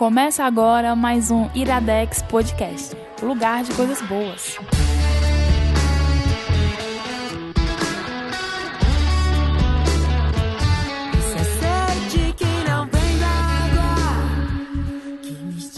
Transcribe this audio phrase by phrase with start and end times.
[0.00, 4.56] Começa agora mais um Iradex Podcast lugar de coisas boas.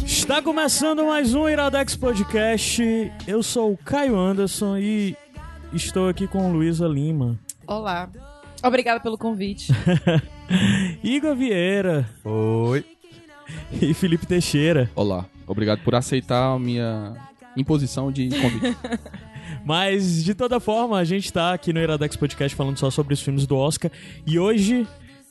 [0.06, 2.80] Está começando mais um Iradex Podcast.
[3.26, 5.16] Eu sou o Caio Anderson e
[5.72, 7.36] estou aqui com Luísa Lima.
[7.66, 8.08] Olá.
[8.62, 9.72] Obrigada pelo convite.
[11.02, 12.08] Igor Vieira.
[12.24, 12.91] Oi.
[13.80, 14.90] E Felipe Teixeira.
[14.94, 15.26] Olá.
[15.46, 17.14] Obrigado por aceitar a minha
[17.56, 18.76] imposição de convite.
[19.64, 23.22] Mas, de toda forma, a gente tá aqui no Iradex Podcast falando só sobre os
[23.22, 23.90] filmes do Oscar.
[24.26, 24.86] E hoje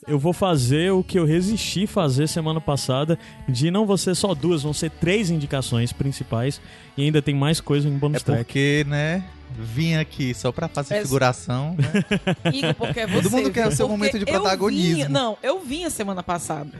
[0.06, 3.18] eu vou fazer o que eu resisti fazer semana passada,
[3.48, 6.60] de não vão ser só duas, vão ser três indicações principais.
[6.96, 8.44] E ainda tem mais coisa em bonus é track.
[8.44, 9.24] porque, né,
[9.58, 11.02] vim aqui só pra fazer é...
[11.02, 11.76] figuração.
[11.76, 12.52] Né?
[12.52, 13.22] Igor, porque é você.
[13.22, 14.94] Todo mundo quer o seu momento de protagonismo.
[14.94, 16.72] Vinha, não, eu vim a semana passada.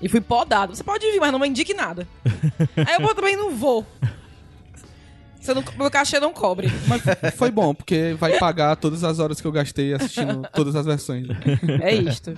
[0.00, 0.74] E fui podado.
[0.74, 2.06] Você pode vir, mas não me indique nada.
[2.76, 3.86] Aí eu também não vou.
[5.44, 6.68] Você não, meu cachê não cobre.
[6.86, 7.02] Mas
[7.36, 11.26] foi bom, porque vai pagar todas as horas que eu gastei assistindo todas as versões.
[11.82, 12.34] É isto.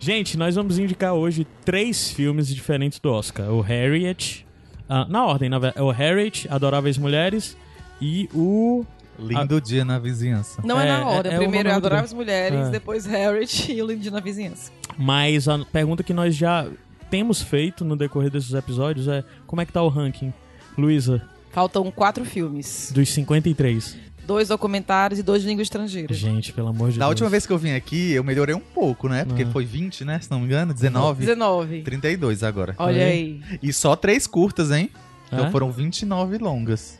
[0.00, 3.52] Gente, nós vamos indicar hoje três filmes diferentes do Oscar.
[3.52, 4.44] O Harriet,
[4.88, 5.86] uh, na ordem, na verdade.
[5.86, 7.56] O Harriet, Adoráveis Mulheres
[8.00, 8.84] e o...
[9.16, 9.60] Lindo a...
[9.60, 10.60] Dia na Vizinhança.
[10.64, 11.32] Não é, é na ordem.
[11.32, 12.70] É, é Primeiro é Adoráveis Mulheres, é.
[12.70, 14.72] depois Harriet e o Lindo Dia na Vizinhança.
[14.98, 16.66] Mas a pergunta que nós já
[17.10, 20.32] temos feito no decorrer desses episódios é como é que tá o ranking?
[20.78, 22.92] Luísa, Faltam quatro filmes.
[22.94, 23.96] Dos 53.
[24.24, 26.14] Dois documentários e dois de língua estrangeira.
[26.14, 27.10] Gente, pelo amor de da Deus.
[27.10, 29.24] última vez que eu vim aqui, eu melhorei um pouco, né?
[29.24, 30.20] Porque foi 20, né?
[30.20, 31.20] Se não me engano, 19.
[31.20, 31.82] 19.
[31.82, 32.74] 32 agora.
[32.78, 33.40] Olha aí.
[33.60, 34.90] E só três curtas, hein?
[35.26, 35.50] Então é?
[35.50, 36.98] foram 29 longas.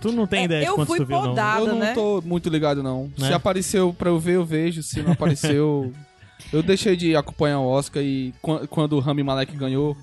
[0.00, 1.66] Tu não tem é, ideia de quantos tu viu, podada, não?
[1.66, 1.92] Eu não né?
[1.92, 3.10] tô muito ligado, não.
[3.18, 3.28] Né?
[3.28, 4.82] Se apareceu pra eu ver, eu vejo.
[4.82, 5.92] Se não apareceu,
[6.52, 8.32] Eu deixei de acompanhar o Oscar e
[8.70, 9.96] quando o Rami Malek ganhou,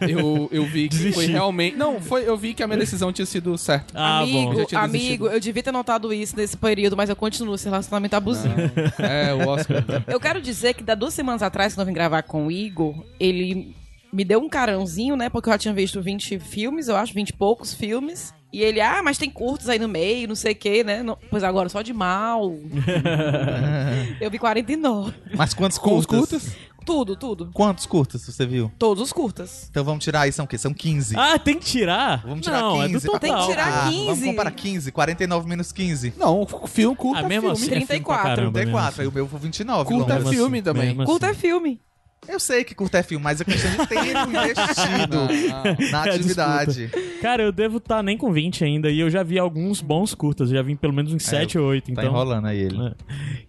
[0.00, 1.14] eu, eu, eu vi que Desisti.
[1.14, 1.76] foi realmente.
[1.76, 3.92] Não, foi, eu vi que a minha decisão tinha sido certa.
[3.94, 4.78] Ah, amigo, bom.
[4.78, 8.54] amigo, eu devia ter notado isso nesse período, mas eu continuo esse relacionamento abusivo.
[8.56, 9.06] Não.
[9.06, 9.84] É, o Oscar.
[10.06, 13.04] Eu quero dizer que da duas semanas atrás, quando eu vim gravar com o Igor,
[13.20, 13.74] ele
[14.12, 15.28] me deu um carãozinho, né?
[15.28, 18.34] Porque eu já tinha visto 20 filmes, eu acho, 20 e poucos filmes.
[18.52, 21.02] E ele, ah, mas tem curtos aí no meio, não sei o quê, né?
[21.02, 22.52] Não, pois agora, só de mal.
[24.20, 25.14] eu vi 49.
[25.34, 26.18] Mas quantos curtos?
[26.18, 26.56] curtas?
[26.84, 27.50] Tudo, tudo.
[27.54, 28.70] Quantos curtas você viu?
[28.78, 29.68] Todos os curtas.
[29.70, 30.58] Então vamos tirar aí, são o quê?
[30.58, 31.16] São 15.
[31.16, 32.22] Ah, tem que tirar?
[32.26, 32.84] Vamos tirar não, 15.
[32.84, 33.20] É do total.
[33.20, 34.00] Tem que tirar 15.
[34.00, 36.14] Ah, vamos comparar 15, 49 menos 15.
[36.18, 37.62] Não, filme curta ah, mesmo filme.
[37.62, 38.26] Assim, 34.
[38.26, 39.94] É caramba, 34, aí o meu foi 29.
[39.94, 40.96] Curta é filme assim, também.
[40.96, 41.36] Curta assim.
[41.36, 41.80] é filme.
[42.28, 45.90] Eu sei que curta é filme, mas é questão de tempo investido não, não.
[45.90, 46.90] na atividade.
[47.20, 50.14] Cara, eu devo estar tá nem com 20 ainda e eu já vi alguns bons
[50.14, 51.86] curtas, já vi pelo menos uns é, 7 ou 8.
[51.86, 52.80] Tá então, enrolando aí ele.
[52.80, 52.92] É.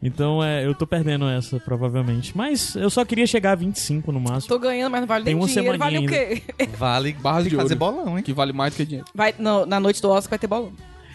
[0.01, 2.35] Então é, eu tô perdendo essa, provavelmente.
[2.35, 4.47] Mas eu só queria chegar a 25 no máximo.
[4.47, 5.77] Tô ganhando, mas não vale Tem nem uma dinheiro.
[5.77, 6.11] Vale ainda.
[6.11, 6.41] o quê?
[6.77, 8.23] Vale barras de fazer ouro, bolão, hein?
[8.23, 9.07] Que vale mais do que dinheiro.
[9.13, 10.73] Vai, no, na noite do Oscar vai ter bolão.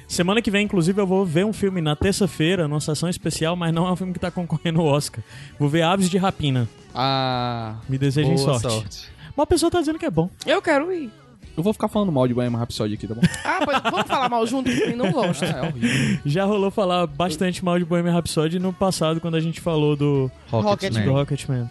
[0.09, 3.73] Semana que vem, inclusive, eu vou ver um filme na terça-feira, numa sessão especial, mas
[3.75, 5.23] não é um filme que tá concorrendo ao Oscar.
[5.59, 6.67] Vou ver Aves de Rapina.
[6.95, 7.77] Ah.
[7.89, 8.73] Me desejem boa sorte.
[8.73, 9.09] sorte.
[9.37, 10.31] Uma pessoa tá dizendo que é bom.
[10.47, 11.11] Eu quero ir.
[11.55, 13.21] Eu vou ficar falando mal de Bohemian Rhapsody aqui, tá bom?
[13.45, 15.45] Ah, pois vamos falar mal junto, porque não gosto.
[15.45, 16.21] Ah, é horrível.
[16.25, 20.31] Já rolou falar bastante mal de Bohemian Rhapsody no passado, quando a gente falou do
[20.51, 21.05] Rocketman.
[21.05, 21.71] do Rocketman.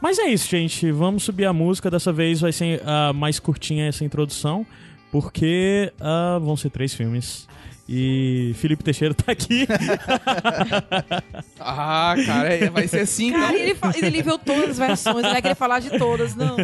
[0.00, 0.92] Mas é isso, gente.
[0.92, 1.90] Vamos subir a música.
[1.90, 4.66] Dessa vez vai ser a mais curtinha essa introdução,
[5.10, 7.46] porque ah, vão ser três filmes.
[7.88, 9.66] E Felipe Teixeira tá aqui.
[11.60, 15.42] ah, cara, é, vai ser assim, Cara, ele, ele viu todas as versões, ele vai
[15.42, 16.34] querer falar de todas.
[16.34, 16.56] Não,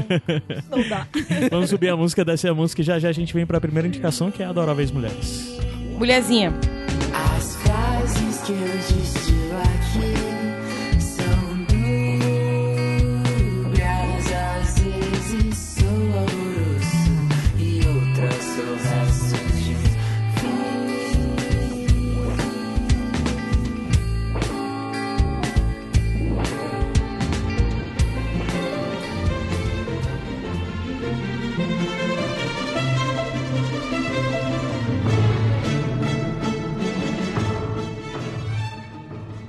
[0.68, 1.06] não dá.
[1.48, 3.86] Vamos subir a música, descer a música e já já a gente vem pra primeira
[3.86, 5.58] indicação, que é Adoráveis Mulheres.
[5.96, 6.52] Mulherzinha.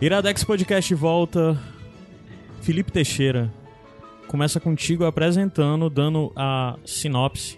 [0.04, 1.58] Iradex Podcast volta.
[2.62, 3.50] Felipe Teixeira
[4.28, 7.58] começa contigo apresentando, dando a sinopse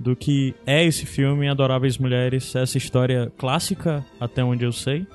[0.00, 5.06] do que é esse filme Adoráveis Mulheres, essa história clássica, até onde eu sei.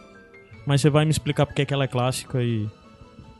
[0.63, 2.69] Mas você vai me explicar porque é que ela é clássica e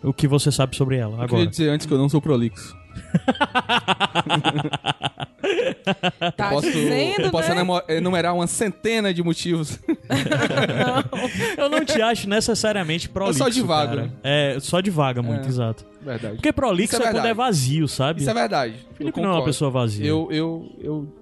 [0.02, 1.28] o que você sabe sobre ela Eu agora.
[1.28, 2.76] queria dizer antes que eu não sou prolixo.
[6.38, 7.62] Tá posso dizendo, posso né?
[7.90, 9.80] enumerar uma centena de motivos.
[11.58, 14.02] Eu não te acho necessariamente prolixo, só divago, cara.
[14.04, 14.12] né?
[14.24, 15.50] É, só divaga muito, É.
[15.50, 15.86] exato.
[16.02, 16.36] Verdade.
[16.36, 18.22] Porque prolixo Isso é é, quando é vazio, sabe?
[18.22, 18.76] Isso é verdade.
[18.98, 20.06] Felipe eu não é uma pessoa vazia.
[20.06, 21.14] Eu, eu, eu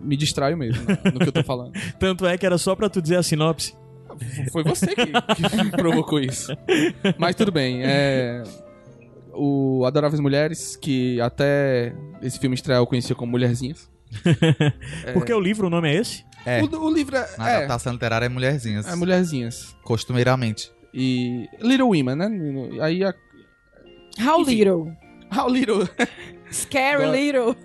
[0.00, 1.72] me distraio mesmo né, no que eu tô falando.
[1.98, 3.74] Tanto é que era só pra tu dizer a sinopse.
[4.52, 6.52] Foi você que, que provocou isso.
[7.16, 7.80] Mas tudo bem.
[7.82, 8.42] É...
[9.32, 13.88] O Adoráveis Mulheres, que até esse filme estrear eu conhecia como Mulherzinhas.
[15.14, 16.24] Porque o livro, o nome é esse?
[16.44, 16.62] É.
[16.62, 18.86] O, o livro é, Na é, adaptação literária é mulherzinhas.
[18.88, 19.76] é Mulherzinhas.
[19.84, 20.72] Costumeiramente.
[20.92, 22.28] E Little Women, né?
[22.80, 23.14] Aí a...
[24.20, 24.54] How Enfim.
[24.56, 24.92] little.
[25.32, 25.88] How Little...
[26.50, 27.56] Scary Go- little.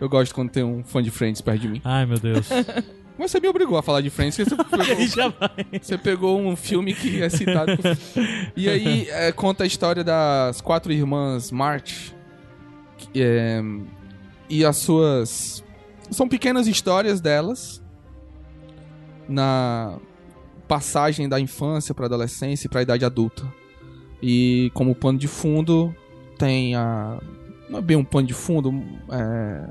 [0.00, 1.82] Eu gosto quando tem um fã de Friends perto de mim.
[1.84, 2.48] Ai, meu Deus.
[3.20, 5.34] Mas você me obrigou a falar de Friends, você pegou,
[5.82, 7.76] você pegou um filme que é citado.
[7.76, 7.96] por-
[8.56, 12.12] E aí é, conta a história das quatro irmãs March.
[12.96, 13.62] que, é,
[14.48, 15.62] e as suas.
[16.10, 17.80] São pequenas histórias delas
[19.28, 19.98] na
[20.66, 23.42] passagem da infância para adolescência e para a idade adulta.
[24.22, 25.94] E como pano de fundo
[26.38, 27.18] tem a
[27.68, 28.72] não é bem um pano de fundo,
[29.12, 29.64] é,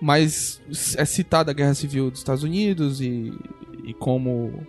[0.00, 0.60] mas
[0.96, 3.32] é citada a Guerra Civil dos Estados Unidos e,
[3.84, 4.66] e como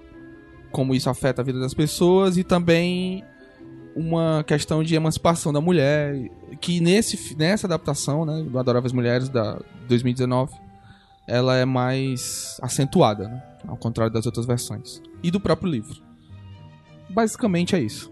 [0.71, 3.23] como isso afeta a vida das pessoas e também
[3.95, 6.29] uma questão de emancipação da mulher
[6.61, 10.53] que nesse nessa adaptação, né, do Adoráveis Mulheres da 2019,
[11.27, 16.01] ela é mais acentuada, né, ao contrário das outras versões e do próprio livro.
[17.09, 18.11] Basicamente é isso.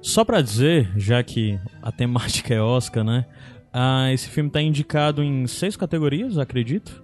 [0.00, 3.24] Só pra dizer, já que a temática é Oscar, né?
[3.72, 7.02] Ah, esse filme tá indicado em seis categorias, acredito.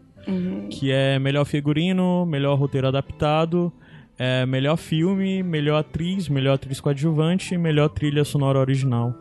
[0.68, 3.72] Que é melhor figurino, melhor roteiro adaptado,
[4.18, 9.14] é, melhor filme, melhor atriz, melhor atriz coadjuvante e melhor trilha sonora original.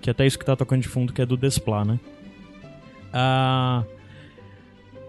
[0.00, 2.00] Que é até isso que tá tocando de fundo, que é do Desplat, né?
[3.12, 3.84] Ah,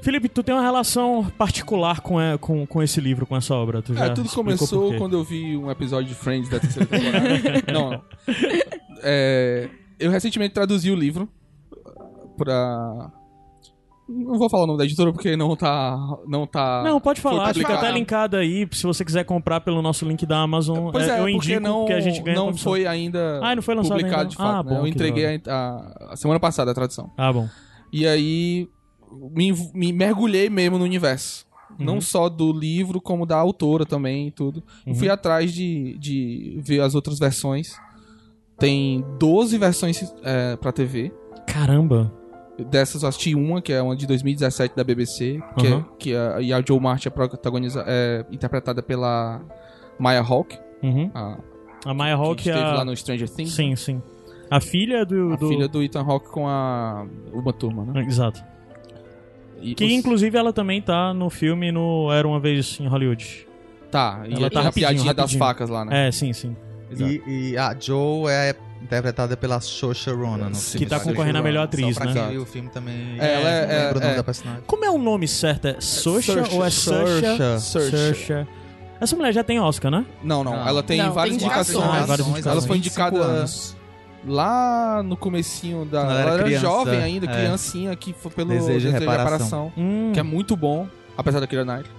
[0.01, 3.81] Felipe, tu tem uma relação particular com, é, com, com esse livro, com essa obra.
[3.81, 7.63] Tu já É, tudo começou quando eu vi um episódio de Friends da terceira temporada.
[7.71, 8.01] não, não.
[9.01, 11.29] É, eu recentemente traduzi o livro
[12.35, 13.11] pra.
[14.07, 15.97] Não vou falar o nome da editora porque não tá.
[16.27, 17.85] Não, tá Não, pode falar, fica publicado.
[17.87, 21.23] até linkado aí, se você quiser comprar pelo nosso link da Amazon, Pois é, eu
[21.23, 24.21] porque indico não, que a gente ganha não foi ainda Ah, não foi lançado publicado
[24.21, 24.29] ainda?
[24.29, 24.47] de fato.
[24.59, 24.69] Ah, né?
[24.69, 27.09] bom, Eu que entreguei a, a- a semana passada a tradução.
[27.17, 27.49] Ah, bom.
[27.91, 28.69] E aí
[29.31, 31.43] me, me mergulhei mesmo no universo.
[31.71, 31.85] Uhum.
[31.85, 34.61] Não só do livro, como da autora também e tudo.
[34.85, 34.93] Uhum.
[34.93, 37.73] fui atrás de, de ver as outras versões.
[38.59, 41.11] Tem 12 versões é, pra TV.
[41.47, 42.13] Caramba.
[42.63, 45.79] Dessas eu assisti uma, que é uma de 2017 da BBC, que, Uhum.
[45.79, 49.41] é, que a, e a Joe Martin é, protagoniza, é interpretada pela
[49.99, 51.11] Maya Hawke, Uhum.
[51.13, 51.37] a,
[51.85, 52.73] A Maya que Hawke é esteve a...
[52.75, 53.51] lá no Stranger Things.
[53.53, 54.01] Sim, sim.
[54.49, 55.33] A filha do...
[55.33, 58.05] A do- filha do Ethan Hawke com a Uma Turma, né?
[58.05, 58.41] Exato.
[59.61, 63.47] E Que os- inclusive ela também tá no filme no Era Uma Vez em Hollywood.
[63.91, 65.39] Tá, e ela a, tá e a rapidinho, piadinha das rapidinho.
[65.39, 66.07] facas lá, né?
[66.07, 66.55] É, sim, sim.
[66.97, 68.53] E, e a Joe é
[68.85, 70.85] interpretada pela Saoirse Ronan no Que filme.
[70.85, 72.27] tá Saoirse concorrendo a melhor atriz, né?
[72.31, 73.17] viu o filme também...
[73.19, 74.63] É, ela é- não lembro o nome é- da personagem.
[74.65, 75.67] Como é o nome certo?
[75.67, 76.55] É Saoirse Saoirse.
[76.55, 77.61] ou é Saoirse?
[77.71, 78.47] Saoirse.
[79.01, 80.05] Essa mulher já tem Oscar, né?
[80.23, 81.75] Não, não, ela tem Não, várias tem indicações.
[81.75, 82.03] indicações.
[82.03, 82.45] Ah, várias indicações.
[82.57, 83.75] Ela foi 25 indicada anos.
[84.25, 85.99] lá no comecinho da...
[86.01, 87.29] Quando Ela ela era, era criança, jovem ainda, é.
[87.29, 89.25] criancinha, que foi pelo Desejo Desejo, de de Reparação.
[89.65, 89.73] Reparação.
[89.77, 90.11] Hum.
[90.13, 90.87] Que é muito bom,
[91.17, 91.91] apesar da Keira Knightley.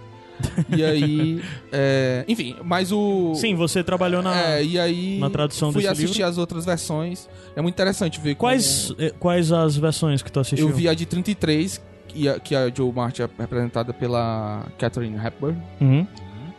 [0.68, 1.42] E aí...
[1.72, 3.34] é, enfim, mas o...
[3.34, 4.34] Sim, você trabalhou na...
[4.36, 6.30] É, e aí na tradução fui desse assistir livro?
[6.30, 7.28] as outras versões.
[7.54, 10.42] É muito interessante ver Quais, eh, quais as versões que tu como...
[10.42, 10.68] assistiu?
[10.68, 15.16] Eu vi a de 33, que a, que a Joe Martin é representada pela Catherine
[15.16, 15.60] Hepburn.
[15.80, 16.06] Uhum.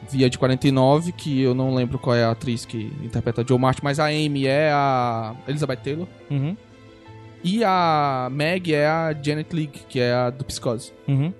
[0.09, 3.45] Vi a de 49, que eu não lembro qual é a atriz que interpreta a
[3.45, 6.07] Joe Martin, mas a Amy é a Elizabeth Taylor.
[6.29, 6.55] Uhum.
[7.43, 10.91] E a Meg é a Janet Leigh, que é a do Psicose.
[11.07, 11.33] Uhum.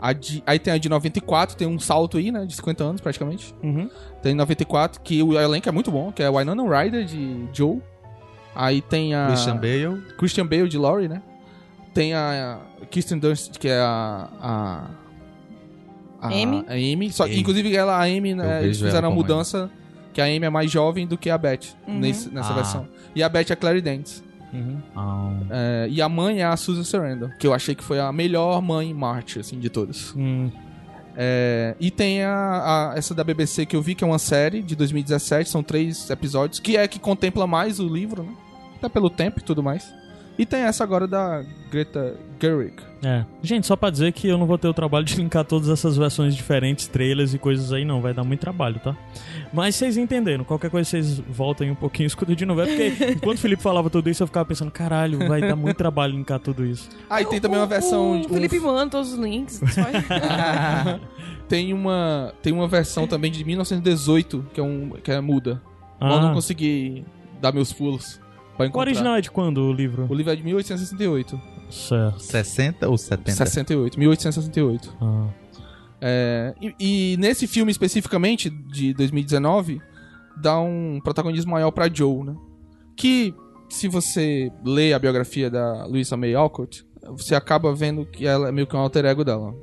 [0.00, 2.46] A de- aí tem a de 94, tem um salto aí, né?
[2.46, 3.54] De 50 anos praticamente.
[3.62, 3.90] Uhum.
[4.22, 7.80] Tem 94, que o elenco é muito bom, que é a Winona Ryder de Joe.
[8.54, 10.02] Aí tem a Christian Bale.
[10.18, 11.22] Christian Bale de Laurie, né?
[11.92, 12.58] Tem a
[12.90, 14.28] Kirsten Dunst, que é a.
[14.40, 14.90] a
[16.22, 16.64] a Amy?
[16.68, 17.12] A Amy.
[17.12, 17.38] Só, Amy.
[17.40, 19.70] Inclusive, ela, a Amy, né, eles fizeram ela a mudança
[20.12, 21.98] que a Amy é mais jovem do que a Beth Uhum.
[21.98, 22.54] nesse- nessa Ah.
[22.56, 22.88] versão.
[23.14, 24.22] E a Beth é a Clary Dance.
[24.52, 24.78] Uhum.
[25.50, 28.60] É, e a mãe é a Susan Sarandon, que eu achei que foi a melhor
[28.60, 30.12] mãe March, assim, de todas.
[30.16, 30.50] Hum.
[31.16, 34.62] É, e tem a, a- essa da BBC que eu vi, que é uma série
[34.62, 38.32] de 2017, são três episódios, que é que contempla mais o livro, né?
[38.76, 39.92] Até pelo tempo e tudo mais.
[40.40, 42.72] E tem essa agora da Greta Gerwig.
[43.02, 43.24] É.
[43.42, 45.96] Gente, só pra dizer que eu não vou ter o trabalho de linkar todas essas
[45.98, 48.00] versões diferentes, trailers e coisas aí, não.
[48.00, 48.96] Vai dar muito trabalho, tá?
[49.52, 50.42] Mas vocês entenderam.
[50.44, 52.62] Qualquer coisa vocês voltem um pouquinho escutem de novo.
[52.62, 55.76] É porque enquanto o Felipe falava tudo isso, eu ficava pensando, caralho, vai dar muito
[55.76, 56.88] trabalho linkar tudo isso.
[57.08, 58.00] Ah, e tem também uma versão...
[58.12, 59.60] O, um- o Felipe manda todos os links.
[61.48, 65.60] Tem, uma, tem uma versão também de 1918, que é, um, que é muda.
[66.00, 67.04] Eu não Ah, consegui
[67.40, 68.20] dar meus pulos.
[68.60, 68.90] Pra O encontrar.
[68.90, 70.06] original é de quando, o livro?
[70.10, 71.40] O livro é de 1868.
[71.70, 72.18] Certo.
[72.20, 73.32] 60 ou 70?
[73.32, 74.96] 68, 1868.
[75.00, 75.28] Ah.
[76.00, 76.74] É, e,
[77.12, 79.80] e nesse filme especificamente, de 2019,
[80.36, 82.34] dá um protagonismo maior pra Joe, né?
[82.96, 83.34] Que,
[83.68, 86.84] se você lê a biografia da Louisa May Alcott,
[87.16, 89.54] você acaba vendo que ela é meio que um alter ego dela.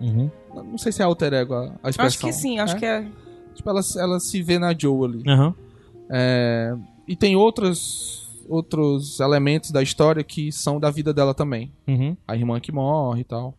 [0.00, 0.30] Uhum.
[0.54, 2.06] Não sei se é alter ego a, a expressão.
[2.06, 2.78] Acho que sim, acho É?
[2.78, 3.06] que é.
[3.54, 5.22] Tipo, ela, ela se vê na Joe ali.
[5.26, 5.54] Aham.
[6.10, 6.74] É,
[7.08, 11.72] e tem outros, outros elementos da história que são da vida dela também.
[11.86, 12.16] Uhum.
[12.26, 13.54] A irmã que morre e tal.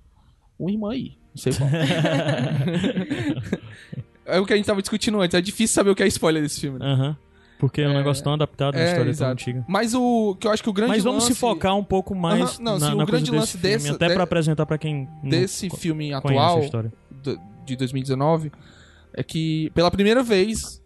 [0.59, 1.69] Uma irmã aí, não sei qual.
[4.25, 5.35] é o que a gente tava discutindo antes.
[5.35, 6.79] É difícil saber o que é spoiler desse filme.
[6.79, 6.85] Né?
[6.85, 7.17] Aham.
[7.59, 9.31] Porque é um negócio tão adaptado, uma é, história tão exato.
[9.31, 9.65] antiga.
[9.67, 12.13] Mas o que eu acho que o grande Mas vamos lance se focar um pouco
[12.13, 14.65] mais Aham, não, na, sim, o na grande lance desse filme, desse- até pra apresentar
[14.67, 16.61] pra quem desse filme atual
[17.65, 18.51] de 2019
[19.13, 20.83] é que pela primeira vez,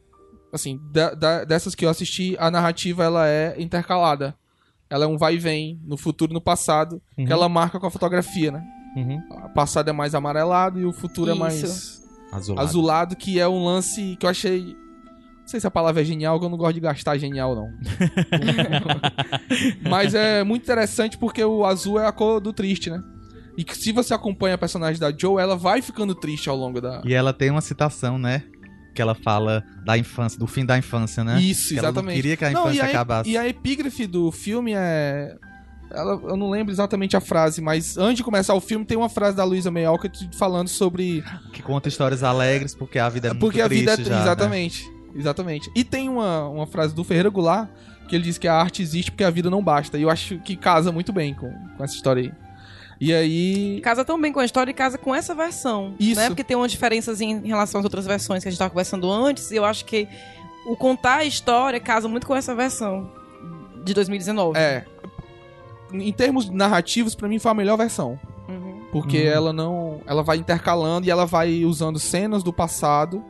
[0.51, 4.35] assim, da- da- dessas que eu assisti, a narrativa ela é intercalada.
[4.89, 7.25] Ela é um vai e vem no futuro e no passado, Uhum.
[7.25, 8.61] que ela marca com a fotografia, né?
[8.97, 9.21] Uhum.
[9.45, 11.39] O passado é mais amarelado e o futuro é Isso.
[11.39, 12.01] mais
[12.33, 12.67] Azulado.
[12.67, 14.75] azulado, que é um lance que eu achei.
[15.39, 17.69] Não sei se a palavra é genial, que eu não gosto de gastar genial, não.
[19.89, 23.01] Mas é muito interessante porque o azul é a cor do triste, né?
[23.57, 26.79] E que se você acompanha a personagem da Joe, ela vai ficando triste ao longo
[26.79, 27.01] da.
[27.05, 28.43] E ela tem uma citação, né?
[28.93, 31.41] Que ela fala da infância, do fim da infância, né?
[31.41, 32.15] Isso, Que ela não exatamente.
[32.15, 33.29] queria que a infância e a, acabasse.
[33.29, 35.35] E a epígrafe do filme é.
[35.93, 39.09] Ela, eu não lembro exatamente a frase, mas antes de começar o filme tem uma
[39.09, 41.21] frase da Luísa May Alcott falando sobre
[41.51, 44.15] Que conta histórias alegres, porque a vida é muito Porque a vida é triste já,
[44.15, 44.21] né?
[44.21, 44.91] Exatamente.
[45.13, 45.71] Exatamente.
[45.75, 47.69] E tem uma, uma frase do Ferreira Goulart
[48.07, 49.97] que ele diz que a arte existe porque a vida não basta.
[49.97, 52.31] E eu acho que casa muito bem com, com essa história aí.
[53.01, 53.81] E aí.
[53.81, 55.95] Casa tão bem com a história e casa com essa versão.
[55.99, 56.21] Isso.
[56.21, 56.27] Né?
[56.27, 59.49] Porque tem uma diferença em relação às outras versões que a gente tava conversando antes.
[59.49, 60.07] E eu acho que
[60.67, 63.11] o contar a história casa muito com essa versão
[63.83, 64.59] de 2019.
[64.59, 64.85] É.
[65.91, 68.19] Em termos narrativos, pra mim foi a melhor versão.
[68.47, 68.85] Uhum.
[68.91, 69.27] Porque Uhum.
[69.33, 70.01] ela não.
[70.05, 73.25] Ela vai intercalando e ela vai usando cenas do passado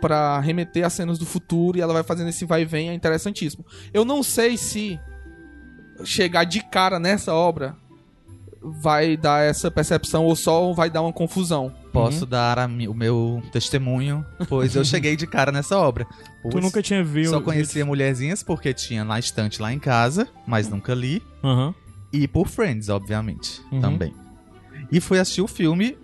[0.00, 2.94] pra remeter a cenas do futuro e ela vai fazendo esse vai e vem, é
[2.94, 3.64] interessantíssimo.
[3.92, 4.98] Eu não sei se
[6.02, 7.76] chegar de cara nessa obra
[8.64, 11.72] vai dar essa percepção ou só vai dar uma confusão.
[11.92, 16.04] Posso dar a mi- o meu testemunho, pois eu cheguei de cara nessa obra.
[16.04, 17.30] Tu Pois nunca tinha visto.
[17.32, 21.22] Só conhecia Mulherzinhas porque tinha na estante lá em casa, mas nunca li.
[21.44, 21.74] Aham.
[22.12, 23.80] E por Friends, obviamente, Uhum.
[23.80, 24.14] também.
[24.90, 25.96] E fui assistir o filme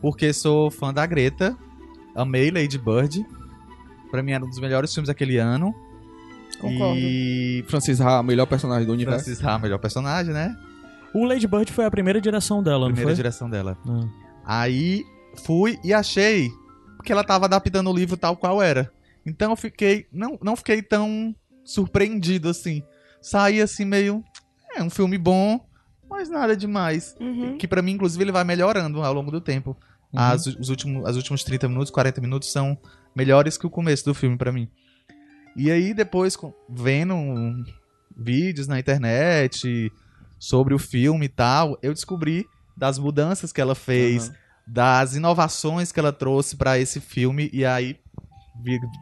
[0.00, 1.56] porque sou fã da Greta,
[2.14, 3.24] amei Lady Bird.
[4.10, 5.74] Pra mim era um dos melhores filmes daquele ano.
[6.60, 6.98] Concordo.
[6.98, 9.24] E Francis Ha, a melhor personagem do universo.
[9.24, 10.54] Francis Ha, melhor personagem, né?
[11.14, 13.14] O Lady Bird foi a primeira direção dela, Primeira não foi?
[13.16, 13.76] direção dela.
[13.86, 14.08] Ah.
[14.44, 15.04] Aí
[15.44, 16.50] fui e achei
[17.04, 18.90] que ela tava adaptando o livro tal qual era.
[19.26, 20.06] Então eu fiquei.
[20.12, 22.82] Não, não fiquei tão surpreendido assim.
[23.20, 24.24] Saí assim meio.
[24.74, 25.60] É um filme bom,
[26.08, 27.14] mas nada demais.
[27.20, 27.58] Uhum.
[27.58, 29.76] Que pra mim, inclusive, ele vai melhorando ao longo do tempo.
[30.12, 30.18] Uhum.
[30.20, 32.76] As, os últimos, as últimos 30 minutos, 40 minutos são
[33.14, 34.68] melhores que o começo do filme pra mim.
[35.54, 36.36] E aí, depois,
[36.70, 37.62] vendo um-
[38.16, 39.90] vídeos na internet
[40.44, 42.44] sobre o filme e tal, eu descobri
[42.76, 44.36] das mudanças que ela fez, Aham.
[44.66, 47.96] das inovações que ela trouxe pra esse filme, e aí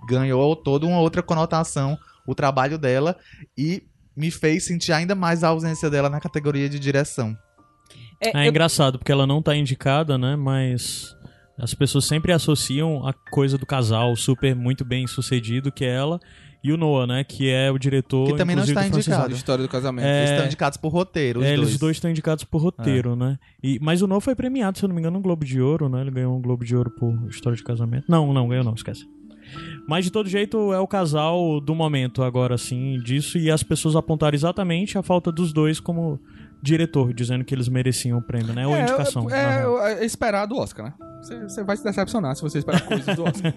[0.06, 3.16] ganhou toda uma outra conotação o trabalho dela
[3.56, 3.82] e
[4.14, 7.34] me fez sentir ainda mais a ausência dela na categoria de direção.
[8.20, 10.36] É, É eu- engraçado, porque ela não tá indicada, né?
[10.36, 11.16] Mas
[11.58, 16.20] as pessoas sempre associam a coisa do casal super muito bem sucedido, que é ela,
[16.62, 17.24] e o Noah, né?
[17.24, 18.26] Que é o diretor.
[18.28, 19.32] Que também não está indicado.
[19.34, 20.04] História do casamento.
[20.04, 21.68] É, Eles estão indicados por roteiro, os É, dois.
[21.68, 23.38] eles dois estão indicados por roteiro, né?
[23.62, 25.88] E, mas o Noah foi premiado, se eu não me engano, no Globo de Ouro,
[25.88, 26.00] né?
[26.02, 28.04] Ele ganhou um Globo de Ouro por História de Casamento.
[28.08, 29.06] Não, não, ganhou não, esquece.
[29.88, 33.96] Mas de todo jeito é o casal do momento agora, assim, disso, e as pessoas
[33.96, 36.20] apontaram exatamente a falta dos dois como
[36.62, 38.66] diretor, dizendo que eles mereciam o prêmio, né?
[38.66, 39.28] Ou a indicação.
[39.30, 39.64] É,
[39.94, 40.94] é, é esperado o Oscar, né?
[41.22, 43.52] Você, vai se decepcionar se você esperar coisas do Oscar.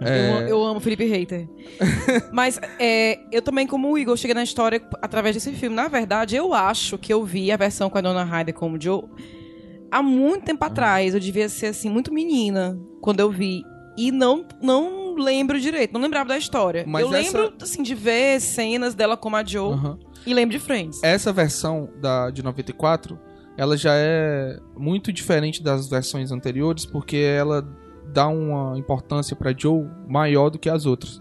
[0.00, 1.48] Eu, É, eu amo Felipe Reiter.
[2.30, 5.74] Mas é, eu também, como o Igor, cheguei na história através desse filme.
[5.74, 9.04] Na verdade, eu acho que eu vi a versão com a Dona Ryder como Joe
[9.90, 11.14] há muito tempo atrás.
[11.14, 13.62] Eu devia ser, assim, muito menina quando eu vi.
[13.96, 16.84] E não, não lembro direito, não lembrava da história.
[16.86, 19.98] Mas eu essa- lembro, assim, de ver cenas dela como a Joe aham.
[20.26, 21.02] E lembro de Friends.
[21.02, 23.18] Essa versão da, de 94,
[23.56, 27.66] ela já é muito diferente das versões anteriores, porque ela
[28.12, 31.20] dá uma importância pra Joe maior do que as outras.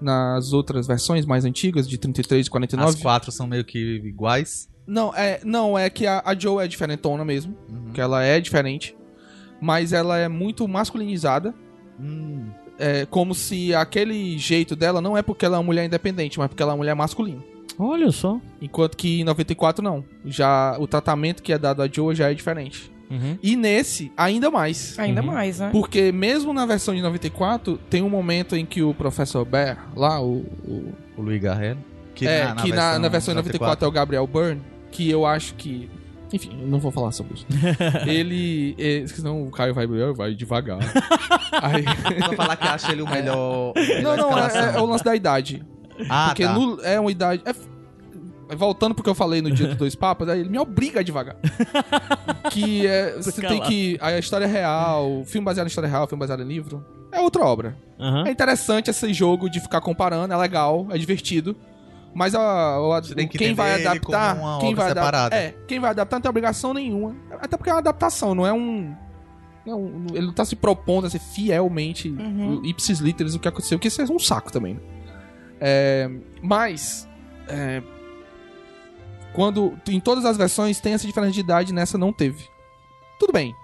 [0.00, 2.96] Nas outras versões mais antigas, de 33 e 49...
[2.96, 4.68] As quatro são meio que iguais.
[4.86, 7.92] Não, é, não, é que a, a Joe é diferentona mesmo, Uhum.
[7.92, 8.96] que ela é diferente,
[9.60, 11.54] mas ela é muito masculinizada.
[12.00, 16.36] Hum, é como se aquele jeito dela não é porque ela é uma mulher independente,
[16.36, 17.40] mas porque ela é uma mulher masculina.
[17.84, 18.40] Olha só.
[18.60, 20.04] Enquanto que em 94 não.
[20.24, 22.90] Já o tratamento que é dado a Joe já é diferente.
[23.10, 23.36] Uhum.
[23.42, 24.98] E nesse, ainda mais.
[24.98, 25.26] Ainda Uhum.
[25.26, 25.68] mais, né?
[25.70, 30.20] Porque mesmo na versão de 94, tem um momento em que o Professor Bear, lá,
[30.20, 30.38] o.
[30.66, 31.76] o- O Luiz Garrel.
[32.14, 35.54] Que é, que na, na versão de 94 é o Gabriel Byrne, que eu acho
[35.56, 35.90] que.
[36.32, 37.46] Enfim, não vou falar sobre isso.
[38.08, 38.74] ele.
[38.78, 40.78] é, senão o Caio vai, vai devagar.
[41.60, 41.84] Aí-
[42.24, 43.74] Só falar que acha ele o melhor.
[43.76, 45.62] não, melhor não, é, é o lance da idade.
[46.08, 46.52] Ah, porque tá.
[46.52, 47.42] no- é uma idade.
[47.44, 47.72] é-
[48.56, 51.36] voltando porque eu falei no dia dos dois papas, aí ele me obriga a devagar.
[52.50, 53.98] que é, você tem que.
[54.00, 57.76] A história real, filme baseado em história real, filme baseado em livro, é outra obra.
[57.98, 58.26] Aham.
[58.26, 61.56] É interessante esse jogo de ficar comparando, é legal, é divertido.
[62.14, 62.40] Mas a,
[62.76, 64.36] a- que quem vai adaptar.
[64.36, 65.34] como uma quem obra vai adap- separada.
[65.36, 67.16] É, quem vai adaptar não tem obrigação nenhuma.
[67.40, 68.94] Até porque é uma adaptação, não é um.
[69.64, 72.60] não é ele não tá se propondo a ser fielmente Uhum.
[72.66, 74.78] ipsis literis o que aconteceu, que isso é um saco também.
[75.64, 76.10] É,
[76.42, 77.08] mas.
[77.48, 77.80] é,
[79.32, 79.78] quando.
[79.88, 82.50] Em todas as versões tem essa diferença de idade, nessa não teve.
[83.18, 83.54] Tudo bem,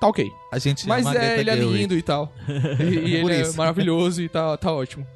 [0.00, 0.28] tá ok.
[0.50, 2.32] A gente Mas é, ele é lindo e tal.
[2.80, 5.06] E, e Por ele é maravilhoso e tá, tá ótimo.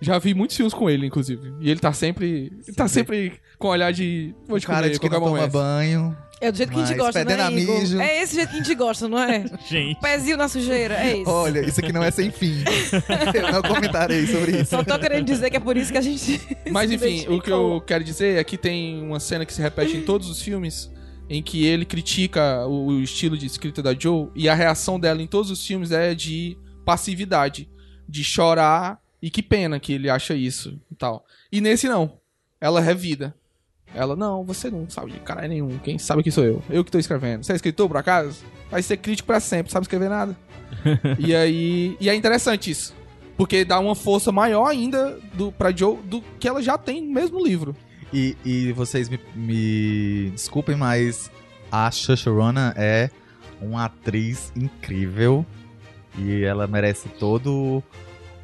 [0.00, 1.54] Já vi muitos filmes com ele, inclusive.
[1.60, 2.52] E ele tá sempre.
[2.66, 4.34] Ele tá sempre com um olhar de.
[4.48, 6.16] Vou O te cara comer de que não toma banho.
[6.44, 7.80] É do jeito que a gente Mas gosta, né, a Igor?
[7.80, 7.98] mijo.
[7.98, 9.46] É esse jeito que a gente gosta, não é?
[9.66, 9.98] Gente.
[9.98, 11.30] Pezinho na sujeira, é isso.
[11.30, 12.62] Olha, isso aqui não é sem fim.
[13.32, 14.76] eu não comentarei sobre isso.
[14.76, 16.38] Só tô querendo dizer que é por isso que a gente.
[16.70, 19.96] Mas enfim, o que eu quero dizer é que tem uma cena que se repete
[19.96, 20.92] em todos os filmes
[21.30, 25.22] em que ele critica o, o estilo de escrita da Joe e a reação dela
[25.22, 27.70] em todos os filmes é de passividade,
[28.06, 31.24] de chorar e que pena que ele acha isso e tal.
[31.50, 32.18] E nesse não.
[32.60, 33.34] Ela revida.
[33.94, 35.78] Ela, não, você não sabe de cara nenhum.
[35.78, 36.62] Quem sabe que sou eu.
[36.68, 37.44] Eu que tô escrevendo.
[37.44, 38.44] Você é escritor, por acaso?
[38.70, 40.36] Vai ser crítico pra sempre, sabe escrever nada.
[41.18, 41.96] e aí.
[42.00, 42.94] E é interessante isso.
[43.36, 47.12] Porque dá uma força maior ainda do, pra Joe do que ela já tem no
[47.12, 47.74] mesmo livro.
[48.12, 51.30] E, e vocês me, me desculpem, mas
[51.70, 51.90] a
[52.26, 53.10] Ronan é
[53.60, 55.44] uma atriz incrível
[56.16, 57.82] e ela merece todo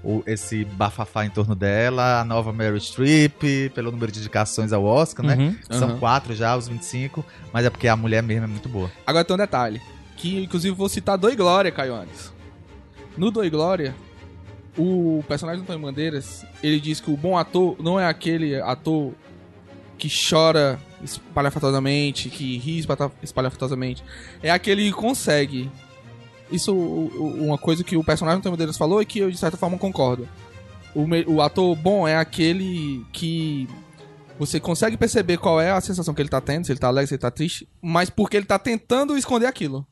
[0.03, 2.21] o, esse bafafá em torno dela.
[2.21, 5.37] A nova Mary Streep, pelo número de indicações ao Oscar, né?
[5.37, 5.57] Uhum.
[5.79, 5.99] São Aham.
[5.99, 8.91] quatro já, os 25, mas é porque a mulher mesmo é muito boa.
[9.07, 9.81] Agora tem um detalhe.
[10.17, 12.33] Que inclusive vou citar Doi Glória, Caiones.
[13.17, 13.95] No Doi Glória,
[14.79, 19.13] o personagem do Antônio Bandeiras, ele diz que o bom ator não é aquele ator
[19.99, 24.03] que chora espalhafatosamente, que ri espalha- espalhafatosamente.
[24.43, 25.71] É aquele que consegue.
[26.53, 29.57] Isso, uma coisa que o personagem do Antônio Bandeiras falou e que eu, de certa
[29.57, 30.29] forma, concordo.
[30.95, 33.69] O, o ator bom é aquele que
[34.39, 37.09] você consegue perceber qual é a sensação que ele tá tendo, se ele tá alegre,
[37.09, 39.87] se ele tá triste, mas porque ele tá tentando esconder aquilo.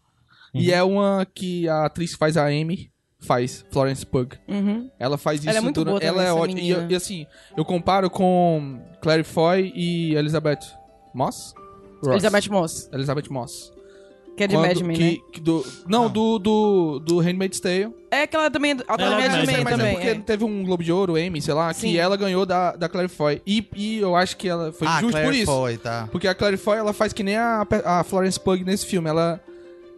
[0.55, 2.91] E é uma que a atriz que faz a Amy
[3.21, 4.31] faz, Florence Pugh.
[4.49, 4.91] Uhum.
[4.99, 6.59] Ela faz isso Ela é muito durante- boa Ela é ótima.
[6.61, 10.61] E, e assim, eu comparo com Claire Foy e Elizabeth
[11.15, 11.55] Moss?
[12.03, 12.13] Ross.
[12.15, 13.73] Elizabeth Moss, Elizabeth Moss.
[14.39, 15.19] Que é de Quando- Mad Men, que- né?
[15.33, 16.11] que do, não, Não.
[16.11, 17.93] do, do, do Handmaid's Tale.
[18.11, 18.71] É que ela também.
[18.71, 19.87] Ela tá Ela na é Mad Mad Men mas também.
[19.89, 20.15] é porque é.
[20.15, 21.91] teve um Globo de Ouro, Emmy, sei lá, Sim.
[21.91, 23.43] que ela ganhou da, da Claire Foy.
[23.47, 25.47] E, e eu acho que ela foi ah, justo Claire por isso.
[25.53, 26.09] Foy, tá.
[26.11, 29.09] Porque a Claire Foy, ela faz que nem a, a Florence Pugh nesse filme.
[29.11, 29.41] Ela,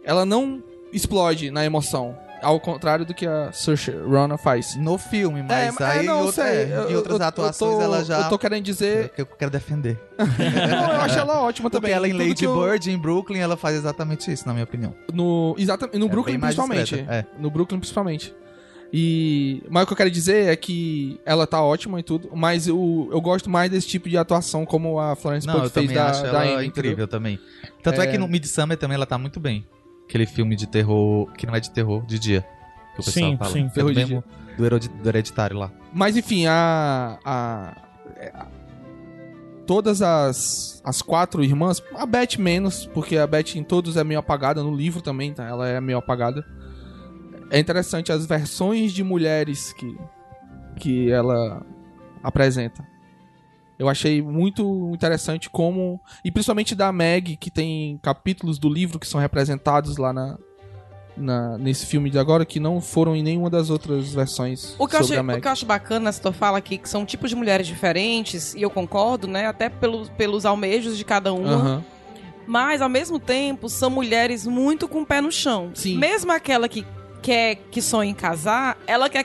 [0.03, 2.17] ela não explode na emoção.
[2.41, 4.75] Ao contrário do que a Saoirse Ronan faz.
[4.75, 6.55] No filme, mas é, aí é, não, em, outra- sei.
[6.73, 8.21] é, em outras eu- atuações eu tô, ela já...
[8.21, 9.09] Eu tô querendo É dizer...
[9.09, 9.99] que eu quero defender.
[10.17, 11.95] não, eu acho ela ótima Porque também.
[11.95, 14.93] ela em Lady eu- Bird, em Brooklyn, ela faz exatamente isso, na minha opinião.
[15.13, 16.95] No, exatamente, no É Brooklyn principalmente.
[17.07, 17.25] é.
[17.37, 18.33] No Brooklyn principalmente.
[18.93, 22.67] E, mas o que eu quero dizer é que ela tá ótima e tudo, mas
[22.67, 26.23] eu, eu gosto mais desse tipo de atuação como a Florence Pugh fez da, acho
[26.23, 27.07] da ela Amy, incrível entendeu?
[27.07, 27.39] também.
[27.81, 28.07] Tanto é...
[28.07, 29.65] que no Midsummer também ela tá muito bem.
[30.11, 32.41] Aquele filme de terror, que não é de terror, de dia.
[32.95, 33.51] Que o pessoal Sim, fala.
[33.51, 33.65] sim.
[33.67, 34.23] É Terror de mesmo
[34.57, 35.71] do, heredi- do hereditário lá.
[35.93, 37.17] Mas enfim, a.
[37.23, 37.77] a,
[38.33, 38.47] a-
[39.65, 44.19] todas as, as quatro irmãs, a Beth menos, porque a Beth em todos é meio
[44.19, 45.45] apagada, no livro também, tá?
[45.45, 46.45] Ela é meio apagada.
[47.49, 49.97] É interessante as versões de mulheres que,
[50.75, 51.65] que ela
[52.21, 52.85] apresenta.
[53.81, 55.99] Eu achei muito interessante como.
[56.23, 60.37] E principalmente da Meg, que tem capítulos do livro que são representados lá na,
[61.17, 64.95] na- nesse filme de agora, que não foram em nenhuma das outras versões O que,
[64.97, 65.39] eu sobre achei, a Meg.
[65.39, 68.53] o que eu acho bacana nessa tua fala aqui, que são tipos de mulheres diferentes,
[68.53, 69.47] e eu concordo, né?
[69.47, 71.51] Até pelo, pelos almejos de cada uma.
[71.53, 71.83] Aham.
[72.45, 75.71] Mas, ao mesmo tempo, são mulheres muito com o pé no chão.
[75.73, 75.97] Sim.
[75.97, 76.85] Mesmo aquela que
[77.19, 79.23] quer, que sonha em casar, ela quer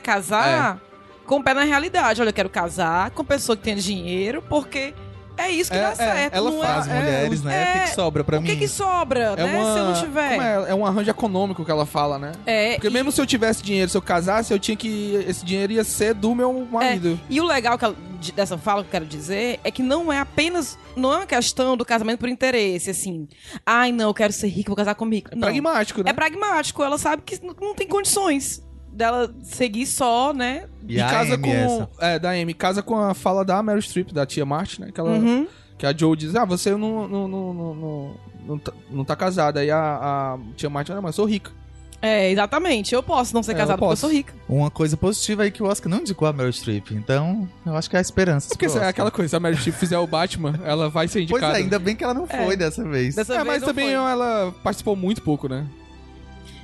[0.83, 0.86] É.
[1.27, 2.21] com o pé na realidade.
[2.21, 4.93] Olha, eu quero casar com pessoa que tem dinheiro, porque
[5.39, 6.33] É isso que É, dá é, certo.
[6.33, 6.95] ela não faz é...
[6.95, 7.61] Mulheres, né?
[7.61, 8.47] O que, que é- sobra pra O mim?
[8.47, 9.43] que que sobra, É, né?
[9.59, 10.33] uma, Se eu não tiver.
[10.33, 10.71] é?
[10.71, 12.31] É um arranjo econômico que ela fala, né?
[12.43, 15.13] É, Porque e- mesmo se eu tivesse dinheiro, se eu casasse, eu tinha que.
[15.27, 17.19] Esse dinheiro ia ser do meu marido.
[17.29, 20.11] E o legal que ela- de- dessa fala que eu quero dizer é que não
[20.11, 20.75] é apenas.
[20.95, 23.27] Não é uma questão do casamento por interesse, assim.
[23.63, 25.29] Ai, não, eu quero ser rica, vou casar comigo.
[25.31, 25.41] É, não.
[25.49, 26.09] pragmático, né?
[26.09, 26.83] É pragmático.
[26.83, 28.65] Ela sabe que não tem condições
[28.97, 30.65] dela seguir só, né?
[30.87, 31.53] E, a casa Amy, com.
[31.53, 31.89] essa?
[31.99, 34.91] É, da Amy, casa com a fala da Meryl Streep, da tia Martin, né?
[34.93, 35.47] Que, ela, Uhum.
[35.77, 38.15] que a Joe diz: Ah, você não, não, não, não, não,
[38.47, 39.59] não, tá, não tá casada.
[39.61, 41.51] Aí a, a tia Martin, não, mas eu sou rica.
[41.99, 42.93] É, exatamente.
[42.93, 44.31] Eu posso não ser É, casada porque eu sou rica.
[44.47, 46.91] Uma coisa positiva aí que o Oscar não indicou a Meryl Streep.
[46.91, 49.57] Então, eu acho que há esperanças Porque pro se é aquela coisa, se a Meryl
[49.57, 51.57] Streep fizer o Batman, ela vai ser Pois indicada.
[51.57, 53.15] é, ainda bem que ela não foi dessa vez.
[53.15, 53.93] Dessa É, vez mas não também foi.
[53.95, 55.65] ela participou muito pouco, né?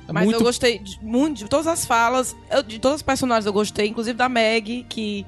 [0.08, 3.02] É Mas muito eu gostei de, muito de todas as falas, eu- de todos os
[3.02, 5.24] personagens eu gostei, inclusive da Meg, que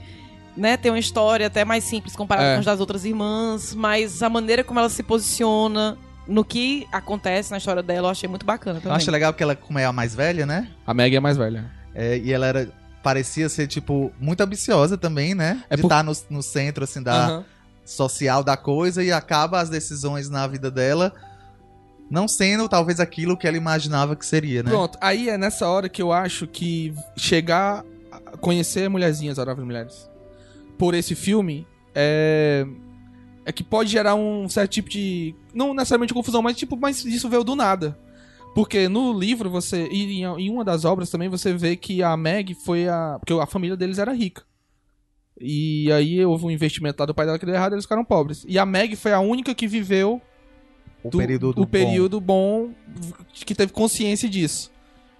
[0.56, 2.54] né, tem uma história até mais simples comparada É.
[2.54, 7.50] com as das outras irmãs, mas a maneira como ela se posiciona no que acontece
[7.50, 8.96] na história dela, eu achei muito bacana Eu também.
[8.96, 10.68] acho legal que ela, como é a mais velha, né?
[10.86, 11.70] A Meg é mais velha.
[11.94, 12.68] É, e ela era.
[13.02, 15.62] Parecia ser, tipo, muito ambiciosa também, né?
[15.70, 17.44] É de por- estar no, no centro, assim, da Aham.
[17.84, 21.12] social da coisa e acaba as decisões na vida dela
[22.10, 24.70] não sendo, talvez, aquilo que ela imaginava que seria, né?
[24.70, 30.10] Pronto, aí é nessa hora que eu acho que chegar a conhecer Mulherzinhas, Adoráveis Mulheres,
[30.78, 32.66] por esse filme, é...
[33.44, 35.34] é que pode gerar um certo tipo de...
[35.52, 37.98] Não necessariamente confusão, mas tipo, mas isso veio do nada.
[38.54, 39.88] Porque no livro você...
[39.90, 43.16] E em, uma das obras também você vê que a Meg foi a...
[43.18, 44.42] Porque a família deles era rica.
[45.38, 48.44] E aí houve um investimento lá do pai dela que deu errado, eles ficaram pobres.
[48.48, 50.22] E a Meg foi a única que viveu
[51.06, 52.70] o do- período do o período bom
[53.32, 54.70] que teve consciência disso.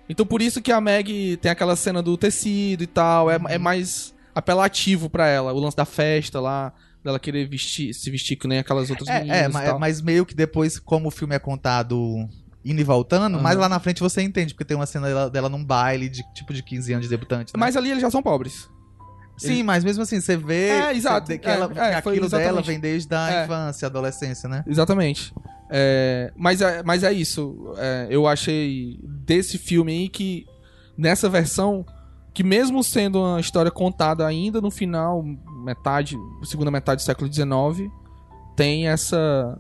[0.09, 3.59] Então por isso que a Meg tem aquela cena do tecido e tal, é, é
[3.59, 6.73] mais apelativo pra ela, o lance da festa lá,
[7.03, 9.79] dela querer vestir, se vestir que nem aquelas outras É, meninas é, e ma- tal.
[9.79, 12.29] mas meio que depois, como o filme é contado
[12.65, 13.43] indo e voltando, Aham.
[13.43, 16.23] mais lá na frente você entende, porque tem uma cena dela, dela num baile de
[16.35, 17.49] tipo de 15 anos de debutante.
[17.55, 17.59] Né?
[17.59, 18.69] Mas ali eles já são pobres.
[19.39, 22.29] Sim, mas mesmo assim, você vê É, exato, que, é, ela, é, que foi aquilo
[22.31, 23.45] dela vem desde a É.
[23.45, 24.65] infância, adolescência, né?
[24.67, 25.33] Exatamente.
[25.69, 27.75] É, mas, é, mas é isso.
[27.77, 30.47] É, eu achei desse filme aí que,
[30.97, 31.85] nessa versão,
[32.33, 35.23] que mesmo sendo uma história contada ainda no final,
[35.65, 37.91] metade, segunda metade do século XIX,
[38.55, 39.59] tem essa,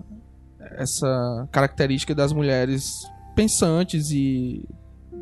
[0.72, 4.64] essa característica das mulheres pensantes e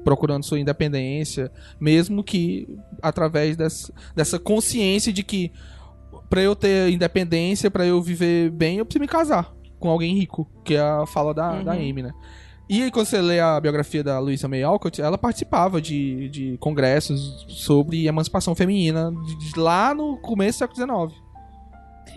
[0.05, 2.69] procurando sua independência, mesmo que
[3.01, 5.51] através dessa, dessa consciência de que
[6.29, 10.49] pra eu ter independência, pra eu viver bem, eu preciso me casar com alguém rico,
[10.65, 11.65] que é a fala da, Uhum.
[11.65, 12.11] da Amy, né?
[12.67, 16.57] E aí, quando você lê a biografia da Louisa May Alcott, ela participava de, de
[16.59, 21.23] congressos sobre emancipação feminina de- de lá no começo do século XIX.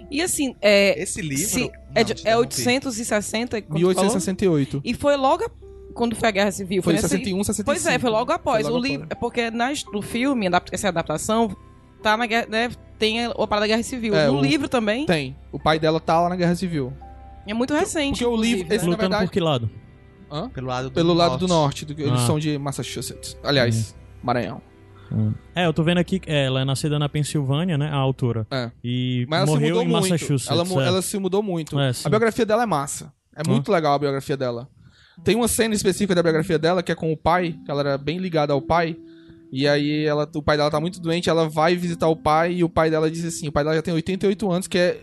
[0.09, 1.43] E assim, é, Esse livro.
[1.45, 2.39] se- Não, é, de- é interrompi.
[2.39, 4.03] 860, como tu falou?
[4.03, 4.81] 1868.
[4.85, 5.49] E foi logo a-
[5.93, 6.81] quando foi a Guerra Civil.
[6.81, 7.65] Foi em nesse- 61, 65.
[7.65, 8.61] Pois é, foi logo após.
[8.61, 9.19] Foi logo o livro, após.
[9.19, 11.53] porque na, no filme, essa adaptação,
[12.01, 14.15] tá na guerra, né, tem a, a parada da Guerra Civil.
[14.15, 15.35] É, no o- livro também, Tem.
[15.51, 16.93] O pai dela tá lá na Guerra Civil.
[17.51, 18.23] É muito recente.
[18.23, 18.91] porque o livro- esse né?
[18.91, 19.69] Lutando verdade- por que lado?
[20.31, 20.49] Hã?
[20.49, 21.39] Pelo lado do Pelo lado norte.
[21.41, 21.85] do norte.
[21.85, 22.25] do- eles Ah.
[22.27, 23.37] são de Massachusetts.
[23.43, 24.61] Aliás, Maranhão.
[25.55, 27.87] É, eu tô vendo aqui que ela é nascida na Pensilvânia, né?
[27.89, 28.45] A autora.
[28.51, 28.69] É.
[28.83, 30.01] E Mas ela se morreu mudou em muito.
[30.09, 30.49] Massachusetts.
[30.51, 30.87] Ela, é.
[30.87, 31.79] ela se mudou muito.
[31.79, 33.13] É, a biografia dela é massa.
[33.33, 34.67] É muito legal a biografia dela.
[35.23, 37.97] Tem uma cena específica da biografia dela que é com o pai, que ela era
[37.97, 38.97] bem ligada ao pai.
[39.49, 42.63] E aí ela, o pai dela tá muito doente, ela vai visitar o pai e
[42.65, 45.01] o pai dela diz assim: o pai dela já tem 88 anos, que é,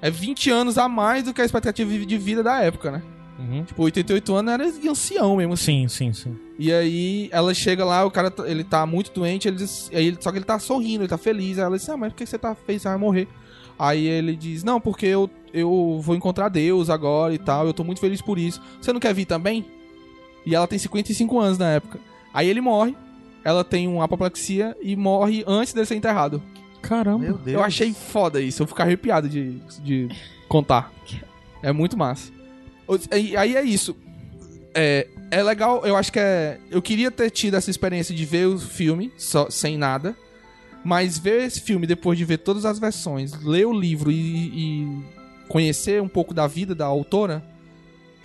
[0.00, 3.02] é 20 anos a mais do que a expectativa de vida da época, né?
[3.38, 3.62] Uhum.
[3.64, 5.86] Tipo, 88 anos era ancião mesmo, assim.
[5.86, 6.36] Sim, sim, sim.
[6.58, 10.16] E aí ela chega lá, o cara, tá- ele tá muito doente, ele diz, aí
[10.20, 11.56] só que ele tá sorrindo, ele tá feliz.
[11.58, 12.82] Aí ela diz, ah, mas por que você tá feliz?
[12.82, 13.28] Você vai morrer.
[13.78, 17.84] Aí ele diz, não, porque eu, eu vou encontrar Deus agora e tal, eu tô
[17.84, 18.60] muito feliz por isso.
[18.80, 19.64] Você não quer vir também?
[20.44, 22.00] E ela tem 55 anos na época.
[22.34, 22.96] Aí ele morre,
[23.44, 26.42] ela tem uma apoplexia e morre antes dele ser enterrado.
[26.88, 27.18] Caramba.
[27.18, 27.54] Meu Deus.
[27.54, 30.08] Eu achei foda isso, eu fico arrepiado de, de
[30.48, 30.90] contar.
[31.62, 32.32] É muito massa.
[33.10, 33.94] Aí aí é isso.
[34.74, 36.58] É, é legal, eu acho que é.
[36.70, 40.16] Eu queria ter tido essa experiência de ver o filme só, sem nada.
[40.82, 45.02] Mas ver esse filme depois de ver todas as versões, ler o livro e, e
[45.46, 47.44] conhecer um pouco da vida da autora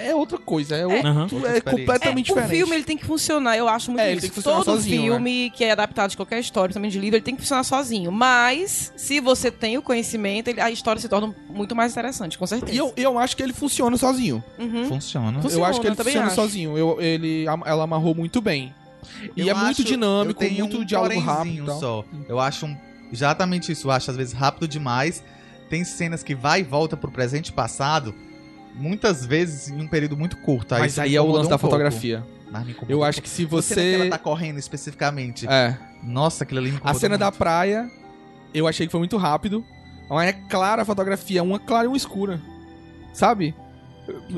[0.09, 0.75] é outra coisa.
[0.75, 1.19] É, outro- Aham.
[1.19, 1.61] é Outra experiência.
[1.71, 2.57] completamente É, o diferente.
[2.57, 4.21] filme ele tem que funcionar, eu acho muito É, ele isso.
[4.21, 5.09] tem que funcionar Todo sozinho, né?
[5.09, 8.11] filme que é adaptado de qualquer história, também de livro, ele tem que funcionar sozinho.
[8.11, 12.45] Mas, se você tem o conhecimento, ele- a história se torna muito mais interessante, com
[12.47, 12.73] certeza.
[12.73, 14.43] E eu, eu acho que ele funciona sozinho.
[14.59, 14.85] Uhum.
[14.87, 15.41] Funciona.
[15.41, 16.35] Funciona, eu acho que ele funciona acho.
[16.35, 16.77] sozinho.
[16.77, 18.73] Eu, ele, ela amarrou muito bem.
[19.35, 21.79] E Eu é muito acho- dinâmico, eu tenho muito um diálogo rápido.
[21.79, 22.03] só.
[22.27, 22.77] Eu acho um-
[23.11, 23.87] exatamente isso.
[23.87, 25.23] Eu acho às vezes rápido demais.
[25.69, 28.13] tem cenas que vai e volta pro presente e passado,
[28.75, 30.75] muitas vezes em um período muito curto.
[30.75, 31.71] Mas isso me aí é o lance da um pouco.
[31.75, 32.23] fotografia.
[32.51, 34.09] Mas me Eu um acho que se A cena que ela você.
[34.09, 35.47] tá correndo especificamente.
[35.47, 35.77] É.
[36.03, 37.37] Nossa, aquilo ali me A cena da muito.
[37.37, 37.89] praia,
[38.53, 39.63] eu achei que foi muito rápido.
[40.09, 42.39] Mas é clara a fotografia, uma clara e uma escura.
[43.13, 43.55] Sabe?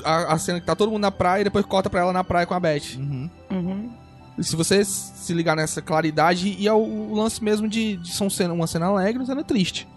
[0.04, 2.24] A, a cena que tá todo mundo na praia e depois corta pra ela na
[2.24, 2.96] praia com a Beth.
[2.98, 3.30] Uhum.
[3.52, 3.92] Uhum.
[4.38, 8.14] E se você se ligar nessa claridade, e é o, o lance mesmo de, de
[8.14, 9.88] são cena, uma cena alegre e uma cena triste.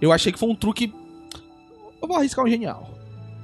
[0.00, 0.92] Eu achei que foi um truque.
[2.02, 2.95] Eu vou arriscar o genial.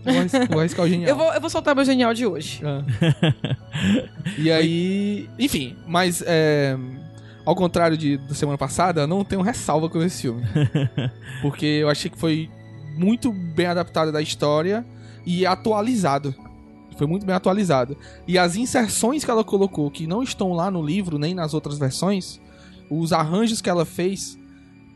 [0.05, 1.09] Eu vou arriscar, vou arriscar o genial.
[1.11, 2.61] Eu vou, eu vou soltar meu genial de hoje.
[2.65, 3.99] É.
[4.38, 5.29] e aí.
[5.38, 6.77] Enfim, mas é,
[7.45, 10.43] ao contrário de, da semana passada, eu não tenho ressalva com esse filme.
[11.41, 12.51] Porque eu achei que foi
[12.97, 14.85] muito bem adaptado da história
[15.25, 16.35] e atualizado.
[16.97, 17.97] Foi muito bem atualizado.
[18.27, 21.79] E as inserções que ela colocou, que não estão lá no livro, nem nas outras
[21.79, 22.41] versões,
[22.91, 24.38] os arranjos que ela fez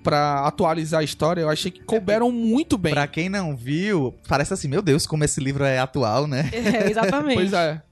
[0.06, 2.92] pra atualizar a história, eu achei que couberam muito bem.
[2.92, 6.48] Pra quem não viu, parece assim, meu Deus, como esse livro é atual, né?
[6.54, 7.34] É, exatamente.
[7.34, 7.82] Pois é.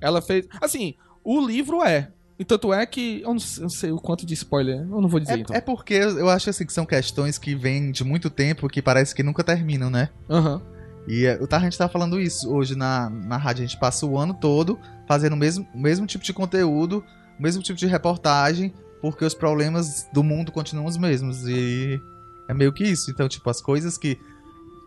[0.00, 0.46] Ela fez.
[0.60, 2.08] Assim, o livro é.
[2.38, 3.20] E tanto é que.
[3.20, 4.80] Eu não sei, eu não sei o quanto de spoiler.
[4.80, 5.54] Eu não vou dizer então.
[5.54, 8.80] É, é porque eu acho assim que são questões que vêm de muito tempo que
[8.80, 10.08] parece que nunca terminam, né?
[10.30, 10.62] Aham.
[11.06, 13.64] E é, o tá, a gente tá falando isso hoje na, na rádio.
[13.64, 17.04] A gente passa o ano todo fazendo o mesmo, o mesmo tipo de conteúdo,
[17.38, 21.46] o mesmo tipo de reportagem, porque os problemas do mundo continuam os mesmos.
[21.46, 22.00] E
[22.48, 23.10] é meio que isso.
[23.10, 24.18] Então, tipo, as coisas que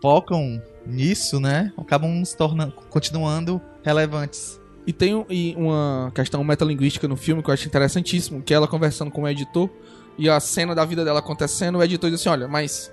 [0.00, 1.72] focam nisso, né?
[1.78, 4.60] Acabam se tornando, continuando relevantes.
[4.86, 8.68] E tem e uma questão metalinguística no filme que eu acho interessantíssimo, que é ela
[8.68, 9.70] conversando com o editor
[10.18, 12.92] e a cena da vida dela acontecendo, o editor diz assim, olha, mas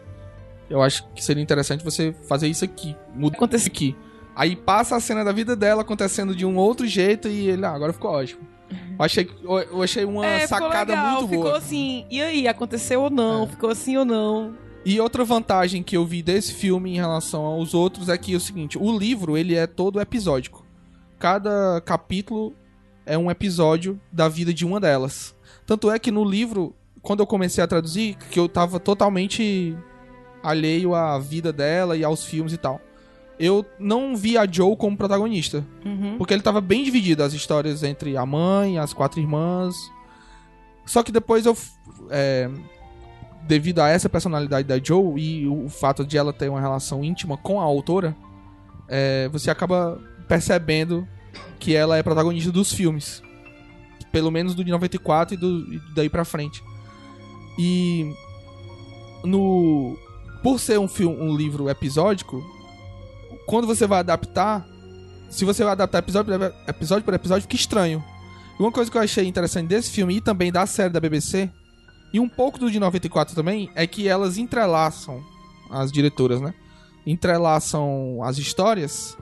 [0.69, 3.95] eu acho que seria interessante você fazer isso aqui, muda isso aqui.
[4.36, 7.71] Aí passa a cena da vida dela acontecendo de um outro jeito e ele, ah,
[7.71, 8.41] agora ficou ótimo.
[8.97, 11.57] Eu achei, eu, achei uma é, ficou sacada legal, muito ficou boa.
[11.57, 13.43] assim, e aí, aconteceu ou não?
[13.43, 13.47] É.
[13.47, 14.55] Ficou assim ou não?
[14.84, 18.38] E outra vantagem que eu vi desse filme em relação aos outros é que é
[18.38, 20.65] o seguinte, o livro, ele é todo episódico.
[21.19, 22.53] Cada capítulo
[23.05, 25.36] é um episódio da vida de uma delas.
[25.65, 29.75] Tanto é que no livro, quando eu comecei a traduzir, que eu tava totalmente
[30.41, 32.81] alheio à vida dela e aos filmes e tal.
[33.41, 35.65] Eu não vi a Joe como protagonista.
[35.84, 36.15] Uhum.
[36.19, 39.75] Porque ele tava bem dividido as histórias entre a mãe, as quatro irmãs.
[40.86, 41.58] Só que depois eu.
[42.12, 42.47] é,
[43.47, 47.36] devido a essa personalidade da Joe e o fato de ela ter uma relação íntima
[47.36, 48.15] com a autora,
[48.88, 51.08] é, você acaba percebendo
[51.60, 53.23] que ela é protagonista dos filmes.
[54.12, 56.62] Pelo menos do de 94 e, do, e daí pra frente.
[57.58, 58.13] E.
[59.23, 59.97] No.
[60.43, 62.43] Por ser um filme, um livro episódico,
[63.52, 64.66] quando você vai adaptar,
[65.30, 68.02] se você vai adaptar episódio por episódio, por episódio fica estranho.
[68.58, 71.50] E uma coisa que eu achei interessante desse filme e também da série da BBC,
[72.14, 75.22] e um pouco do de 94 também, é que elas entrelaçam,
[75.70, 76.54] as diretoras, né?
[77.06, 79.18] Entrelaçam as histórias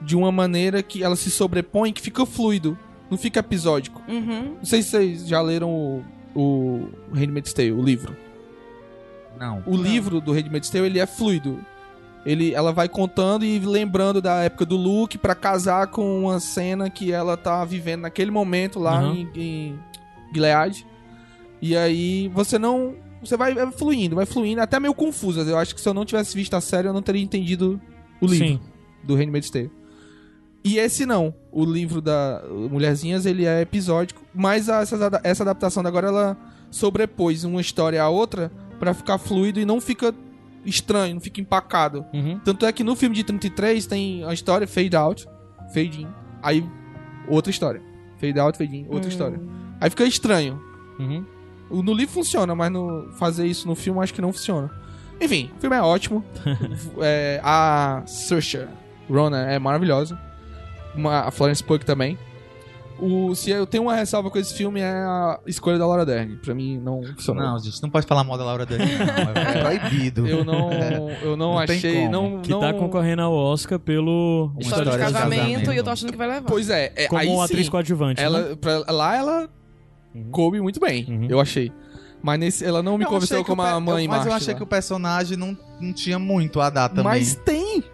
[0.00, 2.78] de uma maneira que elas se sobrepõem, que fica fluido,
[3.10, 4.00] não fica episódico.
[4.06, 4.54] Uhum.
[4.58, 8.16] Não sei se vocês já leram o, o Handmaid's Tale, o livro.
[9.36, 9.64] Não.
[9.66, 11.58] O livro do Handmaid's Tale, ele é fluido.
[12.28, 16.90] Ele, ela vai contando e lembrando da época do Luke pra casar com uma cena
[16.90, 19.14] que ela tá vivendo naquele momento lá Uhum.
[19.14, 19.78] em, em
[20.34, 20.86] Gilead.
[21.62, 22.94] E aí você não...
[23.22, 25.40] Você vai fluindo, vai fluindo, até meio confuso.
[25.40, 27.80] Eu acho que se eu não tivesse visto a série, eu não teria entendido
[28.20, 28.60] o livro Sim.
[29.02, 29.70] do Handmaid's Tale.
[30.62, 31.34] E esse não.
[31.50, 36.36] O livro da Mulherzinhas, ele é episódico, mas essa, essa adaptação da agora, ela
[36.70, 40.14] sobrepôs uma história à outra pra ficar fluido e não fica
[40.64, 42.04] estranho, não fica empacado.
[42.12, 42.38] Uhum.
[42.44, 45.26] Tanto é que no filme de 33 tem a história fade out,
[45.74, 46.08] fade in,
[46.42, 46.64] aí
[47.28, 47.80] outra história.
[48.20, 49.08] Fade out, fade in, outra Hum.
[49.08, 49.40] história.
[49.80, 50.60] Aí fica estranho.
[50.98, 51.24] Uhum.
[51.70, 54.70] No livro funciona, mas no fazer isso no filme acho que não funciona.
[55.20, 56.24] Enfim, o filme é ótimo.
[57.00, 58.66] É, a Saoirse
[59.10, 60.18] Ronan é maravilhosa.
[60.94, 62.18] Uma- a Florence Pugh também.
[63.00, 66.36] O, se eu tenho uma ressalva com esse filme é a escolha da Laura Dern.
[66.36, 67.42] Pra mim não funcionou.
[67.44, 69.42] Não, gente, não pode falar mal da Laura Dern, não.
[69.42, 70.26] É proibido.
[70.26, 70.72] Eu não,
[71.22, 72.08] eu não, Não achei.
[72.08, 72.60] Não, Que não...
[72.60, 75.72] tá concorrendo ao Oscar pelo Uma História de história de casamento, casamento.
[75.72, 76.42] e eu tô achando que vai levar.
[76.42, 78.20] Pois é, é como aí atriz sim, coadjuvante.
[78.20, 78.26] né?
[78.26, 79.48] ela, pra- lá ela
[80.14, 80.30] Uhum.
[80.30, 81.26] coube muito bem, Uhum.
[81.28, 81.70] eu achei.
[82.20, 84.58] Mas nesse, ela não me Eu convenceu como a mãe eu- Mas eu achei lá.
[84.58, 87.04] que o personagem não, não tinha muito a dar também.
[87.04, 87.84] Mas tem!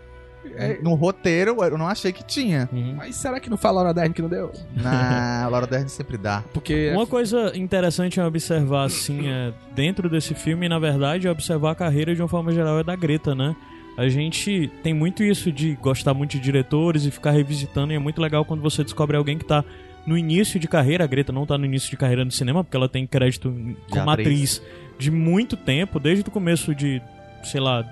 [0.85, 2.69] É- No roteiro, eu não achei que tinha.
[2.73, 2.95] Uhum.
[2.97, 4.53] Mas será que não foi a Laura Dern que não deu?
[4.77, 6.45] Na Laura Dern sempre dá.
[6.53, 11.71] Porque Uma coisa interessante a observar, assim, é, dentro desse filme, na verdade, é observar
[11.73, 13.55] a carreira de uma forma geral é da Greta, né?
[13.97, 17.99] A gente tem muito isso de gostar muito de diretores e ficar revisitando, e é
[17.99, 19.65] muito legal quando você descobre alguém que tá
[20.07, 21.05] no início de carreira.
[21.05, 23.51] A Greta não tá no início de carreira no cinema, porque ela tem crédito
[23.89, 24.27] como atriz.
[24.59, 24.63] atriz
[24.99, 27.01] de muito tempo, desde o começo de,
[27.45, 27.85] sei lá,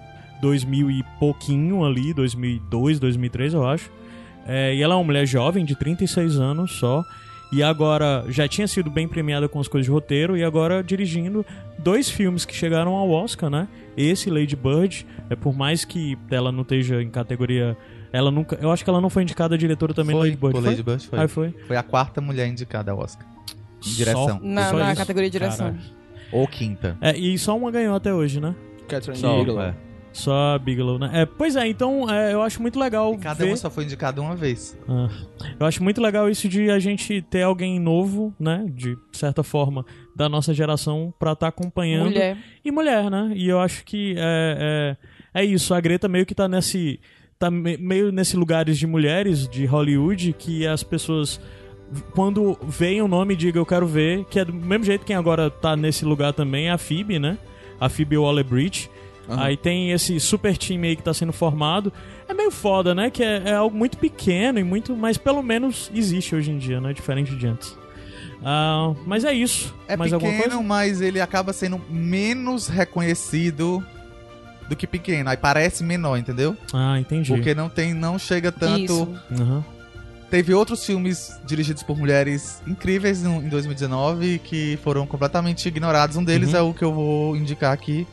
[0.43, 3.91] 2000 e pouquinho ali, 2002, 2003, eu acho.
[4.45, 7.05] É, e ela é uma mulher jovem, de 36 anos só.
[7.53, 11.45] E agora já tinha sido bem premiada com as coisas de roteiro e agora dirigindo
[11.79, 13.69] dois filmes que chegaram ao Oscar, né?
[13.97, 17.77] Esse Lady Bird, é por mais que ela não esteja em categoria,
[18.11, 20.53] ela nunca, eu acho que ela não foi indicada a diretora também Foi, Lady Bird.
[20.59, 20.71] foi?
[20.71, 21.19] Lady Bird foi.
[21.21, 21.55] Ah, foi.
[21.69, 23.27] Foi a quarta mulher indicada ao Oscar.
[23.87, 24.41] Em direção.
[24.43, 25.73] Na, Só na categoria de direção.
[25.73, 25.93] Caralho.
[26.33, 26.97] Ou quinta.
[27.03, 28.55] É, e só uma ganhou até hoje, né?
[28.89, 29.63] Catherine Só, Bigelow.
[29.63, 29.75] é.
[30.13, 31.11] Só a Bigelow, né?
[31.15, 33.51] É, pois é, então é, eu acho muito legal E cada ver...
[33.51, 34.77] uma só foi indicada uma vez.
[34.87, 35.09] Ah,
[35.59, 38.67] eu acho muito legal isso de a gente ter alguém novo, né?
[38.69, 42.11] De certa forma, da nossa geração pra estar acompanhando.
[42.11, 42.37] Mulher.
[42.63, 43.33] E mulher, né?
[43.35, 44.97] E eu acho que é,
[45.35, 45.73] é, é isso.
[45.73, 47.01] A Greta meio que tá nesse.
[47.39, 51.41] Tá me- meio nesse lugares de mulheres de Hollywood que as pessoas.
[52.15, 54.25] Quando veem o nome, digam eu quero ver.
[54.27, 57.19] Que é do mesmo jeito que quem agora tá nesse lugar também é a Phoebe,
[57.19, 57.39] né?
[57.81, 58.91] A Phoebe Waller-Bridge.
[59.29, 59.43] Aham.
[59.43, 61.93] Aí tem esse super time aí que tá sendo formado.
[62.29, 63.11] É meio foda, né?
[63.11, 64.97] Que é, é algo muito pequeno e muito.
[64.97, 66.93] Mas pelo menos existe hoje em dia, né?
[66.93, 67.77] Diferente de antes.
[68.45, 69.75] Ah, mas é isso.
[69.87, 73.85] É mais pequeno, mas ele acaba sendo menos reconhecido
[74.69, 75.31] do que pequeno.
[75.31, 76.57] Aí parece menor, entendeu?
[76.73, 77.33] Ah, entendi.
[77.33, 79.09] Porque não tem, não chega tanto.
[80.31, 86.17] Teve outros filmes dirigidos por mulheres incríveis em 2019 que foram completamente ignorados.
[86.17, 86.57] Um deles Uhum.
[86.59, 88.07] é o que eu vou indicar aqui.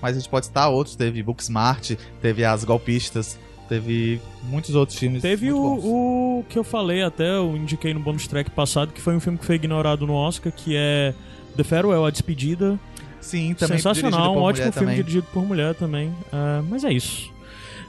[0.00, 0.96] Mas a gente pode citar outros.
[0.96, 5.22] Teve Booksmart, teve As Golpistas, teve muitos outros filmes.
[5.22, 9.14] Teve o, o que eu falei até, eu indiquei no bonus track passado, que foi
[9.14, 11.14] um filme que foi ignorado no Oscar, que é
[11.56, 12.78] The Farewell, A Despedida.
[13.20, 14.96] Sim, também Sensacional, um ótimo filme também.
[14.96, 16.12] dirigido por mulher também.
[16.32, 17.30] Ah, mas é isso.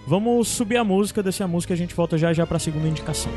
[0.05, 2.87] Vamos subir a música, descer a música e a gente volta já já pra segunda
[2.87, 3.31] indicação.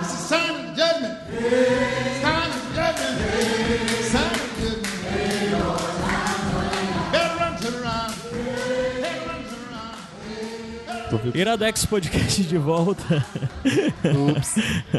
[0.00, 1.18] It's a sign of judgment.
[2.22, 3.18] Sign of judgment.
[4.04, 4.84] Sign of judgment.
[7.12, 8.14] Better run to the round.
[11.34, 13.24] Iradex Podcast de volta.
[14.04, 14.54] Ups.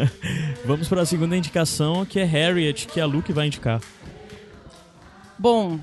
[0.66, 3.82] Vamos pra segunda indicação, que é Harriet, que a Luke vai indicar.
[5.38, 5.80] Bom,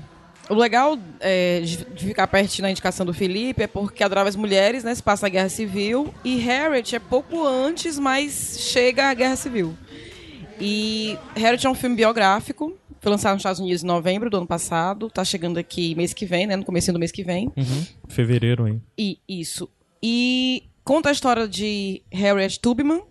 [0.49, 4.83] o legal é, de ficar pertinho na indicação do Felipe é porque adorava as mulheres,
[4.83, 4.93] né?
[4.93, 6.13] Se passa a Guerra Civil.
[6.23, 9.75] E Harriet é pouco antes, mas chega a Guerra Civil.
[10.59, 12.77] E Harriet é um filme biográfico.
[12.99, 15.09] Foi lançado nos Estados Unidos em novembro do ano passado.
[15.09, 16.55] Tá chegando aqui mês que vem, né?
[16.55, 17.51] No começo do mês que vem.
[18.07, 18.81] Fevereiro, hein?
[18.97, 19.69] E isso.
[20.01, 23.01] E conta a história de Harriet Tubman,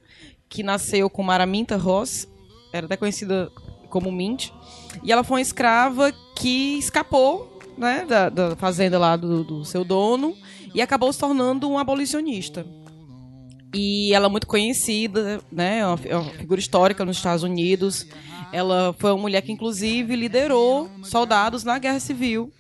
[0.49, 2.29] que nasceu com Maraminta Ross,
[2.73, 3.51] era até conhecida
[3.89, 4.51] como Mint.
[5.03, 9.85] E ela foi uma escrava que escapou né, da, da fazenda lá do, do seu
[9.85, 10.37] dono
[10.75, 12.67] e acabou se tornando um abolicionista.
[13.75, 15.79] E ela é muito conhecida, né?
[15.79, 18.07] É é uma figura histórica nos Estados Unidos.
[18.53, 22.53] Ela foi uma mulher que, inclusive, liderou soldados na Guerra Civil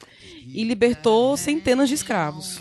[0.46, 2.60] e libertou centenas de escravos.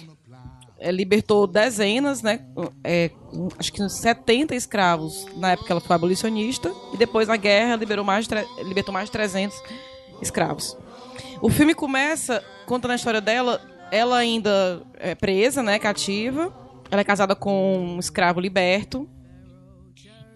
[0.78, 2.42] É, libertou dezenas, né?
[2.84, 3.12] É,
[3.58, 6.74] acho que uns 70 escravos na época que ela foi abolicionista.
[6.94, 8.28] E depois, na guerra, liberou mais
[8.66, 9.56] libertou mais de 300
[10.22, 10.76] escravos.
[11.42, 13.60] O filme começa contando a história dela,
[13.92, 15.80] ela ainda é presa, né?
[15.80, 16.54] Cativa.
[16.92, 19.10] Ela é casada com um escravo liberto.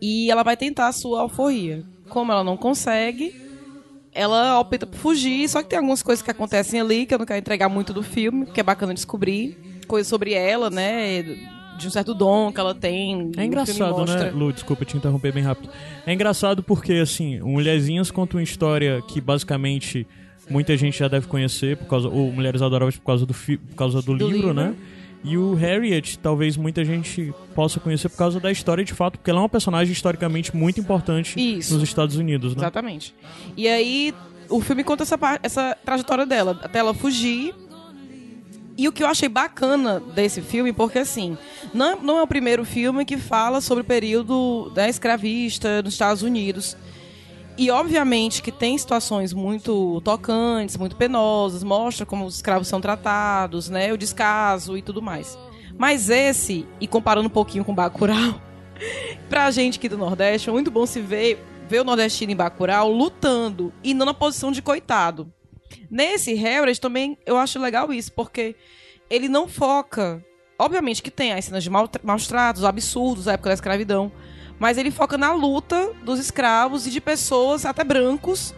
[0.02, 1.84] E ela vai tentar a sua alforria.
[2.10, 3.36] Como ela não consegue,
[4.12, 5.48] ela opta por fugir.
[5.48, 8.02] Só que tem algumas coisas que acontecem ali que eu não quero entregar muito do
[8.02, 9.58] filme, que é bacana descobrir.
[9.88, 11.22] Coisas sobre ela, né?
[11.78, 13.32] De um certo dom que ela tem.
[13.38, 14.52] É engraçado, né, Lu?
[14.52, 15.70] Desculpa te interromper bem rápido.
[16.06, 20.08] É engraçado porque, assim, Mulherzinhas conta uma história que basicamente
[20.50, 23.76] muita gente já deve conhecer, por causa, ou Mulheres Adoráveis por causa do, fi, por
[23.76, 24.54] causa do, Do livro, livro.
[24.54, 24.76] né?
[25.24, 29.32] E o Harriet, talvez muita gente possa conhecer por causa da história de fato, porque
[29.32, 31.74] ela é uma personagem historicamente muito importante Isso.
[31.74, 32.62] nos Estados Unidos, né?
[32.62, 33.16] Exatamente.
[33.58, 34.14] E aí,
[34.48, 37.56] o filme conta essa, essa trajetória dela, até ela fugir.
[38.78, 41.38] E o que eu achei bacana desse filme, porque assim,
[41.74, 46.22] não, não é o primeiro filme que fala sobre o período da escravista nos Estados
[46.22, 46.76] Unidos.
[47.58, 53.70] E obviamente que tem situações muito tocantes, muito penosas, mostra como os escravos são tratados,
[53.70, 55.38] né, o descaso e tudo mais.
[55.78, 58.42] Mas esse, e comparando um pouquinho com Bacurau,
[59.30, 62.92] pra gente aqui do Nordeste, é muito bom se ver, ver o nordestino em Bacurau
[62.92, 65.32] lutando e não na posição de coitado.
[65.90, 68.56] Nesse Harriet também eu acho legal isso, porque
[69.10, 70.24] ele não foca
[70.58, 74.12] obviamente que tem as cenas de maus tratos, absurdos da época da escravidão,
[74.60, 78.54] mas ele foca na luta dos escravos e de pessoas, até brancos,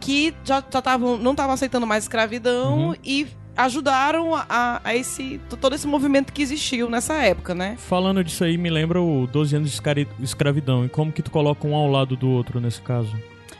[0.00, 2.94] que já já tavam, não estavam aceitando mais escravidão Uhum.
[3.04, 3.26] e
[3.56, 7.76] ajudaram a, a esse todo esse movimento que existiu nessa época, né?
[7.78, 10.84] Falando disso aí, me lembra o 12 anos de escravidão.
[10.86, 13.14] E como que tu coloca um ao lado do outro nesse caso?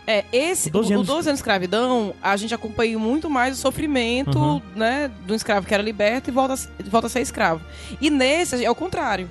[0.06, 3.28] É, esse, O 12 o, o anos- 12 anos de escravidão, a gente acompanha muito
[3.28, 4.62] mais o sofrimento, Uhum.
[4.74, 6.54] né, do escravo que era liberto e volta,
[6.86, 7.60] volta a ser escravo.
[8.00, 9.28] E nesse é o contrário.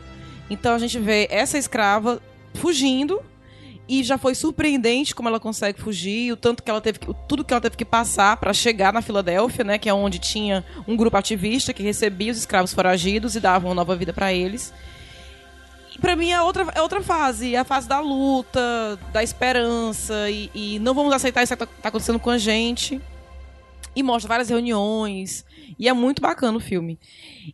[0.50, 2.22] Então a gente vê essa escrava
[2.60, 3.22] fugindo
[3.89, 7.43] e já foi surpreendente como ela consegue fugir, o tanto que ela teve que, tudo
[7.43, 10.95] que ela teve que passar para chegar na Filadélfia, né, que é onde tinha um
[10.95, 14.72] grupo ativista que recebia os escravos foragidos e dava uma nova vida para eles.
[15.95, 20.30] E pra mim é outra, é outra fase, é a fase da luta, da esperança
[20.30, 23.01] e, e não vamos aceitar isso que tá, tá acontecendo com a gente.
[24.00, 25.43] E mostra várias reuniões.
[25.78, 26.97] E é muito bacana o filme.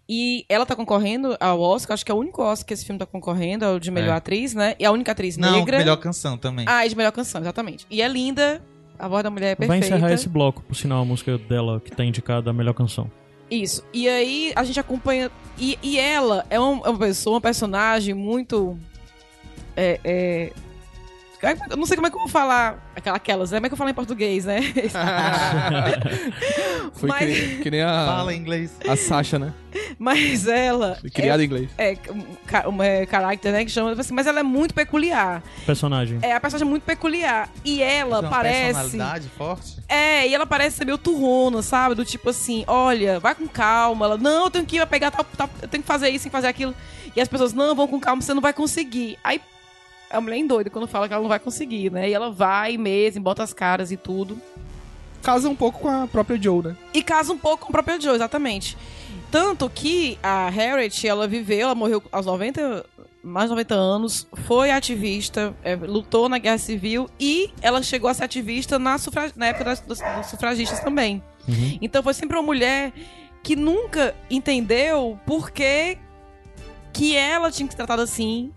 [0.08, 3.00] E ela tá concorrendo ao Oscar, acho que é o único Oscar que esse filme
[3.00, 4.18] tá concorrendo, é o de melhor É.
[4.18, 4.76] atriz, né?
[4.80, 5.80] E a única atriz Não, negra.
[5.80, 6.66] melhor canção também.
[6.68, 7.86] Ah, e de melhor canção, exatamente.
[7.90, 8.62] E é linda,
[9.00, 9.96] a voz da mulher é Vai perfeita.
[9.96, 13.10] encerrar esse bloco, por sinal, a música dela que tá indicada a melhor canção.
[13.50, 13.84] Isso.
[13.92, 15.32] E aí a gente acompanha.
[15.58, 18.78] E, e ela é uma, é uma pessoa, uma personagem muito.
[19.76, 20.54] É, é...
[21.70, 23.58] Eu não sei como é que eu vou falar aquela- aquelas, né?
[23.58, 24.60] Como é que eu falo em português, né?
[26.94, 28.72] Foi Mas- que, que nem a, Fala inglês.
[28.88, 29.54] a Sasha, né?
[30.00, 30.98] Mas ela.
[31.02, 31.70] Foi criada em inglês.
[31.78, 33.66] É, é um ca- um é, caráter, né?
[33.66, 33.92] Que chama.
[33.92, 35.44] assim, Mas ela é muito peculiar.
[35.66, 36.20] Personagem.
[36.22, 37.50] É a personagem muito peculiar.
[37.64, 38.74] E ela Tem uma parece.
[38.80, 39.78] personalidade forte.
[39.90, 41.96] É, e ela parece ser meio turrona, sabe?
[41.96, 44.06] Do tipo assim, olha, vai com calma.
[44.06, 46.32] Ela, não, eu tenho que ir, pegar tal, tal, eu tenho que fazer isso, tenho
[46.32, 46.74] que fazer aquilo.
[47.16, 49.18] E as pessoas, não, vão com calma, você não vai conseguir.
[49.24, 49.40] Aí
[50.16, 52.10] a mulher é doida quando fala que ela não vai conseguir, né?
[52.10, 54.38] E ela vai mesmo, bota as caras e tudo.
[55.22, 56.78] Casa um pouco com a própria Joe, né?
[56.94, 58.78] E casa um pouco com o próprio Joe, exatamente.
[59.32, 62.86] Tanto que a Harriet, ela viveu, ela morreu aos 90,
[63.24, 68.14] mais de 90 anos, foi ativista, é, lutou na Guerra Civil e ela chegou a
[68.14, 71.22] ser ativista na, sufra- na época das, dos, dos sufragistas também.
[71.48, 71.80] Uhum.
[71.82, 72.94] Então foi sempre uma mulher
[73.44, 75.98] que nunca entendeu por que,
[76.94, 78.52] que ela tinha que ser tratada assim,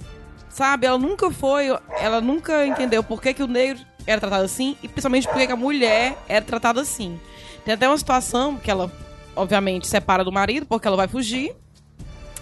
[0.59, 0.89] sabe?
[0.89, 1.69] Ela nunca foi,
[2.01, 5.47] ela nunca entendeu por que, que o negro era tratado assim e principalmente por que,
[5.47, 7.19] que a mulher era tratada assim.
[7.65, 8.91] Tem até uma situação que ela,
[9.37, 11.55] obviamente, separa do marido porque ela vai fugir.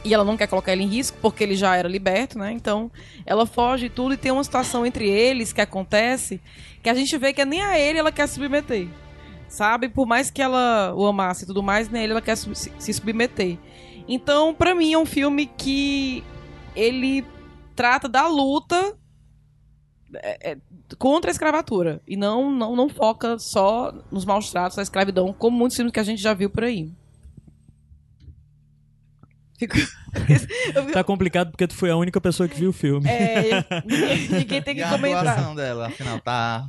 [0.02, 2.52] E ela não quer colocar ele em risco porque ele já era liberto, né?
[2.52, 2.90] Então
[3.26, 4.14] ela foge e tudo.
[4.14, 6.40] E tem uma situação entre eles que acontece
[6.82, 8.88] que a gente vê que nem a ele ela quer submeter
[9.48, 9.88] sabe?
[9.88, 13.58] Por mais que ela o amasse e tudo mais, nele ela quer se, submeter.
[14.08, 16.22] Então, pra mim, é um filme que
[16.74, 17.24] ele
[17.76, 18.96] trata da luta
[20.16, 20.58] é, é,
[20.98, 25.56] contra a escravatura e não, não, não foca só nos maus tratos da escravidão, como
[25.56, 26.90] muitos filmes que a gente já viu por aí.
[29.58, 29.76] Fico...
[30.92, 33.06] Tá complicado porque tu foi a única pessoa que viu o filme.
[33.08, 35.26] é, ninguém, ninguém tem E que a comentar.
[35.28, 36.66] atuação dela, afinal, tá...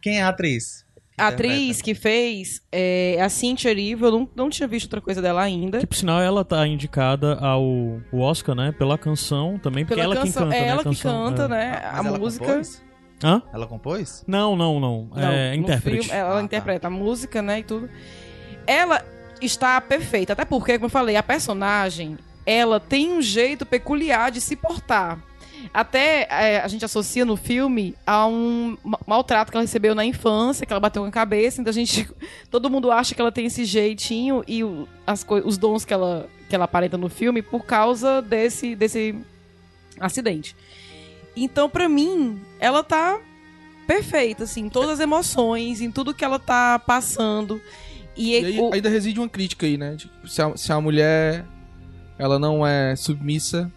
[0.00, 0.83] Quem é a atriz?
[1.16, 5.22] A atriz que fez é a Cynthia Erivo, eu não, não tinha visto outra coisa
[5.22, 5.78] dela ainda.
[5.78, 8.72] Que por sinal ela tá indicada ao o Oscar, né?
[8.72, 10.68] Pela canção também, porque Pela ela canção, que canta, é né?
[10.68, 11.48] ela que canção, canta, é.
[11.48, 11.82] né?
[11.92, 12.46] Mas a ela música.
[12.46, 12.84] compôs?
[13.22, 13.42] Hã?
[13.52, 14.24] Ela compôs?
[14.26, 15.08] Não, não, não.
[15.14, 16.06] Não, é intérprete.
[16.08, 16.42] filme, ela Ah, tá.
[16.42, 17.88] interpreta a música, né, e tudo.
[18.66, 19.04] Ela
[19.40, 24.40] está perfeita, até porque, como eu falei, a personagem, ela tem um jeito peculiar de
[24.40, 25.18] se portar.
[25.72, 30.04] Até é, a gente associa no filme a um ma- maltrato que ela recebeu na
[30.04, 32.08] infância, que ela bateu com a cabeça, então a gente.
[32.50, 36.28] Todo mundo acha que ela tem esse jeitinho e o- as os dons que ela,
[36.48, 39.14] que ela aparenta no filme por causa desse, desse
[39.98, 40.54] acidente.
[41.36, 43.18] Então, pra mim, ela tá
[43.86, 47.60] perfeita, assim, em todas as emoções, em tudo que ela tá passando.
[48.16, 49.96] E, E aí, o- ainda reside uma crítica aí, né?
[49.96, 51.44] Tipo, se, a, se a mulher
[52.18, 53.70] ela não é submissa,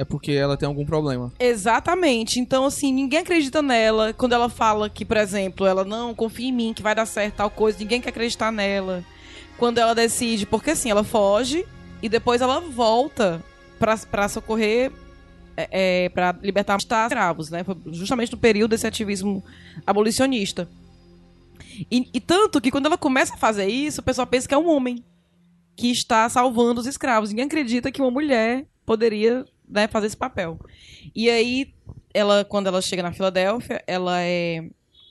[0.00, 1.30] é porque ela tem algum problema.
[1.38, 2.40] Exatamente.
[2.40, 4.14] Então, assim, ninguém acredita nela.
[4.14, 7.34] Quando ela fala que, por exemplo, ela não confia em mim, que vai dar certo
[7.36, 9.04] tal coisa, ninguém quer acreditar nela.
[9.58, 11.66] Quando ela decide, porque assim, ela foge
[12.02, 13.44] e depois ela volta
[13.78, 14.90] pra, pra socorrer,
[15.54, 15.68] é,
[16.04, 17.62] é, pra libertar os escravos, né?
[17.92, 19.44] Justamente no período desse ativismo
[19.86, 20.66] abolicionista.
[21.90, 24.58] E, e tanto que quando ela começa a fazer isso, o pessoal pensa que é
[24.58, 25.04] um homem
[25.76, 27.28] que está salvando os escravos.
[27.28, 30.58] Ninguém acredita que uma mulher poderia né, fazer esse papel.
[31.14, 31.72] E aí,
[32.12, 34.64] ela, quando ela chega na Filadélfia, ela é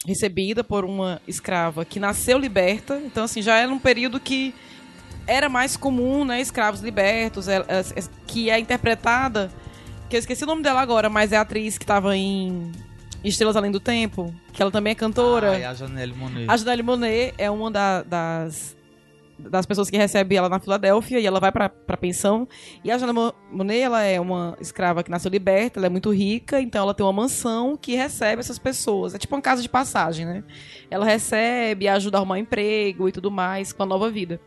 [0.05, 3.01] recebida por uma escrava que nasceu liberta.
[3.05, 4.53] Então, assim, já era um período que
[5.27, 7.83] era mais comum, né, escravos libertos, ela- ela-
[8.25, 9.51] que é interpretada,
[10.09, 12.71] que eu esqueci o nome dela agora, mas é a atriz que estava em
[13.23, 15.51] Estrelas Além do Tempo, que ela também é cantora.
[15.51, 16.45] Ah, é a Janelle Monáe.
[16.47, 18.75] A Janelle Monáe é uma da- das
[19.39, 22.47] das pessoas que recebe ela na Filadélfia e ela vai pra, pra pensão.
[22.83, 26.11] E a Jana Mo- Monet, ela é uma escrava que nasceu liberta, ela é muito
[26.11, 29.15] rica, então ela tem uma mansão que recebe essas pessoas.
[29.15, 30.43] É tipo uma casa de passagem, né?
[30.91, 34.39] Ela recebe, ajuda a arrumar um emprego e tudo mais, com a nova vida.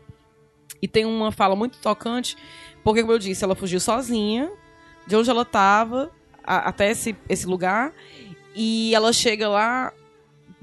[0.81, 2.35] E tem uma fala muito tocante,
[2.83, 4.51] porque, como eu disse, ela fugiu sozinha
[5.07, 6.11] de onde ela tava
[6.43, 7.93] a- até esse, esse lugar.
[8.55, 9.91] E ela chega lá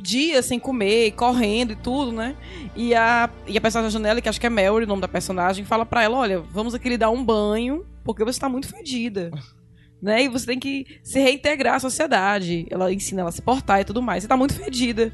[0.01, 2.35] dias sem comer, correndo e tudo, né?
[2.75, 5.09] E a, e a personagem da janela, que acho que é Mary, o nome da
[5.09, 8.69] personagem, fala pra ela: olha, vamos aqui lhe dar um banho, porque você tá muito
[8.69, 9.31] fedida.
[10.03, 10.23] Né?
[10.23, 12.67] E você tem que se reintegrar à sociedade.
[12.71, 14.23] Ela ensina ela a se portar e tudo mais.
[14.23, 15.13] Você tá muito fedida.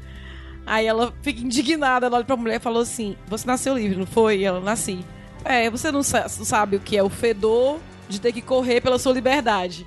[0.65, 4.05] Aí ela fica indignada, ela olha pra mulher e falou assim: Você nasceu livre, não
[4.05, 4.37] foi?
[4.37, 4.99] E ela nasci.
[5.43, 8.79] É, você não sa- não sabe o que é o fedor de ter que correr
[8.79, 9.85] pela sua liberdade.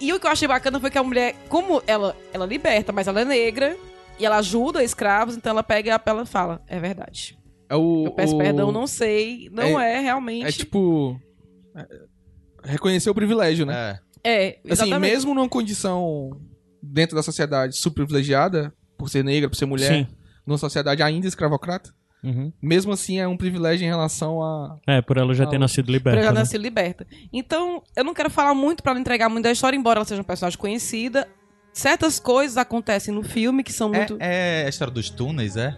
[0.00, 3.06] E o que eu achei bacana foi que a mulher, como ela, ela liberta, mas
[3.06, 3.76] ela é negra,
[4.18, 7.38] e ela ajuda escravos, então ela pega e ela fala: É verdade.
[7.68, 9.48] É o, Eu peço o- perdão, não sei.
[9.52, 10.46] Não é, realmente.
[10.46, 11.20] É tipo.
[11.76, 11.86] é,
[12.64, 13.98] reconhecer o privilégio, né?
[14.24, 14.58] É.
[14.64, 16.30] É, Assim, mesmo numa condição
[16.82, 20.06] dentro da sociedade subprivilegiada, por ser negra, por ser mulher, Sim.
[20.46, 22.52] numa sociedade ainda escravocrata, Uhum.
[22.60, 24.76] mesmo assim é um privilégio em relação a.
[24.88, 26.18] É, por ela já ter Ah, nascido liberta.
[26.20, 26.40] ela né?
[26.40, 27.06] nascer liberta.
[27.32, 30.20] Então, eu não quero falar muito pra não entregar muito da história, embora ela seja
[30.20, 31.28] uma personagem conhecida.
[31.78, 34.16] Certas coisas acontecem no filme que são muito.
[34.18, 35.76] É, é a história dos túneis, é?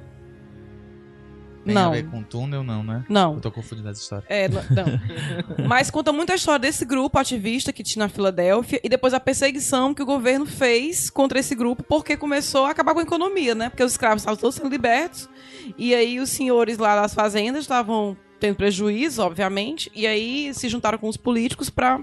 [1.63, 1.91] Tem Não.
[1.91, 3.05] a ver com túnel, não, né?
[3.07, 3.35] Não.
[3.35, 4.25] Eu tô confundindo essa história.
[4.31, 5.67] É, n- não.
[5.69, 9.21] Mas conta muito a história desse grupo ativista que tinha na Filadélfia e depois a
[9.21, 13.55] perseguição que o governo fez contra esse grupo porque começou a acabar com a economia,
[13.55, 13.69] né?
[13.69, 15.29] Porque os escravos estavam todos sendo libertos
[15.77, 20.97] e aí os senhores lá das fazendas estavam tendo prejuízo, obviamente, e aí se juntaram
[20.97, 22.01] com os políticos pra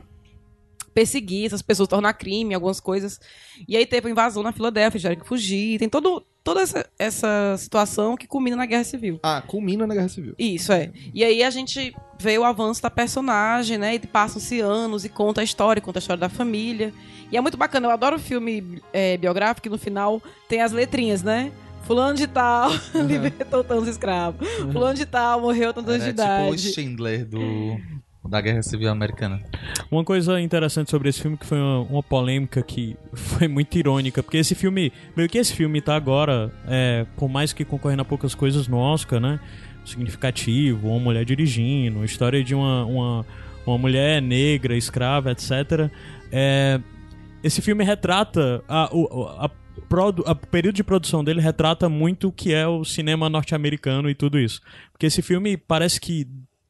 [0.97, 3.21] perseguir essas pessoas, tornar crime, algumas coisas.
[3.67, 7.55] E aí teve a invasão na Filadélfia, tiveram que fugir, tem todo, toda essa, essa
[7.55, 9.19] situação que culmina na Guerra Civil.
[9.21, 10.33] Ah, culmina na Guerra Civil.
[10.39, 10.91] Isso, é.
[11.13, 13.93] E aí a gente vê o avanço da personagem, né?
[13.93, 16.91] E passam-se anos e conta a história, conta a história da família.
[17.31, 20.19] E é muito bacana, eu adoro filme é, biográfico que no final
[20.49, 21.51] tem as letrinhas, né?
[21.83, 22.71] Fulano de tal
[23.07, 24.47] libertou tantos escravos.
[24.73, 26.73] Fulano de tal morreu tantos Era de tipo o idade.
[26.73, 27.77] Schindler do,
[28.27, 29.41] da Guerra Civil Americana.
[29.89, 34.21] Uma coisa interessante sobre esse filme que foi uma, uma polêmica que foi muito irônica,
[34.21, 38.05] porque esse filme, meio que esse filme tá agora, é, por mais que concorrendo a
[38.05, 39.39] poucas coisas no Oscar, né?
[39.85, 43.25] Significativo, uma mulher dirigindo, história de uma, uma,
[43.65, 45.89] uma mulher negra, escrava, etc.
[46.31, 46.79] É,
[47.41, 49.49] esse filme retrata a, o, a,
[50.25, 54.37] a período de produção dele retrata muito o que é o cinema norte-americano e tudo
[54.37, 54.59] isso.
[54.91, 56.27] Porque esse filme parece que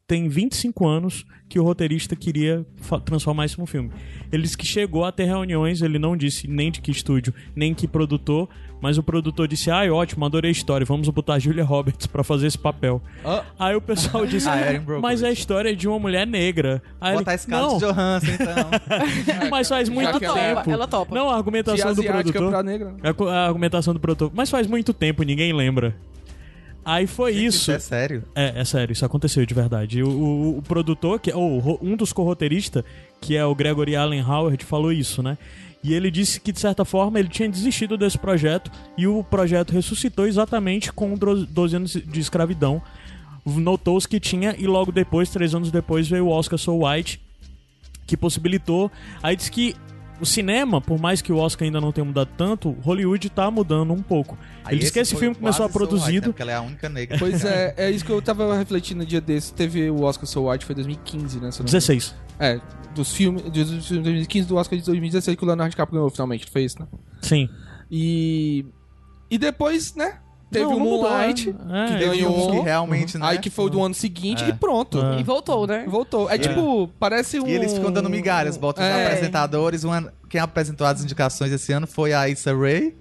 [0.07, 2.65] tem 25 anos que o roteirista queria
[3.03, 3.91] transformar isso num filme.
[4.31, 7.73] Ele disse que chegou a ter reuniões, ele não disse nem de que estúdio, nem
[7.73, 8.47] que produtor,
[8.81, 12.23] mas o produtor disse: "Ai, ótimo, adorei a história, vamos botar a Julia Roberts pra
[12.23, 13.01] fazer esse papel".
[13.23, 13.43] Ah.
[13.59, 15.01] Aí o pessoal disse: Ah, Brockovich.
[15.01, 16.81] "Mas é a história de uma mulher negra".
[17.01, 19.49] Aí Bota a ele, Scarlett não, Johansson, então.
[19.51, 20.55] mas faz muito ela tempo.
[20.55, 21.15] topa, ela topa.
[21.15, 22.49] Não, a De argumentação do produtor.
[22.49, 22.95] pra negra.
[23.03, 24.31] A A argumentação do produtor.
[24.33, 25.95] Mas faz muito tempo, ninguém lembra.
[26.89, 27.69] Aí foi isso.
[27.71, 28.23] é sério.
[28.33, 30.01] É, é sério, isso aconteceu de verdade.
[30.01, 32.83] O, o- o produtor, que, ou ro- um dos corroteiristas,
[33.19, 35.37] que é o Gregory Allen Howard, falou isso, né?
[35.83, 39.71] E ele disse que, de certa forma, ele tinha desistido desse projeto e o projeto
[39.71, 42.81] ressuscitou exatamente com dro- 12 anos de escravidão.
[43.45, 47.21] Notou-se que tinha, e logo depois, três anos depois, veio o Oscar So White,
[48.05, 48.91] que possibilitou.
[49.21, 49.75] Aí diz que
[50.19, 53.93] o cinema, por mais que o Oscar ainda não tenha mudado tanto, Hollywood tá mudando
[53.93, 54.37] um pouco.
[54.63, 56.27] Aí ele disse que esse filme começou a Soul White, produzido.
[56.27, 56.33] né?
[56.33, 57.17] Porque ela é a única negra.
[57.19, 59.53] Pois é, é isso que eu tava refletindo no dia desse.
[59.53, 61.29] Teve o Oscar So White, foi 2015, né?
[61.29, 61.65] se eu não me engano.
[61.65, 62.15] 16.
[62.39, 62.61] É,
[62.93, 66.09] dos filmes dos filmes de 2015 do Oscar de 2016 que o Leonardo DiCaprio ganhou
[66.09, 66.87] finalmente, foi isso, né?
[67.21, 67.49] Sim.
[67.91, 68.65] E.
[69.29, 70.19] E depois, né?
[70.49, 71.53] Teve Não, o Moonlight, é.
[71.53, 72.47] que É, Teve ganhou.
[72.47, 73.25] um que realmente, né?
[73.27, 74.49] Aí que foi o do ano seguinte É.
[74.49, 75.01] e pronto.
[75.03, 75.19] É.
[75.19, 75.85] E voltou, né?
[75.87, 76.29] Voltou.
[76.29, 77.45] É, tipo, parece um.
[77.47, 79.05] E eles ficam dando migalhas, botam os É.
[79.07, 79.83] apresentadores.
[79.83, 82.95] Uma- Quem apresentou as indicações esse ano foi a Issa Rae.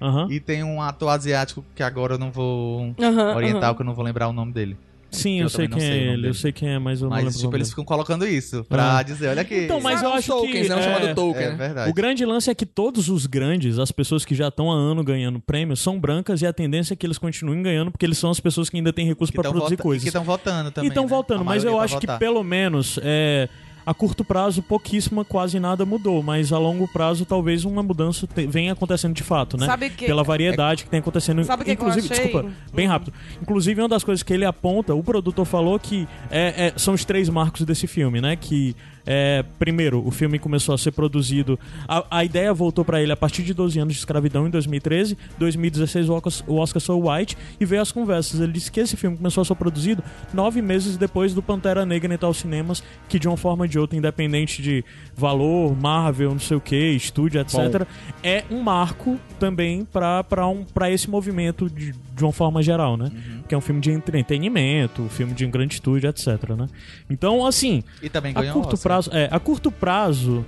[0.00, 0.26] Aham.
[0.30, 3.74] E tem um ator asiático que agora eu não vou Aham, orientar, aham.
[3.76, 4.76] que eu não vou lembrar o nome dele.
[5.12, 7.04] Sim, Eu eu, sei quem não sei é ele, eu sei quem é, mas eu
[7.08, 9.02] não Mas, lembro o tipo, eles ficam colocando isso pra Ah.
[9.02, 9.64] dizer, olha aqui.
[9.64, 10.72] Então, mas Sabe eu acho tokens, que...
[10.72, 11.56] O chamado é, token, É né?
[11.56, 11.90] verdade.
[11.90, 15.04] O grande lance é que todos os grandes, as pessoas que já estão há ano
[15.04, 18.30] ganhando prêmios, são brancas e a tendência é que eles continuem ganhando porque eles são
[18.30, 20.02] as pessoas que ainda têm recurso para produzir vota- coisas.
[20.02, 20.88] Que estão votando também.
[20.88, 21.08] E estão né?
[21.10, 22.18] voltando, A mas eu maioria acho vai que votar.
[22.18, 23.48] pelo menos é,
[23.84, 28.46] a curto prazo pouquíssima, quase nada mudou, mas a longo prazo talvez uma mudança te-
[28.46, 29.66] venha acontecendo de fato, né?
[29.66, 31.42] Sabe que- Pela variedade que tem acontecendo.
[31.44, 32.24] Sabe o que que eu inclusive, achei?
[32.26, 33.12] desculpa, bem rápido.
[33.40, 37.04] Inclusive uma das coisas que ele aponta, o produtor falou que é, é, são os
[37.04, 38.36] três marcos desse filme, né?
[38.36, 38.74] Que
[39.06, 41.58] É, primeiro, o filme começou a ser produzido.
[41.88, 45.16] A, a ideia voltou pra ele a partir de 12 anos de escravidão em 2013.
[45.38, 48.40] 2016, o Oscar, o Oscar So White e veio as conversas.
[48.40, 52.12] Ele disse que esse filme começou a ser produzido nove meses depois do Pantera Negra
[52.12, 54.84] entrar aos cinemas, que de uma forma ou de outra, independente de
[55.16, 57.86] valor, Marvel, não sei o que, estúdio, etc.,
[58.22, 62.96] é um marco também pra, pra, um, pra esse movimento de, de uma forma geral,
[62.96, 63.10] né?
[63.48, 66.68] Que é um filme de entretenimento, um filme de um grande estúdio, etc, né?
[67.10, 68.91] Então, assim, E também a ganhou curto Oscar.
[68.92, 70.44] Prazo, é, a curto prazo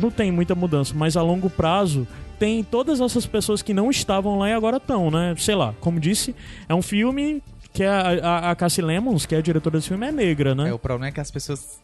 [0.00, 2.06] não tem muita mudança, mas a longo prazo
[2.38, 5.34] tem todas essas pessoas que não estavam lá e agora estão, né?
[5.38, 6.34] Sei lá, como disse,
[6.68, 7.42] é um filme
[7.72, 10.68] que a, a, a Cassie Lemons, que é a diretora desse filme, é negra, né?
[10.68, 11.80] É, o problema é que as pessoas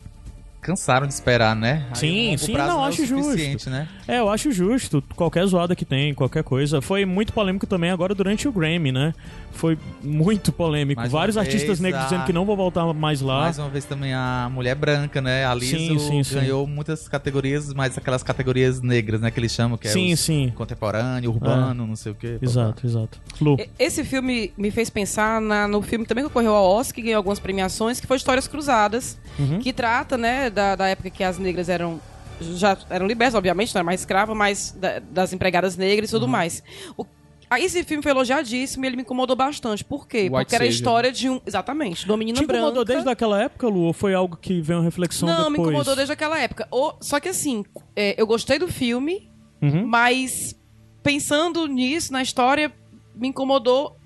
[0.60, 1.86] cansaram de esperar, né?
[1.90, 3.30] Aí Sim, sim, prazo não, é acho justo.
[3.30, 3.88] suficiente, né?
[4.06, 5.02] É, eu acho justo.
[5.14, 6.80] Qualquer zoada que tem, qualquer coisa.
[6.82, 9.14] Foi muito polêmico também agora durante o Grammy, né?
[9.52, 11.00] Foi muito polêmico.
[11.00, 13.40] Mais Vários artistas vez, negros a- dizendo que não vão voltar mais lá.
[13.42, 15.44] Mais uma vez também a mulher branca, né?
[15.44, 16.34] A Sim, sim, sim.
[16.34, 19.30] ganhou muitas categorias, mas aquelas categorias negras, né?
[19.30, 20.52] Que eles chamam, que é sim, os sim.
[20.54, 22.38] contemporâneo, urbano, não sei o quê.
[22.40, 23.18] Exato, exato.
[23.40, 23.56] Lu.
[23.78, 27.16] Esse filme me fez pensar na- no filme também que ocorreu ao Oscar, que ganhou
[27.18, 29.58] algumas premiações, que foi Histórias Cruzadas, Uhum.
[29.60, 32.00] que trata, né, da, da época que as negras eram
[32.40, 36.20] já eram libertas, obviamente, não era mais escrava, mas da- das empregadas negras e Uhum.
[36.20, 36.62] tudo mais.
[36.96, 37.04] O-
[37.50, 39.82] Aí esse filme foi elogiadíssimo e ele me incomodou bastante.
[39.82, 40.24] Por quê?
[40.24, 41.40] White Porque era a história de um.
[41.46, 42.92] Exatamente, de uma menina Te incomodou branca.
[42.92, 43.84] desde aquela época, Lu?
[43.84, 45.52] Ou foi algo que veio uma reflexão Não, depois?
[45.52, 46.68] me incomodou desde aquela época.
[46.70, 47.64] O- Só que assim,
[47.96, 49.30] é, eu gostei do filme,
[49.62, 49.86] Uhum.
[49.86, 50.54] mas
[51.02, 52.70] pensando nisso, na história,
[53.16, 53.96] me incomodou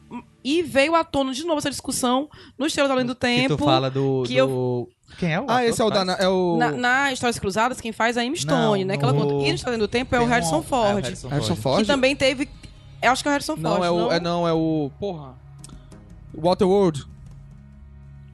[0.44, 3.56] e veio à tona de novo essa discussão no Estrelas Além do Que Tempo.
[3.56, 4.22] tu fala do.
[4.26, 4.88] que do-
[5.18, 6.12] Quem é o Ah, ator esse é o da.
[6.18, 6.56] É o.
[6.58, 8.96] Na, na Histórias Cruzadas, quem faz é a Emma Stone, Não, né?
[8.96, 9.44] Que ela no- conta.
[9.46, 11.04] E no do Tempo é Tem o um- Harrison é o Ford.
[11.04, 11.62] Harrison Harrison Ford.
[11.62, 11.80] Ford?
[11.82, 12.48] Que também teve.
[13.00, 13.84] Eu acho que é o Harrison Não, Ford.
[13.84, 14.12] é o.
[14.12, 14.90] É, não, é o.
[14.98, 15.34] Porra.
[16.34, 17.04] Waterworld.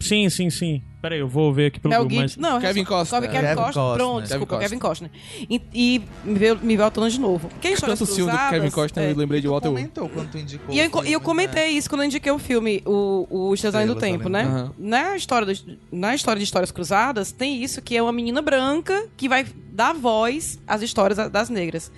[0.01, 0.83] Sim, sim, sim.
[1.01, 2.36] Peraí, eu vou ver aqui pelo Mel Google, mas...
[2.36, 3.20] Não, Kevin Costner.
[3.22, 3.72] Kevin, Kevin Costner.
[3.72, 3.96] Costner.
[3.96, 5.11] Pronto, Kevin desculpa, Kevin Costner.
[5.11, 5.49] Costner.
[5.49, 7.49] E, e me veio, me veio à tona de novo.
[7.61, 8.51] Quem Histórias Tanto filme do.
[8.51, 9.12] Kevin Costner, é.
[9.12, 9.88] eu lembrei de Waterworld.
[9.92, 10.74] comentou quando tu indicou.
[10.74, 13.26] E eu, o enco- e eu filme, comentei isso quando eu indiquei o filme, o,
[13.30, 14.42] o Além do Tempo, né?
[14.44, 14.74] Tempo.
[14.76, 19.07] Na, história dos- na história de Histórias Cruzadas, tem isso que é uma menina branca
[19.16, 21.92] que vai dar voz às histórias da- das negras.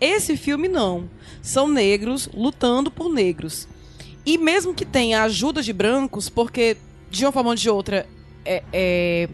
[0.00, 1.10] Esse filme não.
[1.42, 3.68] São negros lutando por negros.
[4.24, 6.76] E mesmo que tenha ajuda de brancos, porque
[7.10, 8.06] de uma forma ou de outra
[8.46, 9.28] é, é,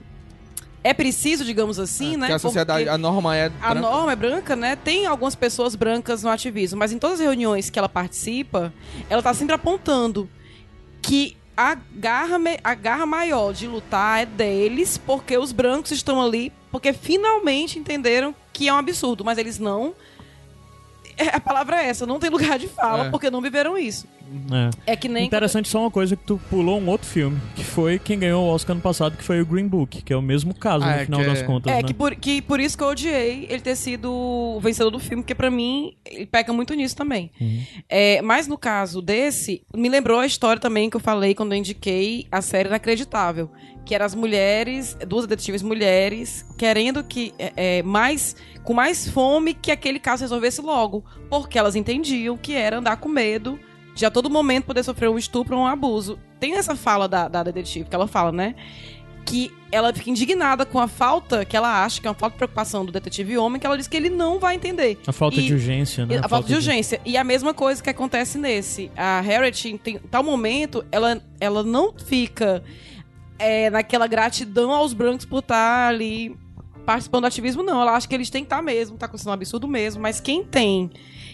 [0.84, 2.20] é preciso, digamos assim, né?
[2.26, 3.46] Porque a sociedade, Porque- a norma é.
[3.46, 3.74] a branca.
[3.80, 4.76] norma é branca, né?
[4.76, 8.72] Tem algumas pessoas brancas no ativismo, mas em todas as reuniões que ela participa,
[9.08, 10.28] ela tá sempre apontando
[11.00, 16.52] que a garra, a garra maior de lutar é deles, porque os brancos estão ali,
[16.70, 19.94] porque finalmente entenderam que é um absurdo, mas eles não.
[21.22, 23.10] É, A palavra é essa, não tem lugar de fala, É.
[23.10, 24.06] porque não viveram isso.
[24.86, 24.92] É.
[24.92, 25.26] É que nem.
[25.26, 28.48] Interessante só uma coisa que tu pulou um outro filme, que foi quem ganhou o
[28.48, 30.94] Oscar ano passado, que foi o Green Book, que é o mesmo caso Ah, no
[30.94, 31.82] é, final que das é- contas, É, né?
[31.82, 35.22] que por, que por isso que eu odiei ele ter sido o vencedor do filme,
[35.22, 37.30] porque pra mim ele peca muito nisso também.
[37.88, 41.58] É, mas no caso desse, me lembrou a história também que eu falei quando eu
[41.58, 43.50] indiquei a série Inacreditável.
[43.84, 48.36] Que eram as mulheres, duas detetives mulheres, querendo que é, é, mais.
[48.62, 51.04] com mais fome que aquele caso resolvesse logo.
[51.28, 53.58] Porque elas entendiam que era andar com medo
[53.94, 56.18] de a todo momento poder sofrer um estupro ou um abuso.
[56.40, 58.54] Tem essa fala da, da detetive que ela fala, né?
[59.24, 62.38] que ela fica indignada com a falta que ela acha que é uma falta de
[62.38, 64.98] preocupação do detetive homem, que ela diz que ele não vai entender.
[65.06, 66.20] A falta E- de urgência, né?
[66.22, 67.00] a falta de urgência.
[67.04, 68.90] E a mesma coisa que acontece nesse.
[68.96, 69.78] A Harriet, em
[70.10, 72.62] tal momento, ela, ela não fica
[73.42, 76.36] é, naquela gratidão aos brancos por estar ali
[76.86, 77.80] participando do ativismo, não.
[77.80, 80.44] Ela acha que eles têm que estar mesmo, tá acontecendo um absurdo mesmo, mas quem
[80.44, 80.90] tem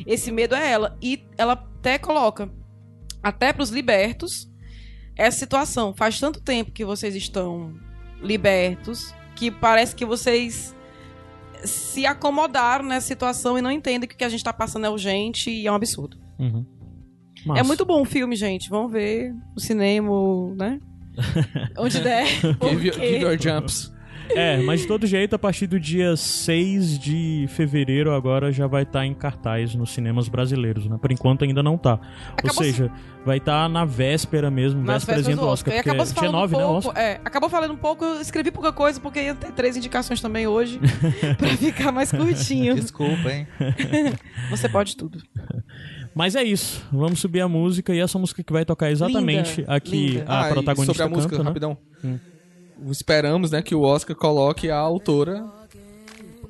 [0.07, 0.97] esse medo é ela.
[1.03, 2.51] E ela até coloca,
[3.23, 4.51] até pros libertos,
[5.15, 5.95] essa situação.
[5.95, 7.75] Faz tanto tempo que vocês estão
[8.23, 10.75] libertos que parece que vocês
[11.63, 14.91] se acomodaram nessa situação e não entendem que o que a gente tá passando é
[14.91, 16.17] urgente e é um absurdo.
[16.39, 16.67] Uhum.
[17.57, 18.69] É muito bom o filme, gente.
[18.69, 20.11] Vamos ver no cinema,
[20.57, 20.81] né?
[21.77, 22.27] Onde der.
[22.61, 23.93] Give, give your jumps.
[24.31, 28.83] É, mas de todo jeito, a partir do dia 6 de fevereiro agora já vai
[28.83, 30.99] estar em cartaz nos cinemas brasileiros, né?
[31.01, 31.93] Por enquanto ainda não tá.
[31.93, 31.99] Ou
[32.33, 32.91] Acabou seja,
[33.25, 36.41] vai estar na véspera mesmo, Nas véspera do Oscar, E porque acabou se dia falando
[36.41, 37.03] 9, um né, pouco, Oscar?
[37.03, 40.47] é, acabou falando um pouco, eu escrevi pouca coisa, porque ia ter três indicações também
[40.47, 40.79] hoje,
[41.39, 42.75] pra ficar mais curtinho.
[42.75, 43.47] Desculpa, hein?
[44.51, 45.23] Você pode tudo.
[46.19, 49.73] Mas é isso, vamos subir a música e essa música que vai tocar exatamente Linda,
[49.73, 50.25] aqui linda.
[50.27, 51.49] a Ah, protagonista sobre a música, canta, né?
[51.49, 51.79] rapidão.
[52.91, 55.45] Esperamos, né, que o Oscar coloque a autora,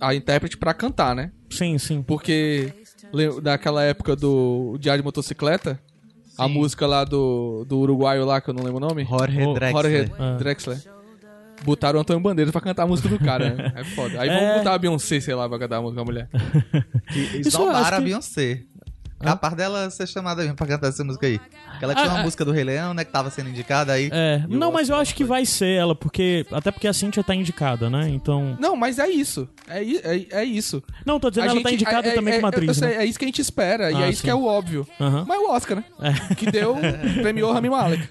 [0.01, 1.33] a intérprete pra cantar, né?
[1.51, 2.01] Sim, sim.
[2.03, 2.73] Porque
[3.43, 5.79] daquela época do Diário de Motocicleta,
[6.39, 6.53] a Sim.
[6.55, 9.05] música lá do, do uruguaio lá, que eu não lembro o nome.
[9.05, 9.83] Jorge O- Drexler.
[10.09, 10.37] Jorge Ah.
[10.39, 10.79] Drexler.
[11.63, 13.73] Botaram o Antônio Bandeira pra cantar a música do cara, né?
[13.77, 14.19] É foda.
[14.21, 14.39] Aí É.
[14.41, 16.29] vamos botar a Beyoncé, sei lá, pra cantar a música da mulher.
[17.13, 18.63] Que Isso a que- Beyoncé.
[19.21, 21.39] Capaz dela ser chamada mesmo pra cantar essa música aí.
[21.39, 22.23] Porque ela tinha Ah, uma ah.
[22.23, 23.05] música do Rei Leão, né?
[23.05, 24.09] Que tava sendo indicada aí.
[24.13, 26.47] É, E não, mas eu acho que vai ser ela, porque.
[26.53, 28.09] Até porque a Cintia tá indicada, né?
[28.09, 28.57] Então.
[28.61, 29.49] Não, mas é isso.
[29.69, 30.83] É, i- é, é isso.
[31.05, 32.77] Não, tô dizendo, A ela tá gente- indicada é, também é, como é, atriz.
[32.77, 32.95] sei, né?
[32.97, 34.25] é isso que a gente espera, e Ah, é isso sim.
[34.25, 34.87] que é o óbvio.
[35.01, 35.25] Aham.
[35.27, 35.85] Mas o Oscar, né?
[36.37, 36.77] Que deu,
[37.23, 38.09] premiou Rami Malek.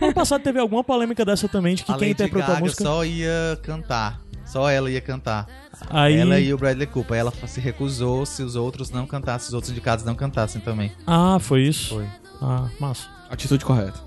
[0.00, 2.60] Ano passado teve alguma polêmica dessa também, de que a quem Lady interpretou a Gaga
[2.60, 2.84] música.
[2.84, 4.20] só ia cantar.
[4.54, 5.48] Só ela ia cantar.
[5.90, 6.14] Aí.
[6.14, 7.16] Ela e o Bradley Cooper.
[7.16, 10.92] Ela se recusou se os outros não cantassem, os outros indicados não cantassem também.
[11.04, 11.96] Ah, foi isso?
[11.96, 12.06] Foi.
[12.40, 13.08] Ah, massa.
[13.28, 13.98] Atitude correta.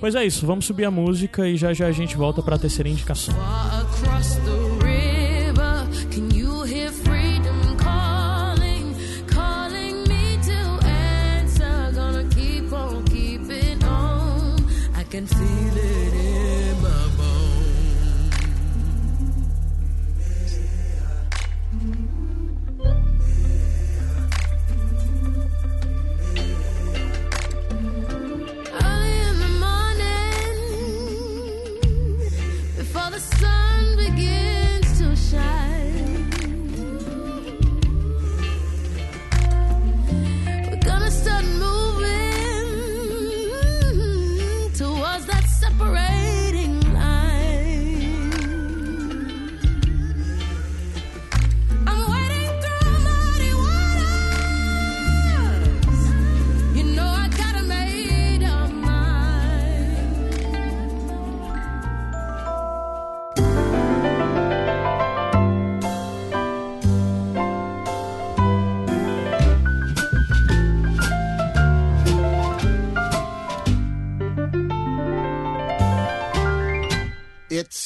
[0.00, 2.88] Pois é isso, vamos subir a música e já já a gente volta pra terceira
[2.88, 3.32] indicação.
[3.80, 6.52] Across the river, can you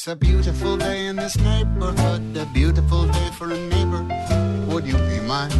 [0.07, 4.05] It's a beautiful day in this neighborhood, a beautiful day for a neighbor.
[4.69, 5.51] Would you be mine?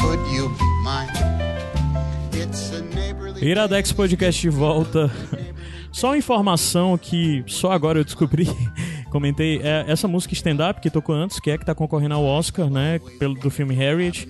[0.00, 1.08] Could you be mine?
[2.32, 5.08] It's a neighborly Iradex Podcast de volta.
[5.92, 8.48] Só uma informação que só agora eu descobri,
[9.08, 12.68] comentei, é essa música stand-up que tocou antes, que é que tá concorrendo ao Oscar,
[12.68, 14.28] né, pelo do filme Harriet.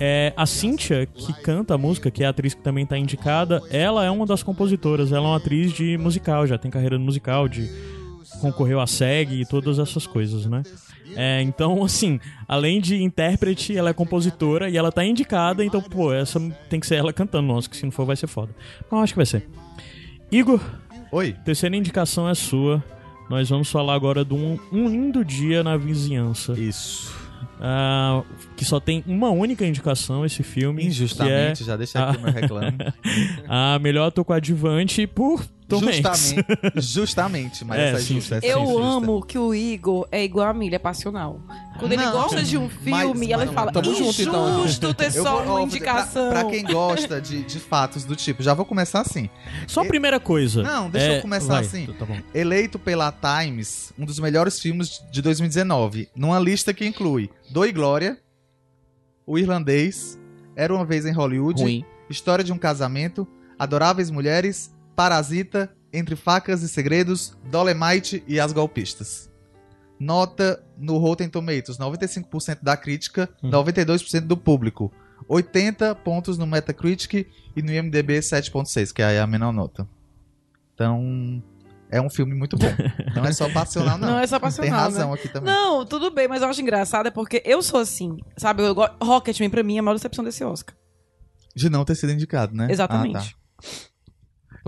[0.00, 3.62] É, a Cynthia, que canta a música, que é a atriz que também tá indicada,
[3.70, 7.04] ela é uma das compositoras, ela é uma atriz de musical, já tem carreira no
[7.04, 7.70] musical, de
[8.40, 10.62] concorreu à SEG e todas essas coisas, né?
[11.16, 16.12] É, então, assim, além de intérprete, ela é compositora e ela tá indicada, então, pô,
[16.12, 18.54] essa tem que ser ela cantando, nossa, que se não for vai ser foda.
[18.86, 19.48] Então, acho que vai ser.
[20.30, 20.60] Igor,
[21.10, 21.34] Oi.
[21.44, 22.82] terceira indicação é sua.
[23.30, 26.52] Nós vamos falar agora de um, um lindo dia na vizinhança.
[26.58, 27.14] Isso.
[27.60, 28.22] Ah,
[28.56, 30.84] que só tem uma única indicação esse filme.
[30.84, 32.78] Injustamente, que já deixa aqui o meu reclame.
[32.78, 32.92] é
[33.48, 36.46] a melhor ator coadjuvante por Tom justamente,
[36.76, 38.40] justamente, mas É, essa é sim, justa.
[38.40, 38.46] sim.
[38.46, 38.82] essa é Eu justa.
[38.82, 41.40] amo que o Igor é igual a Milha, é passional.
[41.78, 44.60] Quando ele Não, gosta de um filme, mas- ela mas- fala, Tamo junto, então.
[44.64, 46.30] injusto ter Eu só vou- uma ó, pra- indicação.
[46.30, 49.28] Pra, quem gosta de, de fatos do tipo, já vou começar assim.
[49.66, 50.62] Só a primeira coisa.
[50.62, 51.86] Não, deixa É, eu começar vai, assim.
[51.98, 52.16] Tá bom.
[52.34, 57.72] Eleito pela Times, um dos melhores filmes de 2019, numa lista que inclui Dor e
[57.72, 58.18] Glória,
[59.26, 60.18] O Irlandês,
[60.56, 61.84] Era Uma Vez em Hollywood, Ruim.
[62.08, 69.30] História de um Casamento, Adoráveis Mulheres, Parasita, Entre Facas e Segredos, Dolemite e As Golpistas.
[69.96, 73.48] Nota no Rotten Tomatoes, 95% da crítica, Hum.
[73.48, 74.92] 92% do público.
[75.28, 79.88] 80 pontos no Metacritic e no IMDB 7.6, que é a menor nota.
[80.74, 81.40] Então,
[81.90, 82.66] é um filme muito bom.
[83.14, 84.08] Não é só passional, não.
[84.08, 85.14] Não é só passional, Tem razão né?
[85.14, 85.54] aqui também.
[85.54, 88.64] Não, tudo bem, mas eu acho engraçado é porque eu sou assim, sabe?
[88.64, 88.74] Eu.
[89.00, 90.74] Rocketman pra mim é a maior decepção desse Oscar.
[91.54, 92.66] De não ter sido indicado, né?
[92.68, 93.16] Exatamente.
[93.16, 93.20] Ah,
[93.62, 93.87] tá.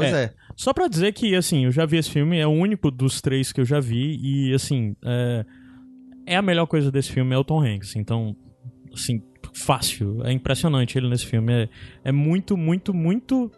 [0.03, 0.33] Pois é.
[0.57, 3.53] Só pra dizer que, assim, eu já vi esse filme, é o único dos três
[3.53, 5.45] que eu já vi, e, assim, é,
[6.27, 7.97] é a melhor coisa desse filme, é o Tom Hanks.
[7.97, 8.37] Então,
[8.93, 9.23] assim,
[9.55, 10.25] fácil.
[10.25, 11.53] É impressionante ele nesse filme.
[11.53, 11.69] É,
[12.05, 13.51] é muito, muito, muito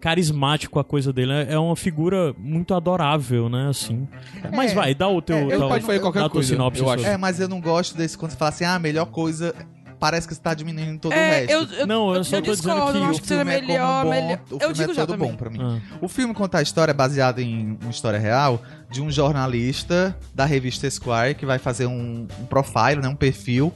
[0.00, 1.32] carismático a coisa dele.
[1.32, 4.06] É é uma figura muito adorável, né, assim.
[4.54, 5.36] Mas É, vai, dá o teu...
[5.36, 7.06] é, ele dá o- pode fazer qualquer dá coisa, sinopse eu acho.
[7.06, 9.54] É, mas eu não gosto desse quando você fala assim, ah, a melhor coisa
[9.98, 11.50] parece que você tá diminuindo todo o É, resto.
[11.52, 13.54] eu, eu, Não, eu só tô dizendo discordo, que eu o acho que seria filme
[13.56, 14.38] é como melhor, bom, melhor.
[14.50, 15.30] O Eu filme digo é todo também.
[15.30, 15.58] bom pra mim.
[15.60, 15.96] Ah.
[16.00, 20.86] O filme conta a história baseada em uma história real de um jornalista da revista
[20.86, 23.72] Esquire que vai fazer um, um profile, né, um perfil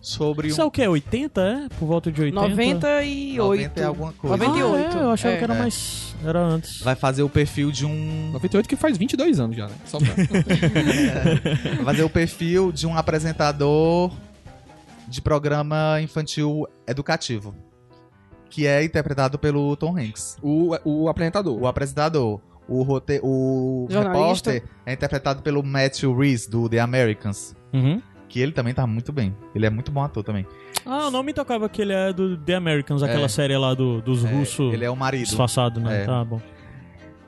[0.00, 0.86] sobre Isso um é o quê?
[0.88, 1.68] 80, é?
[1.78, 2.48] Por volta de 80?
[2.48, 3.36] 98.
[3.38, 4.36] 90 e alguma coisa.
[4.36, 4.96] 98.
[4.96, 5.38] Ah, é, eu achava É.
[5.38, 5.58] que era É.
[5.58, 6.12] mais...
[6.24, 6.80] Era antes.
[6.82, 9.74] Vai fazer o perfil de um 98 que faz 22 anos já, né?
[9.86, 10.08] Só pra...
[11.76, 14.10] vai fazer o perfil de um apresentador
[15.08, 17.54] de programa infantil educativo,
[18.48, 20.36] que é interpretado pelo Tom Hanks.
[20.42, 21.60] o, o apresentador.
[21.60, 22.40] O apresentador.
[22.68, 23.20] O, rote...
[23.22, 24.50] o Jornalista.
[24.52, 27.54] repórter é interpretado pelo Matthew Reese, do The Americans.
[27.72, 28.00] Uhum.
[28.28, 29.36] Que ele também tá muito bem.
[29.54, 30.46] Ele é muito bom ator também.
[30.86, 33.28] Ah, não me tocava que ele é do The Americans, aquela É.
[33.28, 35.24] série lá do, dos É, russos ele é o marido.
[35.24, 36.02] disfarçado, né?
[36.02, 36.06] É.
[36.06, 36.40] Tá bom.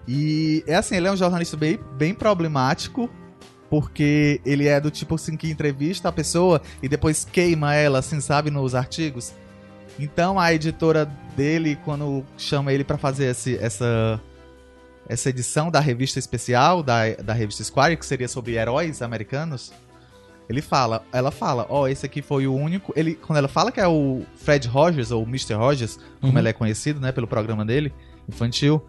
[0.07, 3.11] E é assim, ele é um jornalista bem, bem problemático,
[3.81, 8.21] porque ele é do tipo assim que entrevista a pessoa e depois queima ela, assim,
[8.21, 9.33] sabe, nos artigos.
[9.99, 14.21] Então a editora dele, quando chama ele pra fazer esse, essa,
[15.09, 19.73] essa edição da revista especial, da, da revista Squire, que seria sobre heróis americanos,
[20.49, 22.93] ele fala, ela fala, ó, esse aqui foi o único.
[22.95, 25.55] Ele, quando ela fala que é o Fred Rogers, ou Mr.
[25.55, 26.39] Rogers, como Uhum.
[26.39, 27.93] ele é conhecido, né, pelo programa dele,
[28.29, 28.81] infantil,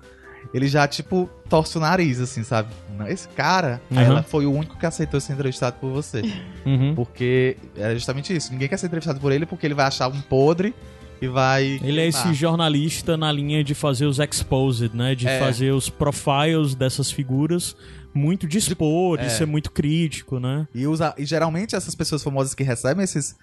[0.56, 2.70] ele já, tipo, torce o nariz, assim, sabe?
[3.08, 3.99] Esse cara, Uhum.
[3.99, 6.22] ela foi o único que aceitou ser entrevistado por você.
[6.66, 6.95] Uhum.
[6.95, 8.51] Porque é justamente isso.
[8.51, 10.74] Ninguém quer ser entrevistado por ele porque ele vai achar um podre
[11.22, 11.80] e vai.
[11.84, 12.34] Ele é esse queimar.
[12.34, 15.14] jornalista na linha de fazer os exposed, né?
[15.14, 15.39] De É.
[15.39, 17.76] fazer os profiles dessas figuras,
[18.14, 19.30] muito de expor, de É.
[19.30, 20.68] ser muito crítico, né?
[20.74, 23.36] E, usa, e geralmente essas pessoas famosas que recebem esses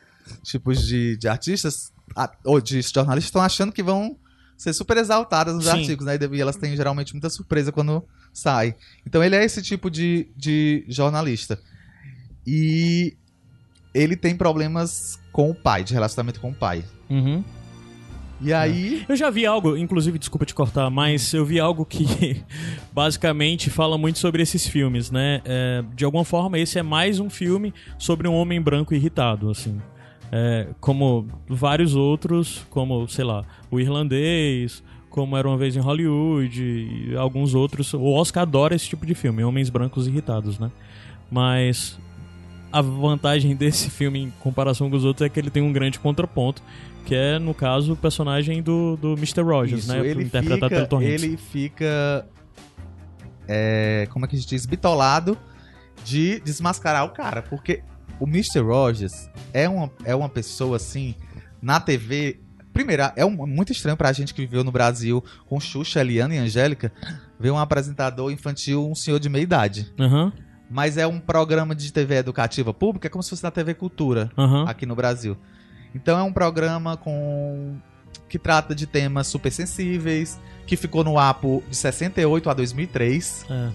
[0.42, 1.92] tipos de, de artistas
[2.44, 4.16] ou de jornalistas estão achando que vão
[4.62, 5.70] ser super exaltadas nos Sim.
[5.70, 6.16] artigos, né?
[6.30, 8.76] E elas têm geralmente muita surpresa quando sai.
[9.04, 11.58] Então ele é esse tipo de, de jornalista.
[12.46, 13.16] E
[13.92, 16.84] ele tem problemas com o pai, de relacionamento com o pai.
[17.10, 17.42] Uhum.
[18.40, 19.04] E aí.
[19.08, 22.40] Eu já vi algo, inclusive, desculpa te cortar, mas eu vi algo que
[22.94, 25.42] basicamente fala muito sobre esses filmes, né?
[25.44, 29.82] É, de alguma forma, esse é mais um filme sobre um homem branco irritado, assim.
[30.34, 36.62] É, como vários outros, como, sei lá, o irlandês, como Era Uma Vez em Hollywood,
[36.62, 37.92] e alguns outros.
[37.92, 40.70] O Oscar adora esse tipo de filme, homens brancos irritados, né?
[41.30, 41.98] Mas
[42.72, 45.98] a vantagem desse filme em comparação com os outros é que ele tem um grande
[45.98, 46.62] contraponto,
[47.04, 49.42] que é, no caso, o personagem do, do Mr.
[49.42, 49.98] Rogers, Isso, né?
[50.06, 51.22] ele Interpretado fica, pelo Tom Hanks.
[51.22, 52.26] ele fica
[53.46, 55.36] é, como é que a gente diz, bitolado
[56.04, 57.82] de desmascarar o cara, porque
[58.22, 58.60] o Mr.
[58.60, 61.14] Rogers é uma, é uma pessoa assim,
[61.60, 62.38] na TV,
[62.72, 66.38] primeiro, é um- muito estranho pra gente que viveu no Brasil com Xuxa, Eliana e
[66.38, 66.92] Angélica,
[67.38, 69.92] ver um apresentador infantil, um senhor de meia idade.
[69.98, 70.32] Aham,
[70.70, 74.30] Mas é um programa de TV educativa pública, é como se fosse na TV Cultura
[74.38, 74.64] aham.
[74.66, 75.36] aqui no Brasil.
[75.94, 77.76] Então é um programa com
[78.28, 83.44] que trata de temas super sensíveis, que ficou no ar por- de 68 a 2003.
[83.50, 83.68] É.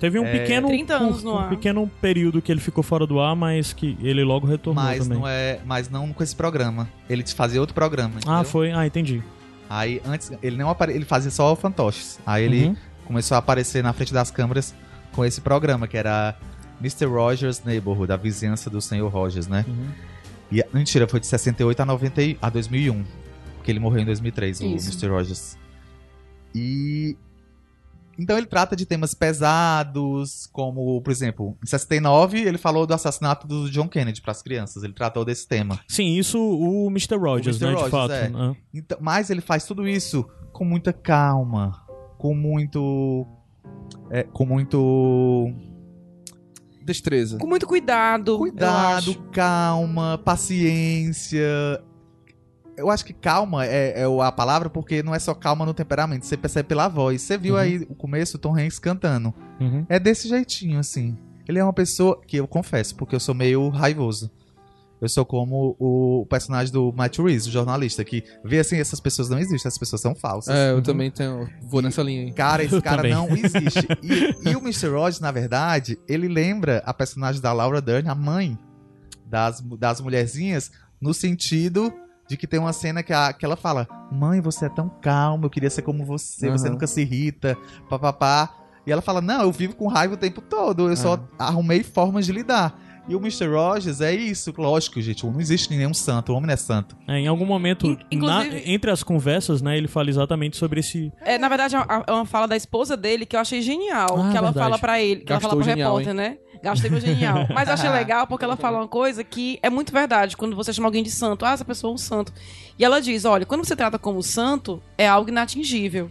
[0.00, 1.48] Teve um É, pequeno 30 anos no um ar.
[1.50, 5.18] pequeno período que ele ficou fora do ar, mas que ele logo retornou Mas também.
[5.18, 6.88] não é, mas não com esse programa.
[7.08, 8.44] Ele fazia outro programa, Ah, entendeu?
[8.44, 8.72] foi.
[8.72, 9.22] Ah, entendi.
[9.68, 10.92] Aí antes ele não apare...
[10.94, 12.18] ele fazia só fantoches.
[12.26, 12.76] Aí ele Uhum.
[13.04, 14.74] começou a aparecer na frente das câmeras
[15.12, 16.34] com esse programa que era
[16.80, 17.04] Mr.
[17.04, 19.64] Rogers Neighborhood, a vizinhança do Senhor Rogers, né?
[19.68, 19.86] Uhum.
[20.50, 23.04] E mentira, foi de 68 a 90 e- a 2001,
[23.56, 24.64] porque ele morreu em 2003, Isso.
[24.64, 25.08] o Mr.
[25.08, 25.56] Rogers.
[26.54, 27.16] E
[28.20, 33.46] então ele trata de temas pesados, como, por exemplo, em 69 ele falou do assassinato
[33.46, 35.80] do John Kennedy para as crianças, ele tratou desse tema.
[35.88, 37.16] Sim, isso o Mr.
[37.16, 37.66] Rogers, O Mr.
[37.66, 37.72] né?
[37.72, 38.12] Rogers, de fato.
[38.12, 38.28] é.
[38.28, 38.56] né?
[38.74, 41.82] Então, mas ele faz tudo isso com muita calma,
[42.18, 43.26] com muito
[44.10, 45.52] é, com muito
[46.82, 47.38] Destreza.
[47.38, 48.38] Com muito cuidado.
[48.38, 51.40] Cuidado, calma, paciência.
[52.80, 56.26] Eu acho que calma é, é a palavra porque não é só calma no temperamento,
[56.26, 57.22] você percebe pela voz.
[57.22, 57.60] Você viu Uhum.
[57.60, 59.32] aí o começo, o Tom Hanks cantando.
[59.60, 59.84] Uhum.
[59.88, 61.16] É desse jeitinho, assim.
[61.48, 64.30] Ele é uma pessoa que eu confesso, porque eu sou meio raivoso.
[65.00, 69.30] Eu sou como o personagem do Matt Reeves, o jornalista, que vê assim, essas pessoas
[69.30, 70.54] não existem, essas pessoas são falsas.
[70.54, 70.82] É, eu Uhum.
[70.82, 71.48] também tenho.
[71.62, 72.32] Vou nessa linha aí.
[72.32, 73.12] Cara, esse Eu cara também.
[73.14, 73.86] não existe.
[74.44, 74.88] E, e o Mr.
[74.88, 78.58] Rogers, na verdade, ele lembra a personagem da Laura Dern, a mãe
[79.26, 80.70] das, das mulherzinhas,
[81.00, 81.90] no sentido
[82.30, 85.46] de que tem uma cena que, a, que ela fala: Mãe, você é tão calma,
[85.46, 86.74] eu queria ser como você, você Aham.
[86.74, 87.58] nunca se irrita,
[87.88, 88.48] papapá.
[88.86, 92.24] E ela fala: Não, eu vivo com raiva o tempo todo, eu só arrumei formas
[92.24, 92.78] de lidar.
[93.08, 93.48] E o Mr.
[93.48, 95.26] Rogers é isso, lógico, gente.
[95.26, 96.96] Não existe nenhum santo, o homem não é santo.
[97.08, 101.10] É, em algum momento, na- entre as conversas, né, ele fala exatamente sobre esse.
[101.22, 104.06] É, na verdade, é uma, é fala da esposa dele que eu achei genial.
[104.12, 104.58] Ah, que ela verdade.
[104.58, 106.36] fala pra ele, que ela Gastou fala pro genial, repórter, né?
[106.62, 107.46] Gastei meu genial.
[107.54, 110.36] Mas eu achei legal porque ela fala uma coisa que é muito verdade.
[110.36, 112.32] Quando você chama alguém de santo, ah, essa pessoa é um santo.
[112.78, 116.10] E ela diz: olha, quando você trata como santo, é algo inatingível.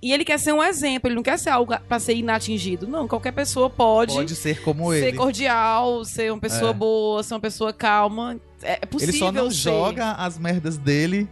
[0.00, 2.86] E ele quer ser um exemplo, ele não quer ser algo pra ser inatingido.
[2.86, 5.16] Não, qualquer pessoa pode, Pode ser como ser ele.
[5.16, 6.74] cordial, ser uma pessoa É.
[6.74, 8.36] boa, ser uma pessoa calma.
[8.62, 9.56] É é possível Ele só não ser.
[9.56, 11.26] joga as merdas dele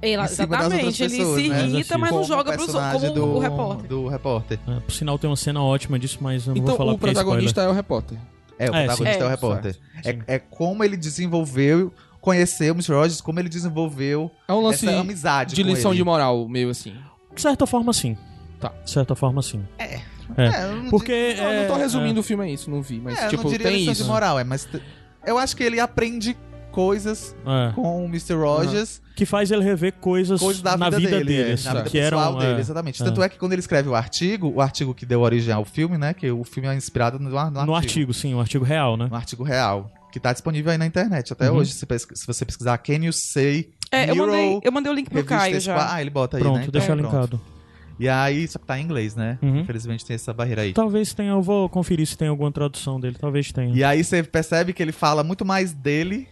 [0.00, 1.66] Ela- exatamente, ele pessoas, se né?
[1.66, 3.86] irrita, Assim, mas não joga o pros outros, personagem como do, o repórter.
[3.88, 4.58] Do repórter.
[4.68, 6.98] é, por sinal, tem uma cena ótima disso, mas eu não Então vou falar o
[6.98, 8.18] porque é protagonista é o repórter.
[8.58, 9.20] É, o É, protagonista sim.
[9.20, 9.74] é o É, repórter.
[9.74, 9.80] Sim.
[10.04, 12.92] É, é como ele desenvolveu, conheceu o Mr.
[12.92, 15.98] Rogers, como ele desenvolveu É um lance essa amizade de com lição ele.
[15.98, 16.94] de moral, meio assim.
[17.34, 18.16] De certa forma, sim.
[18.60, 18.72] Tá.
[18.84, 19.64] De certa forma, sim.
[19.78, 20.00] É,
[20.36, 20.64] É.
[20.64, 21.34] eu não Porque.
[21.36, 23.30] Não, eu não tô é, resumindo o filme a isso, não vi, mas É, eu
[23.30, 24.02] tipo, não diria tem lição isso.
[24.04, 24.68] de moral, é, mas
[25.26, 26.36] eu acho que ele aprende
[26.78, 28.34] coisas é, com o Mr.
[28.34, 31.70] Rogers, Que faz ele rever coisas, coisas da na vida, vida dele, dele, é, na
[31.74, 32.38] vida que pessoal eram.
[32.38, 33.02] dele, é, exatamente.
[33.02, 33.04] é.
[33.04, 35.98] Tanto é que quando ele escreve o artigo, o artigo que deu origem ao filme,
[35.98, 39.08] né, que o filme é inspirado no, no, No artigo, sim, o artigo real, né?
[39.10, 41.56] no artigo real, que tá disponível aí na internet até Uhum.
[41.56, 44.94] hoje, se, se você pesquisar Can You Say É, eu Hero, mandei, eu mandei o
[44.94, 45.94] link pro Caio já.
[45.94, 46.62] Ah, ele bota aí, Pronto, né?
[46.62, 47.02] Então, deixa pronto.
[47.04, 47.40] linkado.
[47.98, 49.36] E aí, só que tá em inglês, né?
[49.42, 49.58] Uhum.
[49.58, 50.72] Infelizmente tem essa barreira aí.
[50.72, 53.74] Talvez tenha, eu vou conferir se tem alguma tradução dele, talvez tenha.
[53.74, 56.28] E aí você percebe que ele fala muito mais dele.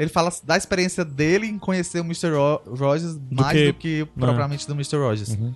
[0.00, 2.30] Ele fala da experiência dele em conhecer o Mr.
[2.30, 4.96] Ro- Rogers mais que- do que propriamente do Mr.
[4.96, 5.30] Rogers.
[5.36, 5.54] Uhum.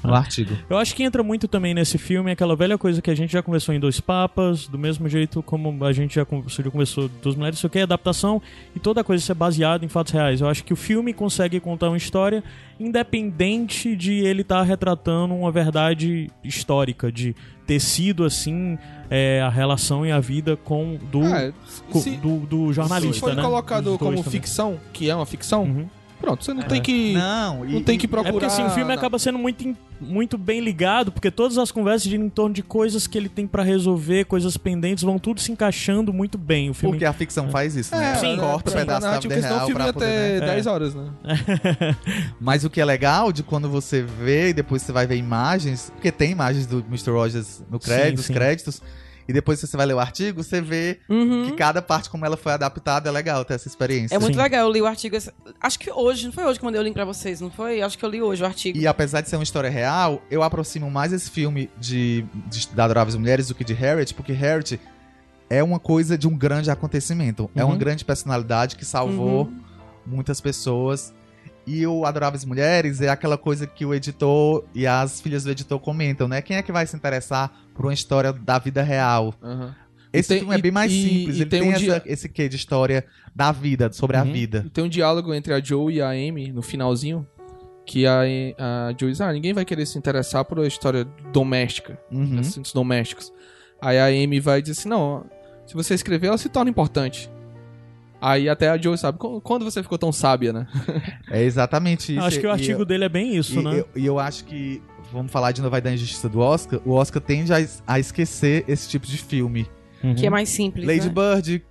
[0.00, 0.56] No artigo.
[0.70, 3.42] Eu acho que entra muito também nesse filme aquela velha coisa que a gente já
[3.42, 7.08] conversou em Dois Papas, do mesmo jeito como a gente já con- você já conversou
[7.20, 8.40] dos Mulheres, isso aqui é adaptação
[8.76, 10.40] e toda coisa ser baseada em fatos reais.
[10.40, 12.44] Eu acho que o filme consegue contar uma história
[12.78, 17.34] independente de ele estar retratando uma verdade histórica, de
[17.66, 18.78] ter sido assim
[19.10, 21.20] é, a relação e a vida com do,
[21.90, 23.42] co- se, do, do se jornalista, for né?
[23.42, 24.22] colocado como também.
[24.24, 25.88] ficção, que é uma ficção, Uhum.
[26.20, 27.12] Pronto, você não tem que.
[27.12, 28.28] Não, e, Não tem que procurar.
[28.28, 31.70] É porque assim, o filme na- acaba sendo muito, muito bem ligado, porque todas as
[31.70, 35.40] conversas giram em torno de coisas que ele tem pra resolver, coisas pendentes, vão tudo
[35.40, 36.70] se encaixando muito bem.
[36.70, 38.04] O filme Porque a ficção faz isso, né?
[38.04, 40.06] É, Ela sim, corta sim, pedaço da vida senão o real filme pra poder...
[40.06, 40.46] ter né?
[40.46, 41.08] 10 horas, né?
[42.40, 45.90] Mas o que é legal de quando você vê e depois você vai ver imagens,
[45.94, 47.10] porque tem imagens do Mr.
[47.10, 48.32] Rogers no crédito, Sim, nos sim.
[48.32, 48.82] créditos,
[49.28, 51.44] e depois você vai ler o artigo, você vê Uhum.
[51.44, 54.14] que cada parte como ela foi adaptada é legal ter essa experiência.
[54.14, 54.40] É muito Sim.
[54.42, 55.16] legal, eu li o artigo.
[55.60, 57.82] Acho que hoje, não foi hoje que eu mandei o link pra vocês, não foi?
[57.82, 58.78] Acho que eu li hoje o artigo.
[58.78, 62.84] E apesar de ser uma história real, eu aproximo mais esse filme de, de da
[62.84, 64.80] Adoráveis Mulheres do que de Harriet, porque Harriet
[65.50, 67.50] é uma coisa de um grande acontecimento.
[67.54, 67.70] É Uhum.
[67.70, 69.60] uma grande personalidade que salvou Uhum.
[70.06, 71.12] muitas pessoas.
[71.70, 75.78] E o Adoráveis Mulheres é aquela coisa que o editor e as filhas do editor
[75.78, 76.40] comentam, né?
[76.40, 79.34] Quem é que vai se interessar por uma história da vida real?
[79.42, 79.74] Aham.
[80.10, 81.36] Esse tem- filme é bem mais e- simples.
[81.36, 83.04] e Ele tem tem, um essa- dia- esse quê de história
[83.36, 84.32] da vida, sobre a Uhum.
[84.32, 84.62] vida.
[84.66, 87.26] E tem um diálogo entre a Joe e a Amy no finalzinho.
[87.84, 91.98] Que a, a Joe diz: Ah, ninguém vai querer se interessar por uma história doméstica,
[92.10, 92.38] Uhum.
[92.38, 93.30] assuntos domésticos.
[93.80, 95.24] Aí a Amy vai dizer assim: Não,
[95.66, 97.30] se você escrever, ela se torna importante.
[98.20, 100.66] Aí até a Joe sabe: "Qu- Quando você ficou tão sábia, né?
[101.30, 102.24] É exatamente isso.
[102.24, 103.80] Acho que o artigo dele é bem isso, E né?
[103.80, 106.92] eu, e eu acho que, vamos falar de novo aí da injustiça do Oscar, o
[106.92, 109.66] Oscar tende a, a esquecer esse tipo de filme.
[110.02, 110.86] Uhum, Que é mais simples.
[110.86, 111.12] Lady né?
[111.14, 111.62] Bird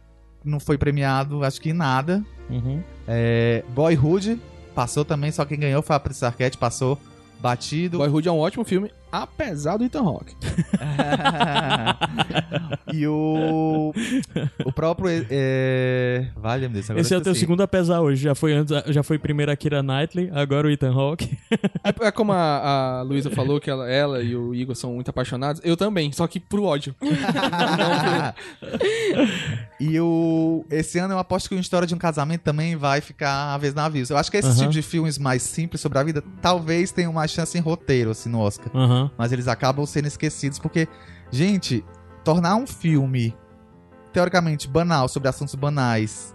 [0.45, 2.23] não foi premiado, acho que em nada.
[2.49, 2.81] uhum.
[3.07, 4.39] É, Boyhood
[4.75, 6.97] passou também, só quem ganhou foi a Patrícia Arquette, passou
[7.39, 7.97] batido.
[7.97, 10.35] Boyhood é um ótimo filme, apesar do Ethan Hawke.
[12.93, 13.93] e o
[14.65, 17.45] o próprio é, vale meu Deus, agora Esse é o teu esqueci.
[17.45, 18.23] segundo a pesar hoje.
[18.23, 21.37] Já foi, antes, já foi primeiro a Kira Knightley, agora o Ethan Hawke.
[21.83, 25.09] É, é como a, a Luísa falou, que ela, ela e o Igor são muito
[25.09, 25.61] apaixonados.
[25.63, 26.95] Eu também, só que pro ódio.
[29.79, 33.53] e o esse ano eu aposto que uma história de um casamento também vai ficar
[33.53, 34.09] a vez na vez.
[34.09, 34.57] Eu acho que esse Aham.
[34.57, 38.29] tipo de filmes mais simples sobre a vida talvez tenham mais chance em roteiro assim
[38.29, 39.11] no Oscar, Aham.
[39.17, 40.87] mas eles acabam sendo esquecidos porque
[41.31, 41.83] gente,
[42.23, 43.35] tornar um filme
[44.13, 46.33] teoricamente banal sobre assuntos banais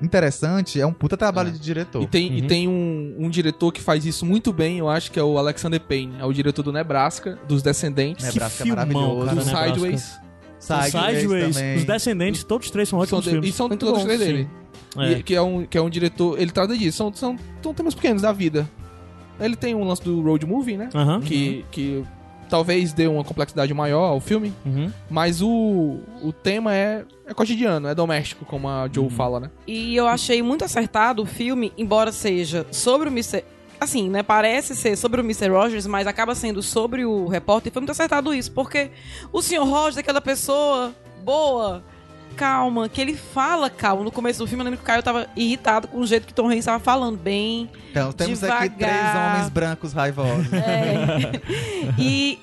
[0.00, 1.52] interessante é um puta trabalho É.
[1.52, 2.02] de diretor.
[2.02, 2.46] E tem, e Uhum.
[2.48, 5.80] tem um, um diretor que faz isso muito bem, eu acho que é o Alexander
[5.80, 6.16] Payne.
[6.18, 9.14] É o diretor do Nebraska, dos Descendentes, Nebraska é filmão, maravilhoso.
[9.26, 9.68] cara, do Nebraska.
[9.68, 10.18] Sideways.
[10.58, 11.76] Sideways Sideways, também.
[11.76, 13.50] os Descendentes, todos três são São ótimos de- filmes.
[13.50, 14.48] e são todos bom, três dele.
[14.96, 15.12] É.
[15.12, 16.38] E- que, é um, que é um diretor.
[16.40, 16.98] Ele trata disso.
[16.98, 18.68] São, são, são temas pequenos da vida.
[19.40, 20.88] Ele tem um lance do road movie, né?
[20.94, 21.20] Aham.
[21.20, 22.04] Que, que
[22.52, 24.52] talvez dê uma complexidade maior ao filme.
[24.66, 24.92] Uhum.
[25.08, 29.50] Mas o, o tema é, é cotidiano, é doméstico, como a Joe fala, né?
[29.66, 33.42] E eu achei muito acertado o filme, embora seja sobre o Mr.
[33.80, 34.22] Assim, né?
[34.22, 35.48] Parece ser sobre o Mr.
[35.48, 37.70] Rogers, mas acaba sendo sobre o repórter.
[37.70, 38.90] E foi muito acertado isso, porque
[39.32, 39.64] o Sr.
[39.64, 41.82] Rogers é aquela pessoa boa,
[42.36, 44.04] calma, que ele fala calmo.
[44.04, 46.34] No começo do filme, eu lembro que o Caio tava irritado com o jeito que
[46.34, 48.76] Tom Hanks estava falando, bem Então, temos aqui Devagar.
[48.76, 50.52] três homens brancos raivosos.
[50.52, 51.40] É.
[51.98, 52.38] e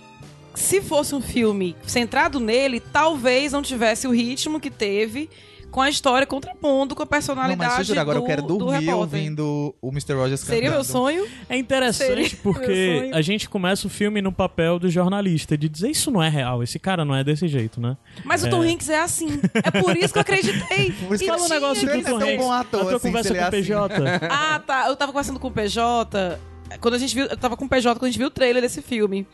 [0.55, 5.29] se fosse um filme centrado nele, talvez não tivesse o ritmo que teve
[5.71, 8.41] com a história contrapondo com a Não, personalidade mas eu jurar, agora do, eu quero
[8.41, 10.13] do dormir ouvindo o Mr.
[10.13, 10.75] Rogers Seria cantando.
[10.75, 11.27] meu sonho.
[11.47, 15.89] É interessante Seria porque a gente começa o filme no papel do jornalista, de dizer
[15.89, 17.95] isso não é real, esse cara não é desse jeito, né?
[18.23, 19.39] Mas o Tom Hanks é assim.
[19.63, 20.91] É por isso que eu acreditei.
[21.09, 22.37] Por isso que Fala um negócio que ele do é Tom tão Hanks.
[22.45, 23.95] bom ator, a tua assim, conversa ele com o é PJ.
[24.29, 24.87] Ah, tá.
[24.87, 26.39] Eu tava conversando com o PJ.
[26.79, 27.25] Quando a gente viu.
[27.25, 29.25] Eu tava com o PJ quando a gente viu o trailer desse filme.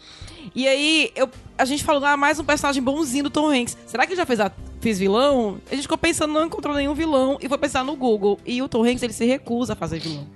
[0.53, 3.77] E aí, eu, a gente falou, ah, mais um personagem bonzinho do Tom Hanks.
[3.87, 5.59] Será que ele já fez, a, fez vilão?
[5.71, 7.37] A gente ficou pensando, não encontrou nenhum vilão.
[7.41, 8.39] E foi pensar no Google.
[8.45, 10.27] E o Tom Hanks, ele se recusa a fazer vilão.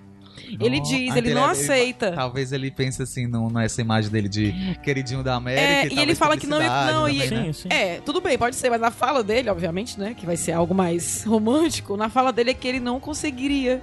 [0.59, 2.11] Ele Não, diz, ah, ele não ele- aceita.
[2.13, 4.51] Talvez ele pense assim no- nessa imagem dele de
[4.83, 5.61] queridinho da América.
[5.61, 7.43] É, e ele fala que não publicidade não, e- também, né?
[7.45, 7.69] Sim, sim.
[7.71, 10.73] É, tudo bem, pode ser, mas na fala dele, obviamente, né, que vai ser algo
[10.73, 13.79] mais romântico, na fala dele é que ele não conseguiria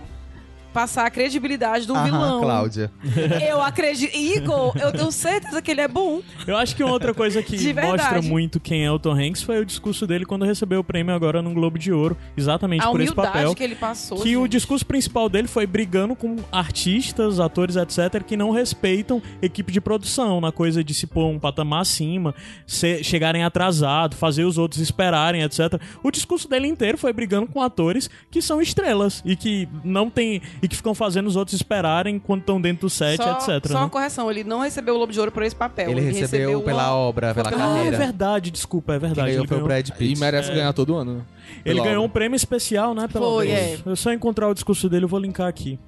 [0.77, 2.41] passar a credibilidade do Aham, vilão.
[2.43, 2.91] Cláudia.
[3.49, 4.15] Eu acredito.
[4.15, 6.21] Igor, eu tenho certeza que ele é bom.
[6.47, 7.97] Eu acho que uma outra coisa que De verdade.
[7.97, 11.15] mostra muito quem é o Tom Hanks foi o discurso dele quando recebeu o prêmio
[11.15, 13.55] agora no Globo de Ouro, exatamente A por esse humildade papel.
[13.55, 14.19] que ele passou.
[14.21, 14.51] Que o gente.
[14.53, 20.41] discurso principal dele foi brigando com artistas, atores, etc., que não respeitam equipe de produção,
[20.43, 22.35] na coisa de se pôr um patamar acima,
[22.67, 25.81] se- chegarem atrasado, fazer os outros esperarem, etc.
[26.03, 30.43] O discurso dele inteiro foi brigando com atores que são estrelas e que não tem.
[30.67, 33.69] E que ficam fazendo os outros esperarem quando estão dentro do set, só, etc.
[33.69, 33.81] Só né?
[33.81, 35.89] uma correção, ele não recebeu o Globo de Ouro por esse papel.
[35.91, 37.97] Ele, recebeu, pela uma- obra, pela pela- Ah, é carreira.
[37.99, 39.29] verdade, desculpa, é verdade.
[39.29, 40.13] ganhou Ele foi o ganhou, Brad Pitt.
[40.13, 41.25] E merece ganhar todo ano.
[41.65, 42.15] ele pela ganhou um obra.
[42.15, 43.07] prêmio especial, né?
[43.07, 43.79] Pela Foi, é.
[43.87, 45.79] Eu só encontrar o discurso dele, eu vou linkar aqui.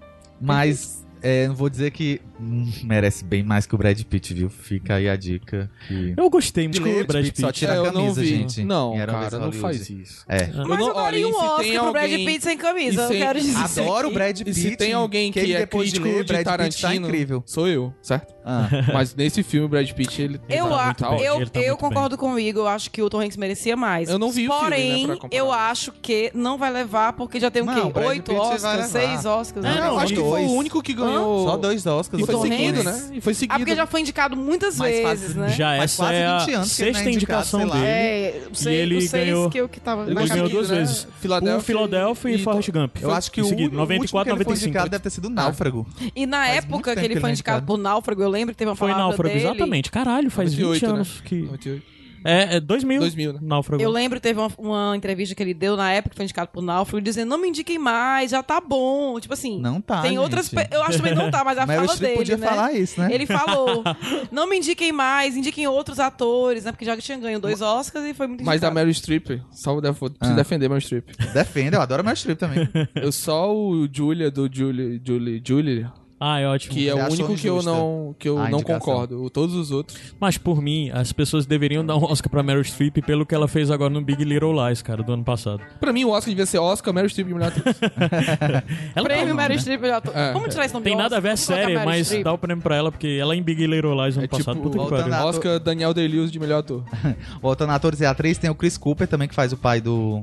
[0.40, 4.48] Mas é, não vou dizer que hum, merece bem mais que o Brad Pitt, viu?
[4.50, 5.70] Fica aí a dica.
[5.86, 6.14] Que...
[6.16, 8.26] Eu gostei muito do Brad Brad Pitt, só tira É, a não camisa, vi.
[8.28, 8.64] gente.
[8.64, 10.24] Não, Era cara, não faz isso.
[10.28, 10.46] É.
[10.46, 13.02] Mas Eu não- eu daria olha, um e Oscar tem pro Brad Pitt sem camisa.
[13.02, 14.12] e Eu quero dizer isso Adoro o.
[14.12, 14.60] Brad E Pitt.
[14.60, 16.94] se tem alguém que, ele é depois de crítico ler, de Brad Pitt Tarantino, tá
[17.08, 17.42] incrível.
[17.46, 18.34] sou eu, certo?
[18.44, 18.68] Ah.
[18.94, 21.66] Mas nesse filme, o Brad Pitt, ele Eu, tá a- bem, eu, ele tá eu
[21.68, 24.08] muito concordo com o Igor, eu acho que o Tom Hanks merecia mais.
[24.08, 25.34] Eu não vi o filme, Porém, né, comparar.
[25.38, 27.98] eu acho que não vai levar, porque já tem o Não, quê?
[28.00, 29.64] Oito Oscars, seis Oscars.
[29.66, 29.78] É, né?
[29.80, 31.07] eu não, acho que foi o único que ganhou.
[31.12, 32.20] Só dois Oscars.
[32.20, 32.84] E o foi seguido, Hanks.
[33.10, 33.16] né?
[33.16, 33.54] E foi seguido.
[33.54, 35.48] Ah, porque já foi indicado muitas vezes, né?
[35.50, 37.60] Já Faz essa quase é a 20 anos que ele não é sexta indicado, indicação
[37.60, 37.74] sei lá.
[37.76, 37.86] dele.
[37.86, 40.48] É, o seis, ele o seis ganhou- que eu que tava Ele na ganhou cabeça.
[40.54, 40.76] duas né?
[40.78, 41.08] vezes.
[41.20, 42.96] Philadelphia o Philadelphia e, e Forrest Gump.
[43.02, 44.68] Eu acho que o, seguida, o último 94, que ele foi 95.
[44.68, 45.86] indicado deve ter sido Náufrago.
[46.14, 48.54] E na Faz época que ele que ele foi é indicado por Náufrago, eu lembro
[48.54, 49.46] que teve uma Foi palavra Náufrago, dele.
[49.48, 49.90] exatamente.
[49.90, 50.92] Caralho, faz 20 98, né?
[50.94, 51.34] anos que...
[51.42, 51.97] 98.
[52.24, 53.00] É, é 2000.
[53.00, 53.38] 2000, né?
[53.42, 53.82] Náufrago.
[53.82, 56.50] Eu lembro que teve uma, uma entrevista que ele deu na época que foi indicado
[56.52, 59.18] por Náufrago, dizendo: não me indiquem mais, já tá bom.
[59.20, 59.60] Tipo assim.
[59.60, 60.20] Não tá, Tem gente.
[60.20, 60.50] outras.
[60.70, 62.18] Eu acho que não tá, mas a Meryl fala Streep dele.
[62.18, 62.46] podia né?
[62.46, 63.08] falar isso, né?
[63.12, 63.84] Ele falou:
[64.32, 66.72] não me indiquem mais, indiquem outros atores, né?
[66.72, 68.74] Porque já tinha ganho dois Oscars e foi muito Mas a indicado.
[68.74, 70.34] Meryl Streep, só def preciso Ah.
[70.34, 71.08] defender Meryl Streep.
[71.32, 72.68] Defende, eu adoro a Meryl Streep também.
[72.94, 75.86] Eu só o Julia do Julie, Julie, Julie,
[76.20, 76.74] Ah, é ótimo.
[76.74, 78.80] que é o achou único que eu não que eu a não indicação?
[78.80, 79.30] concordo.
[79.30, 79.96] Todos os outros.
[80.18, 83.46] Mas por mim, as pessoas deveriam dar um Oscar pra Meryl Streep pelo que ela
[83.46, 85.60] fez agora no Big Little Lies, cara, do ano passado.
[85.78, 87.64] Pra mim o Oscar devia ser Oscar, Meryl Streep de melhor atriz.
[88.94, 89.80] Ela Prêmio tá- Meryl Streep.
[89.84, 90.32] já tô- É.
[90.32, 92.24] Vamos tirar esse nome Tem nada a ver série, Meryl mas Streep.
[92.24, 94.56] dá o prêmio pra ela, porque ela em Big Little Lies ano É passado.
[94.56, 95.14] tipo, Puta que pariu.
[95.14, 96.82] a- Oscar Daniel Day-Lewis de melhor ator.
[97.40, 100.22] Voltando a atores e atrizes, tem o Chris Cooper também, que faz o pai do,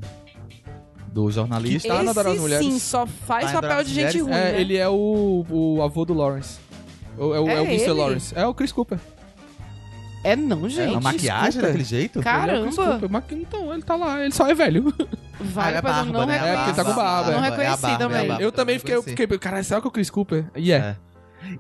[1.16, 1.88] do jornalista.
[1.88, 2.66] Tá Esse Mulheres.
[2.66, 4.22] sim, só faz Tá papel de gente Mulheres?
[4.22, 4.34] ruim.
[4.34, 4.62] É, né?
[4.62, 6.60] ele é o, o avô do Lawrence.
[7.18, 7.84] O- É o, é É o Mr.
[7.84, 7.94] ele?
[7.94, 8.34] Lawrence.
[8.38, 9.00] É o Chris Cooper.
[10.26, 10.92] É não, gente.
[10.92, 12.20] uma maquiagem daquele jeito?
[12.20, 12.52] Caramba.
[12.52, 13.10] Ele é o Chris Cooper.
[13.10, 14.22] Mas então, ele tá lá.
[14.24, 14.94] Ele só é velho.
[15.40, 16.34] Vai, Ah, é eu barba, não né?
[16.34, 16.60] reconheci.
[16.60, 17.32] É, porque tá com barba.
[17.32, 18.28] Não É a barba, é a também.
[18.28, 18.44] barba.
[18.44, 19.22] eu também fiquei, eu reconheci.
[19.24, 20.46] fiquei, caralho, será que é o Chris Cooper?
[20.56, 20.76] E é.
[20.76, 20.96] É.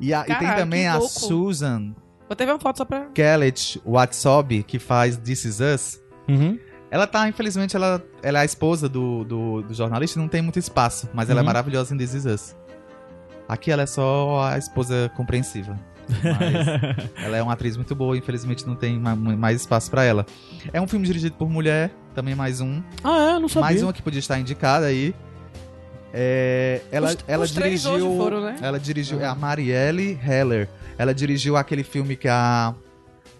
[0.01, 1.09] E, a- e tem Caralho, também que a louco.
[1.09, 1.93] Susan
[2.27, 3.05] Vou até ver uma foto só pra...
[3.13, 6.01] Kellett Watsob, que faz This Is Us.
[6.27, 6.57] Uhum.
[6.95, 10.41] Ela tá, infelizmente, ela, ela é a esposa do, do, do jornalista e não tem
[10.41, 11.45] muito espaço, mas ela é Uhum.
[11.47, 12.55] maravilhosa em This Is Us.
[13.49, 15.77] Aqui ela é só a esposa compreensiva.
[16.07, 20.25] Mas ela é uma atriz muito boa, infelizmente não tem ma- mais espaço pra ela.
[20.71, 22.81] É um filme dirigido por mulher, também mais um.
[23.03, 23.39] Ah, é?
[23.39, 23.61] Não sabia.
[23.71, 25.13] Mais uma que podia estar indicada aí.
[26.13, 28.15] É, ela, Os- ela os dirigiu.
[28.15, 28.55] foram, né?
[28.61, 29.19] Ela dirigiu.
[29.19, 30.69] É a Marielle Heller.
[30.97, 32.73] Ela dirigiu aquele filme que a.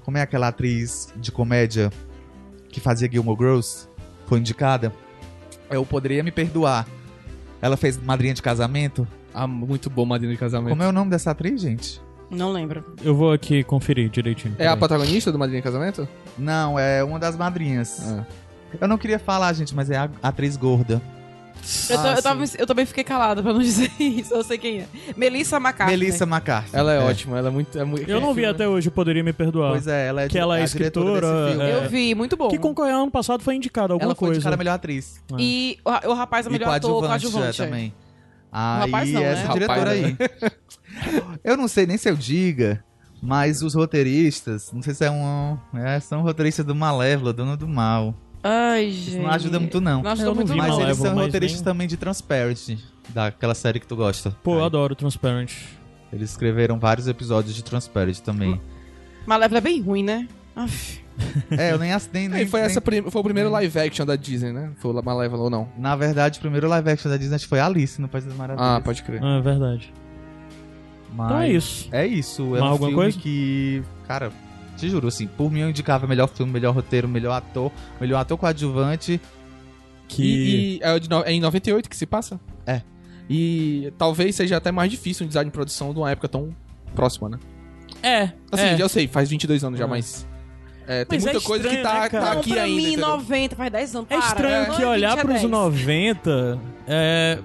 [0.04, 1.90] Como é aquela atriz de comédia
[2.76, 3.88] que fazia Gilmore Girls?
[4.26, 4.92] Foi indicada?
[5.72, 6.86] Eu poderia me perdoar.
[7.62, 9.08] Ela fez Madrinha de Casamento.
[9.34, 10.72] Ah, muito bom Madrinha de Casamento.
[10.72, 12.02] Como é o nome dessa atriz, gente?
[12.30, 12.84] Não lembro.
[13.02, 14.56] Eu vou aqui conferir direitinho.
[14.60, 16.06] É a protagonista do Madrinha de Casamento?
[16.38, 18.02] Não, é uma das madrinhas.
[18.12, 18.26] Ah.
[18.82, 21.02] Eu não queria falar, gente, mas é a atriz gorda.
[21.90, 22.58] Eu, tô- Ah, eu, tava- sim.
[22.60, 24.34] eu também fiquei calada pra não dizer isso.
[24.34, 24.88] Eu sei quem é.
[25.18, 25.92] Melissa McCarthy.
[25.98, 26.70] Melissa McCarthy.
[26.76, 27.78] Ela é, ótima, ela é muito.
[27.80, 29.72] É muito Eu não vi até hoje, poderia me perdoar.
[29.72, 31.64] Pois é, ela é, Que ela é escritora, desse filme.
[31.72, 31.76] é.
[31.86, 32.48] Eu vi, muito bom.
[32.50, 34.38] Que concorreu ano passado foi indicado alguma Ela foi coisa.
[34.40, 35.22] indicada a melhor atriz.
[35.40, 37.68] E o, o rapaz é o E melhor ator, coadjuvante, é, é.
[37.68, 37.94] também.
[38.52, 39.54] Aí rapaz não, essa né?
[39.54, 40.16] diretora Rapaz, aí.
[41.44, 42.84] eu não sei nem se eu diga,
[43.22, 45.58] mas os roteiristas, não sei se é um.
[45.74, 48.14] É, são roteiristas do Malévola, Dono do Mal.
[48.48, 49.08] Ai, gente.
[49.10, 50.04] Isso não ajuda muito, não.
[50.04, 50.66] Não ajuda Eu muito, Mas não.
[50.68, 52.78] Malévola, eles são mas roteiristas nem- também de Transparent,
[53.10, 54.32] daquela série que tu gosta.
[54.44, 55.52] Pô, eu adoro Transparent.
[56.14, 58.62] Eles escreveram vários episódios de Transparent também.
[59.26, 60.28] Malévola é bem ruim, né?
[60.56, 61.04] Aff.
[61.58, 63.80] é, eu nem ass- nem, nem, E foi, nem- essa prim- foi o primeiro live
[63.80, 64.72] action da Disney, né?
[64.78, 65.68] Foi o Malévola ou não?
[65.78, 68.36] Na verdade, o primeiro live action da Disney acho que foi Alice no País das
[68.36, 68.70] Maravilhas.
[68.70, 69.22] Ah, pode crer.
[69.24, 69.92] Ah, é verdade.
[71.14, 71.90] Mas Então é isso.
[71.92, 72.44] É isso.
[72.56, 73.20] É Mais um alguma filme coisa?
[73.20, 74.32] que, cara,
[74.76, 78.38] te juro, assim, por mim eu indicava melhor filme, melhor roteiro, melhor ator, melhor ator
[78.38, 79.20] coadjuvante.
[80.08, 80.24] Que.
[80.24, 82.40] E, e é, de no- é em 98 que se passa?
[83.28, 86.56] E talvez seja até mais difícil um design de produção de uma época tão
[86.94, 87.40] próxima, né?
[88.04, 88.78] É, Assim, é.
[88.80, 89.88] eu sei, faz 22 anos já, É.
[89.88, 90.28] mas.
[90.88, 92.76] é, tem Mas é muita coisa que estranho, tá, né, tá aqui pra ainda.
[92.82, 93.08] mim, entendeu?
[93.08, 94.08] 90, faz 10 anos.
[94.12, 94.28] É para.
[94.28, 95.50] estranho que 20 olhar é pros 10.
[95.50, 97.40] 90 é,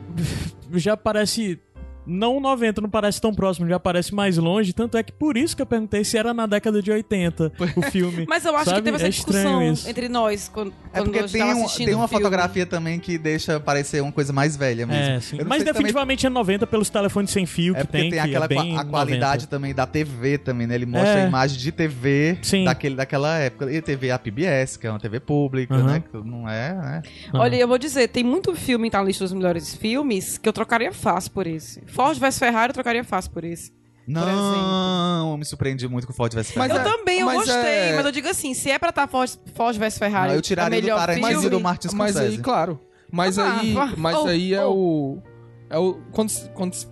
[0.75, 1.59] já parece.
[2.07, 4.73] Não 90, não parece tão próximo, já parece mais longe.
[4.73, 7.83] Tanto é que por isso que eu perguntei se era na década de 80 o
[7.91, 8.27] filme.
[8.29, 8.77] Mas eu acho Sabe?
[8.79, 11.55] que teve essa É discussão entre nós quando, É quando porque a gente tem, tava
[11.59, 15.03] um- assistindo tem uma fotografia também que deixa parecer uma coisa mais velha mesmo.
[15.03, 18.11] É, Mas se também- definitivamente é 90 pelos telefones sem fio É que porque tem,
[18.11, 19.47] tem, que aquela é bem qua- a qualidade 90.
[19.47, 20.75] também da TV também, né?
[20.75, 21.25] Ele mostra É.
[21.25, 22.65] a imagem de TV Sim.
[22.65, 23.71] daquele, daquela época.
[23.73, 26.03] E TV a PBS, que é uma TV pública, né?
[26.11, 27.03] Que não é, né?
[27.35, 30.49] Olha, eu vou dizer, tem muito filme que tá na lista dos melhores filmes que
[30.49, 31.81] eu trocaria fácil por esse.
[31.93, 33.73] Ford vs Ferrari eu trocaria fácil por esse.
[34.07, 37.37] Não, eu me surpreendi muito com o Ford vs Mas eu é- também, eu mas
[37.47, 40.35] gostei, é- mas eu digo assim, se é pra estar Ford, Ford vs Ferrari, Não,
[40.37, 42.43] eu tiraria é do Tarantino e do Martin Mas aí, Scorsese.
[42.43, 42.81] claro.
[43.13, 44.73] Mas Ah, aí, mas Oh, aí é oh.
[44.73, 45.23] o.
[45.71, 45.95] É o.
[46.13, 46.87] Quando, quando se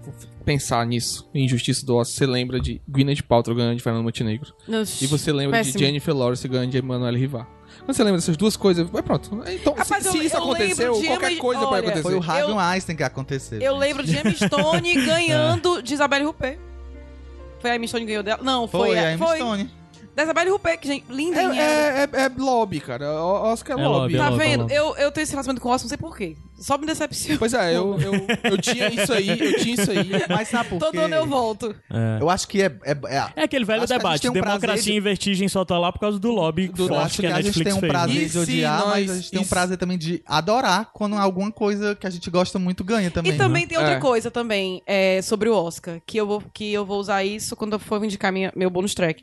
[0.45, 4.55] pensar nisso, em Justiça do Oscar, você lembra de Gwyneth Paltrow ganhando de Fernando Montenegro.
[4.67, 5.79] Nossa, E você lembra péssimo.
[5.79, 7.47] de Jennifer Lawrence ganhando de Emanuele Rivar.
[7.85, 9.43] Quando você lembra dessas duas coisas, vai pronto.
[9.49, 12.03] Então, Rapaz, se, eu- se isso eu aconteceu, qualquer Emma- coisa pode olha, acontecer.
[12.03, 13.61] Foi o Harvey Eu- Weinstein que aconteceu.
[13.61, 16.59] Eu lembro de Emma Stone ganhando de Isabelle Huppert.
[17.61, 18.43] Foi a Emma Stone que ganhou dela?
[18.43, 19.71] Não, foi, Foi, a, a Emma foi Stone.
[20.19, 23.09] Da Isabelle Huppert, que gente, linda É, hein, é, é, é lobby, cara.
[23.23, 23.99] O- Oscar é, É lobby.
[24.01, 24.45] lobby, é Tá lobby.
[24.45, 24.71] vendo?
[24.71, 26.37] Eu, eu tenho esse relacionamento com o Oscar, não sei porquê.
[26.59, 27.39] Só me decepciona.
[27.39, 28.13] Pois é, eu, eu,
[28.51, 30.11] eu tinha isso aí, eu tinha isso aí.
[30.29, 30.99] Mas sabe por Todo quê?
[30.99, 31.73] ano eu volto.
[31.89, 32.21] É.
[32.21, 32.67] Eu acho que é...
[32.85, 34.21] é, é- É aquele velho Acho que a gente debate.
[34.23, 36.83] tem um Democracia prazer de- em vertigem só tá lá por causa do lobby Do-
[36.83, 37.93] eu forte acho que que a a gente Netflix tem um fez.
[37.93, 39.97] prazer E de se odiar, nós- mas a gente tem e um se- prazer também
[39.97, 43.31] de adorar quando alguma coisa que a gente gosta muito ganha também.
[43.33, 44.01] E também tem outra É.
[44.01, 47.75] coisa também é, sobre o Oscar, que eu, vou, que eu vou usar isso quando
[47.75, 49.23] eu for indicar minha, meu bônus track.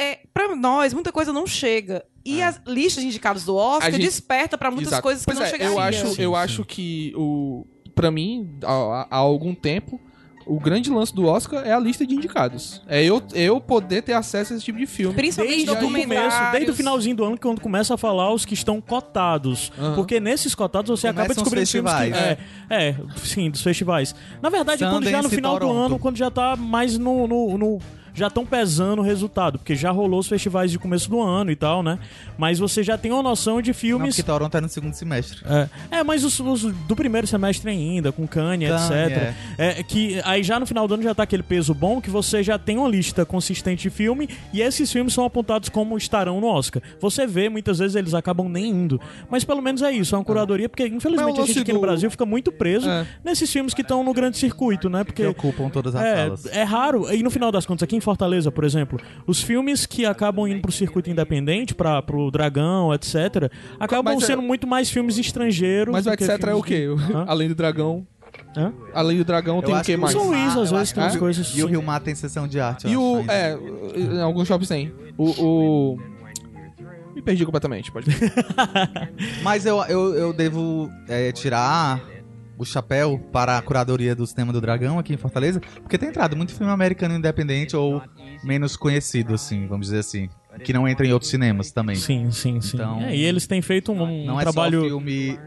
[0.00, 2.04] É, pra nós, muita coisa não chega.
[2.24, 5.02] E as listas de indicados do Oscar A gente- desperta pra muitas Exato.
[5.02, 5.74] coisas que pois não é, chegariam.
[5.74, 6.36] eu acho, Sim, eu sim.
[6.38, 10.00] acho que o para mim há, há algum tempo
[10.46, 12.82] o grande lance do Oscar é a lista de indicados.
[12.88, 15.14] É eu, eu poder ter acesso a esse tipo de filme.
[15.14, 18.54] Principalmente Desde o começo, desde o finalzinho do ano, quando começa a falar os que
[18.54, 19.70] estão cotados.
[19.94, 21.98] Porque nesses cotados você acaba Começam os descobrindo filmes que...
[22.20, 22.38] festivais.
[22.70, 24.14] É, é, sim, dos festivais.
[24.42, 27.28] Na verdade, quando já no Sundance final do ano, quando já tá mais no...
[27.28, 27.78] no- no-
[28.14, 31.56] já estão pesando o resultado, porque já rolou os festivais de começo do ano e
[31.56, 31.98] tal, né?
[32.38, 35.40] Mas você já tem uma noção de Não, filmes porque Toronto é no segundo semestre.
[35.90, 39.34] É, é, mas os, os do primeiro semestre ainda, com Kanye, Kanye, etc.
[39.58, 39.82] É.
[39.82, 42.58] que aí já no final do ano já tá aquele peso bom que você já
[42.58, 46.82] tem uma lista consistente de filme e esses filmes são apontados como estarão no Oscar.
[47.00, 49.00] Você vê, muitas vezes eles acabam nem indo.
[49.30, 51.82] Mas pelo menos é isso, é uma curadoria, porque infelizmente a gente aqui no do-
[51.82, 53.06] Brasil fica muito preso É.
[53.24, 55.04] nesses filmes que estão no grande circuito, né?
[55.04, 56.46] Porque Que ocupam todas as salas.
[56.46, 57.12] é, é raro.
[57.12, 60.60] E no final das contas, aqui em Fortaleza, por exemplo, os filmes que acabam indo
[60.60, 65.92] pro circuito independente, para pro Dragão, etc., acabam Mas é- sendo muito mais filmes estrangeiros.
[65.92, 66.86] Mas o que etc é o quê?
[67.14, 67.24] Hã?
[67.28, 68.04] Além do dragão.
[68.56, 68.72] Hã?
[68.92, 70.12] Além do dragão tem o que que mais?
[70.12, 71.70] São Luís, às eu vezes, acho tem umas que- coisas E o assim.
[71.70, 72.86] Rio Mar tem sessão de arte.
[72.86, 73.24] eu E o.
[73.30, 73.56] É,
[73.96, 74.92] em alguns shoppings tem.
[75.16, 75.30] O.
[75.94, 75.98] o...
[77.14, 78.32] Me perdi completamente, pode ver.
[79.42, 82.00] Mas eu, eu, eu devo é, tirar
[82.60, 86.36] o chapéu para a curadoria do Cinema do Dragão aqui em Fortaleza, porque tem entrado
[86.36, 88.02] muito filme americano independente ou
[88.44, 90.28] menos conhecido, assim, vamos dizer assim.
[90.62, 91.96] Que não entra em outros cinemas também.
[91.96, 92.76] Sim, sim, sim.
[92.76, 94.82] Então- É, e eles têm feito um, um Não é trabalho.
[94.82, 95.38] só filme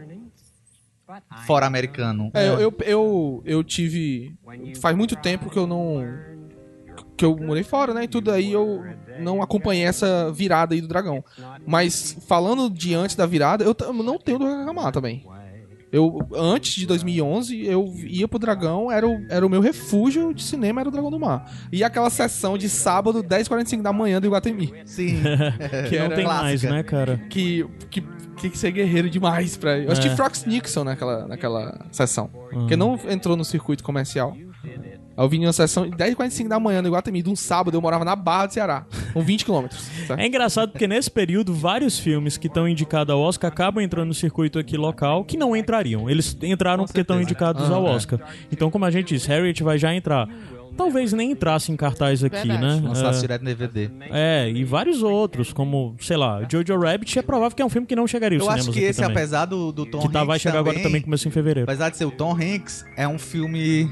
[1.46, 2.30] fora americano.
[2.34, 4.34] É, eu, eu, eu, eu tive.
[4.80, 6.04] Faz muito tempo que eu não.
[7.16, 8.04] Que eu morei fora, né?
[8.04, 8.82] E tudo aí eu
[9.20, 11.24] não acompanhei essa virada aí do dragão.
[11.64, 15.24] Mas falando de antes da virada, eu não tenho do reclamar também.
[15.94, 20.42] Eu, antes de 2011, eu ia pro Dragão, era o, era o meu refúgio de
[20.42, 21.48] cinema, era o Dragão do Mar.
[21.70, 24.74] E aquela sessão de sábado, 10h45 da manhã do Iguatemi.
[24.84, 25.22] Sim.
[25.88, 27.20] Que não tem mais, né, cara?
[27.30, 28.00] Que, que
[28.40, 29.78] tem que ser guerreiro demais pra.
[29.78, 30.16] Eu assisti É.
[30.16, 32.28] Frox Nixon naquela, naquela sessão.
[32.34, 32.60] Uhum.
[32.60, 34.36] Porque não entrou no circuito comercial.
[35.16, 38.04] Eu vim em uma sessão 10h45 da manhã no Iguatemi, de um sábado, eu morava
[38.04, 39.88] na Barra do Ceará, com 20 quilômetros.
[40.08, 40.16] tá?
[40.18, 44.14] É engraçado porque nesse período, vários filmes que estão indicados ao Oscar acabam entrando no
[44.14, 46.10] circuito aqui local que não entrariam.
[46.10, 47.94] Eles entraram porque estão indicados ao Ah, é.
[47.94, 48.20] Oscar.
[48.50, 50.28] Então, como a gente disse, Harriet vai já entrar.
[50.76, 52.60] Talvez nem entrasse em cartaz aqui, Verdade.
[52.60, 52.80] né?
[52.88, 53.90] Lançasse É, direto no DVD.
[54.10, 57.86] É, e vários outros, como, sei lá, Jojo Rabbit, é provável que é um filme
[57.86, 59.16] que não chegaria aos Eu acho que esse, também.
[59.16, 61.70] apesar do, do Tom Que tá, Hanks vai chegar agora também, começou em fevereiro.
[61.70, 63.88] Apesar de ser o Tom Hanks, é um filme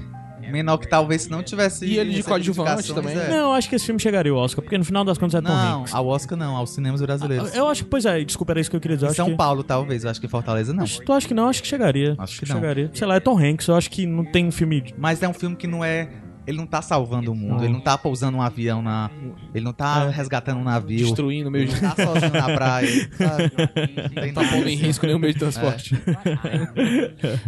[0.51, 1.85] menor que talvez se não tivesse...
[1.86, 3.16] E ele de coadjuvante também.
[3.16, 3.28] é.
[3.28, 5.43] Não, eu acho que esse filme chegaria ao Oscar, porque no final das contas é
[5.43, 5.94] Tom Não, Hanks.
[5.94, 7.55] ao Oscar não, aos cinemas brasileiros.
[7.55, 9.10] Eu acho que, pois é, desculpa, era isso que eu queria dizer.
[9.10, 9.36] Em São que...
[9.36, 10.05] Paulo, talvez.
[10.05, 10.85] Eu acho que em Fortaleza não.
[10.85, 11.48] Acho- Tu acha que não?
[11.48, 12.14] Acho que chegaria.
[12.19, 12.56] Acho que não.
[12.56, 12.90] chegaria.
[12.94, 13.66] Sei lá, é Tom Hanks.
[13.69, 14.81] Eu acho que não tem um filme.
[14.81, 16.09] de- Mas é um filme que não é
[16.44, 19.09] Ele não tá salvando o mundo, ele não tá pousando um avião na.
[19.55, 20.98] Ele não tá resgatando um navio.
[20.98, 21.81] Destruindo o meio Ele de...
[21.81, 22.89] não tá sozinho na praia.
[23.16, 23.51] sabe?
[24.12, 25.94] Tem Tá nada pondo em risco nenhum meio de transporte.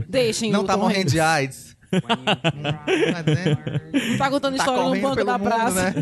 [0.09, 1.74] Deixem Não tá morrendo de AIDS.
[3.27, 4.17] É?
[4.17, 5.91] Tá contando Tá história no banco da mundo, praça.
[5.91, 5.95] né?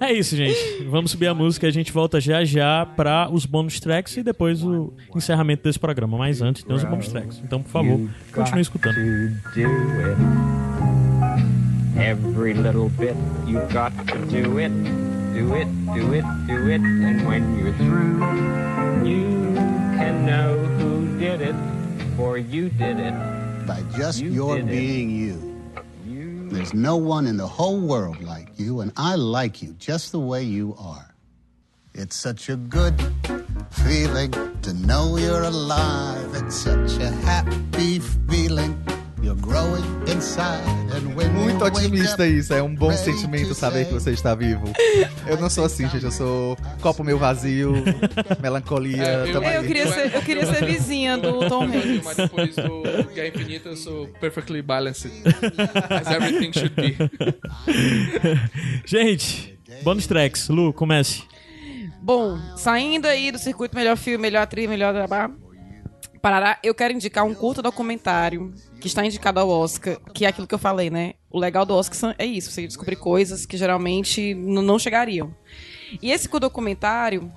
[0.00, 0.84] É isso, gente.
[0.88, 4.22] Vamos subir a música e a gente volta já já pra os bônus tracks e
[4.22, 6.16] depois o encerramento desse programa.
[6.18, 7.40] Mas antes tem os bônus tracks.
[7.44, 8.00] Então, por favor,
[8.32, 8.96] continue escutando.
[11.96, 13.14] Every little bit,
[13.46, 14.72] you've got to do it.
[15.34, 16.80] Do it, do it, do it.
[16.82, 18.20] And when you're through,
[19.06, 19.54] you
[19.96, 21.54] can know who did it,
[22.16, 23.14] for you did it.
[23.66, 23.96] By mm.
[23.96, 25.36] just You your being you.
[26.04, 30.12] You There's no one in the whole world like you, and I like you just
[30.12, 31.14] the way you are.
[31.94, 32.94] It's such a good
[33.70, 34.32] feeling
[34.62, 36.34] to know you're alive.
[36.34, 38.82] It's such a happy feeling.
[39.22, 43.84] You're growing inside, and when you Muito otimista isso, é um bom sentimento to saber
[43.86, 44.64] que você está vivo.
[45.28, 47.72] Eu não sou assim, gente, eu sou copo meio vazio,
[48.42, 52.02] melancolia, É, eu- eu queria ser, eu queria ser vizinha do Tom Hanks.
[52.04, 52.82] Mas depois do
[53.14, 55.12] Guerra Infinita eu sou perfectly balanced.
[55.88, 56.96] As everything should be.
[58.84, 60.48] Gente, bônus tracks.
[60.48, 61.22] Lu, comece.
[62.02, 65.32] Bom, saindo aí do circuito melhor filme, melhor atriz, melhor drama,
[66.22, 70.46] Parará, eu quero indicar um curto documentário que está indicado ao Oscar, que é aquilo
[70.46, 71.14] que eu falei, né?
[71.28, 75.34] O legal do Oscar é isso, você descobrir coisas que geralmente não chegariam.
[76.00, 77.28] E esse curto documentário,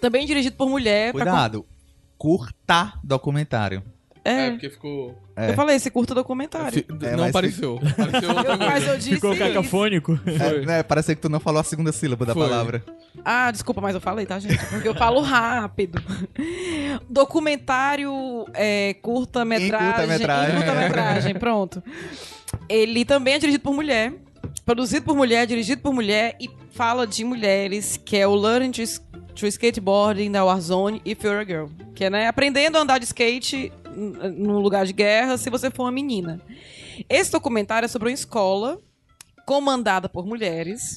[0.00, 1.12] também dirigido por mulher.
[1.12, 1.64] pra Cuidado,
[2.18, 3.84] curta documentário.
[4.24, 5.18] É, É, porque ficou.
[5.36, 6.72] eu falei esse curto documentário.
[6.72, 7.80] fi- É, não apareceu.
[7.98, 8.90] Apareceu outra Mas coisa.
[8.90, 10.20] eu disse Ficou cacafônico?
[10.26, 12.48] É, né, parece que tu não falou a segunda sílaba da Foi.
[12.48, 12.84] palavra.
[13.24, 14.64] Ah, desculpa, mas eu falei, tá, gente?
[14.66, 16.00] Porque eu falo rápido.
[17.08, 19.86] Documentário é, curta-metragem.
[19.88, 20.52] Em curta-metragem.
[20.52, 21.82] em curta-metragem, pronto.
[22.68, 24.12] Ele também é dirigido por mulher.
[24.64, 28.82] Produzido por mulher, dirigido por mulher e fala de mulheres, que é o Learning to,
[29.34, 31.66] to Skateboarding da Warzone e You're a Girl.
[31.94, 35.84] Que é, né, aprendendo a andar de skate no lugar de guerra se você for
[35.84, 36.40] uma menina.
[37.08, 38.78] Esse documentário é sobre uma escola
[39.46, 40.96] comandada por mulheres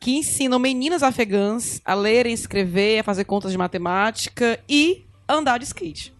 [0.00, 5.64] que ensinam meninas afegãs a lerem, escrever, a fazer contas de matemática e andar de
[5.64, 6.12] skate.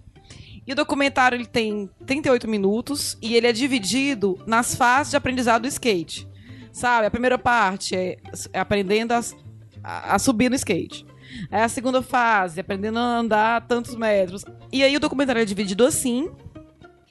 [0.66, 5.62] E o documentário ele tem 38 minutos e ele é dividido nas fases de aprendizado
[5.62, 6.27] do skate.
[6.73, 8.16] Sabe, a primeira parte é,
[8.55, 9.23] aprendendo a-
[10.15, 11.05] a subir no skate.
[11.51, 14.44] Aí a segunda fase, aprendendo a andar tantos metros.
[14.73, 16.31] E aí o documentário é dividido assim,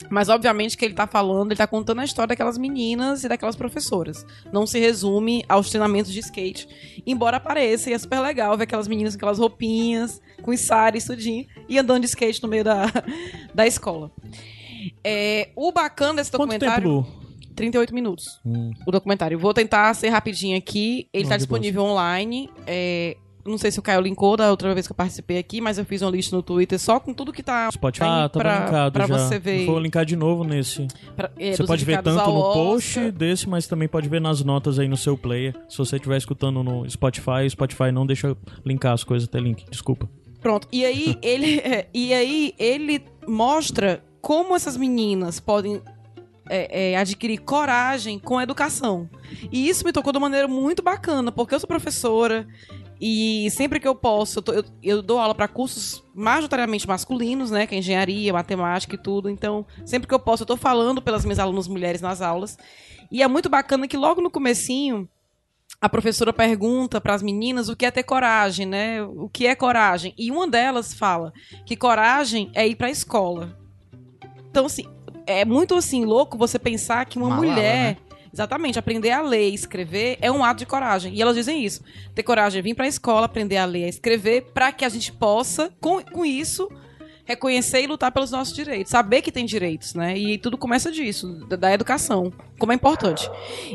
[0.09, 3.55] mas obviamente que ele tá falando, ele tá contando a história daquelas meninas e daquelas
[3.55, 4.25] professoras.
[4.51, 6.67] Não se resume aos treinamentos de skate.
[7.05, 11.01] Embora apareça, e é super legal ver aquelas meninas com aquelas roupinhas, com ensaio e
[11.01, 12.85] tudinho, e andando de skate no meio da,
[13.53, 14.11] da escola.
[15.03, 16.89] É, o bacana desse Quanto tempo, documentário...
[16.89, 17.23] Lu?
[17.55, 18.41] 38 minutos.
[18.43, 18.71] Hum.
[18.85, 19.37] O documentário.
[19.37, 21.07] Vou tentar ser rapidinho aqui.
[21.13, 22.49] Ele tá de disponível online.
[22.65, 25.77] É, não sei se o Caio linkou da outra vez que eu participei aqui, mas
[25.77, 28.39] eu fiz uma lista no Twitter só com tudo que tá Spotify aí ah, tá
[28.39, 29.17] pra, linkado pra já.
[29.17, 29.65] você ver.
[29.65, 30.87] Vou linkar de novo nesse.
[31.15, 32.53] pra- é, você pode ver tanto no Oscar.
[32.53, 35.55] post desse, mas também pode ver nas notas aí no seu player.
[35.67, 39.65] Se você estiver escutando no Spotify, o Spotify não deixa linkar as coisas até link.
[39.69, 40.09] Desculpa.
[40.41, 40.67] Pronto.
[40.71, 45.81] E aí ele, é, e aí ele mostra como essas meninas podem
[46.49, 49.09] é, é, adquirir coragem com a educação.
[49.51, 52.47] E isso me tocou de uma maneira muito bacana, porque eu sou professora
[53.01, 57.51] e sempre que eu posso, eu, tô- eu- eu dou aula para cursos majoritariamente masculinos,
[57.51, 59.29] né, que é engenharia, matemática e tudo.
[59.29, 62.57] Então, sempre que eu posso, eu tô falando pelas minhas alunas mulheres nas aulas.
[63.11, 65.07] E é muito bacana que logo no comecinho
[65.81, 69.03] a professora pergunta para as meninas o que é ter coragem, né?
[69.03, 70.13] O que é coragem?
[70.17, 71.33] E uma delas fala
[71.65, 73.57] que coragem é ir para a escola.
[74.49, 74.85] Então, assim,
[75.25, 77.97] é muito assim louco você pensar que uma Malala, mulher, né?
[78.33, 81.13] Exatamente, aprender a ler e escrever é um ato de coragem.
[81.13, 81.83] E elas dizem isso.
[82.15, 84.89] Ter coragem vir para a escola, aprender a ler e a escrever para que a
[84.89, 86.67] gente possa, com, com isso,
[87.25, 90.17] reconhecer e lutar pelos nossos direitos, saber que tem direitos, né?
[90.17, 93.29] E tudo começa disso, da, da educação, como é importante.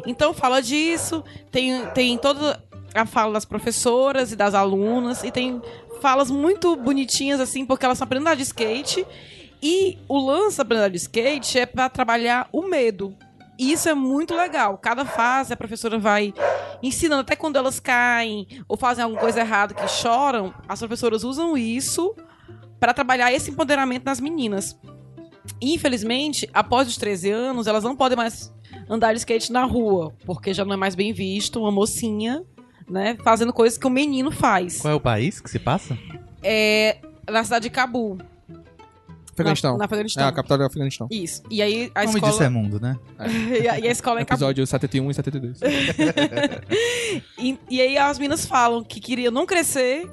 [0.05, 2.63] Então fala disso, tem, tem toda
[2.95, 5.63] a fala das professoras e das alunas, e tem
[6.01, 9.07] falas muito bonitinhas, assim, porque elas estão aprendendo a andar de skate.
[9.61, 13.17] E o lance da aprendizagem de skate é para trabalhar o medo.
[13.59, 14.79] E isso é muito legal.
[14.79, 16.33] Cada fase a professora vai
[16.83, 21.57] ensinando, até quando elas caem ou fazem alguma coisa errada que choram, as professoras usam
[21.57, 22.15] isso
[22.79, 24.79] para trabalhar esse empoderamento nas meninas.
[25.61, 28.55] Infelizmente, após os 13 anos, elas não podem mais
[28.89, 32.45] andar de skate na rua, porque já não é mais bem visto uma mocinha,
[32.89, 34.81] né, fazendo coisas que o menino faz.
[34.81, 35.99] Qual é o país que se passa?
[36.43, 36.99] É
[37.29, 38.19] na cidade de Cabu.
[39.43, 39.73] Afeganistão.
[39.73, 40.25] Na, na Afeganistão.
[40.25, 41.09] É, a capital do Afeganistão.
[41.11, 41.43] Isso.
[41.51, 42.33] E aí a O nome escola...
[42.33, 42.97] disso é mundo, né?
[43.63, 44.25] e, a, e a escola é em.
[44.25, 45.61] Episódio 71 e 72.
[47.39, 50.09] E, e aí as meninas falam que queriam não crescer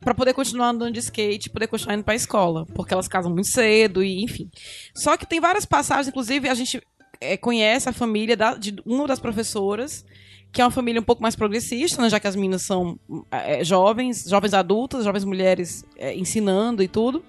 [0.00, 3.48] pra poder continuar andando de skate, poder continuar indo pra escola, porque elas casam muito
[3.48, 4.50] cedo e enfim.
[4.94, 6.80] Só que tem várias passagens, inclusive a gente
[7.20, 10.04] é, conhece a família da- de uma das professoras,
[10.52, 12.98] que é uma família um pouco mais progressista, né, já que as meninas são
[13.30, 17.22] é, jovens, jovens adultas, jovens mulheres é, ensinando e tudo.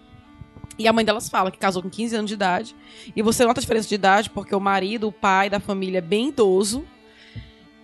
[0.80, 2.76] E a mãe delas fala que casou com 15 anos de idade.
[3.16, 6.02] E você nota a diferença de idade, porque o marido, o pai da família é
[6.02, 6.86] bem idoso.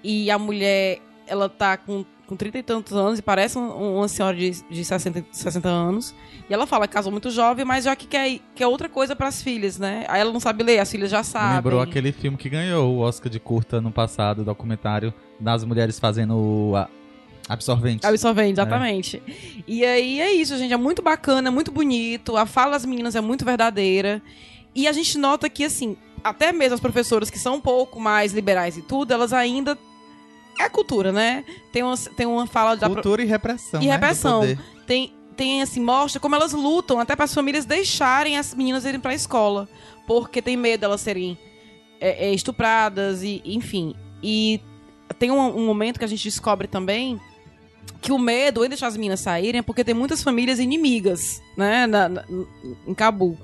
[0.03, 4.07] E a mulher, ela tá com, com 30 e tantos anos e parece um- uma
[4.07, 6.15] senhora de, de 60, 60 anos.
[6.49, 9.41] E ela fala que casou muito jovem, mas já que quer, quer outra coisa pras
[9.41, 10.05] filhas, né?
[10.07, 11.55] Aí ela não sabe ler, as filhas já sabem.
[11.57, 16.71] lembrou aquele filme que ganhou o Oscar de curta no passado, documentário das mulheres fazendo
[16.75, 16.87] a-
[17.47, 18.05] absorvente.
[18.05, 19.21] Absorvente, exatamente.
[19.67, 20.73] E aí é isso, gente.
[20.73, 22.35] É muito bacana, é muito bonito.
[22.37, 24.21] A fala das meninas é muito verdadeira.
[24.73, 28.33] E a gente nota que, assim, até mesmo as professoras que são um pouco mais
[28.33, 29.77] liberais e tudo, elas ainda.
[30.59, 31.43] É cultura, né?
[31.71, 32.87] Tem uma, tem uma fala da.
[32.87, 33.81] pro- Cultura e repressão.
[33.81, 34.41] E né, repressão.
[34.87, 38.99] tem, tem assim, mostra como elas lutam até para as famílias deixarem as meninas irem
[38.99, 39.67] para a escola,
[40.07, 41.37] porque tem medo delas serem
[41.99, 43.93] é, é, estupradas e enfim.
[44.23, 44.61] E
[45.19, 47.19] tem um, um momento que a gente descobre também
[48.01, 51.87] que o medo em deixar as meninas saírem é porque tem muitas famílias inimigas, né,
[51.87, 52.25] na, na-
[52.87, 53.37] em Cabul.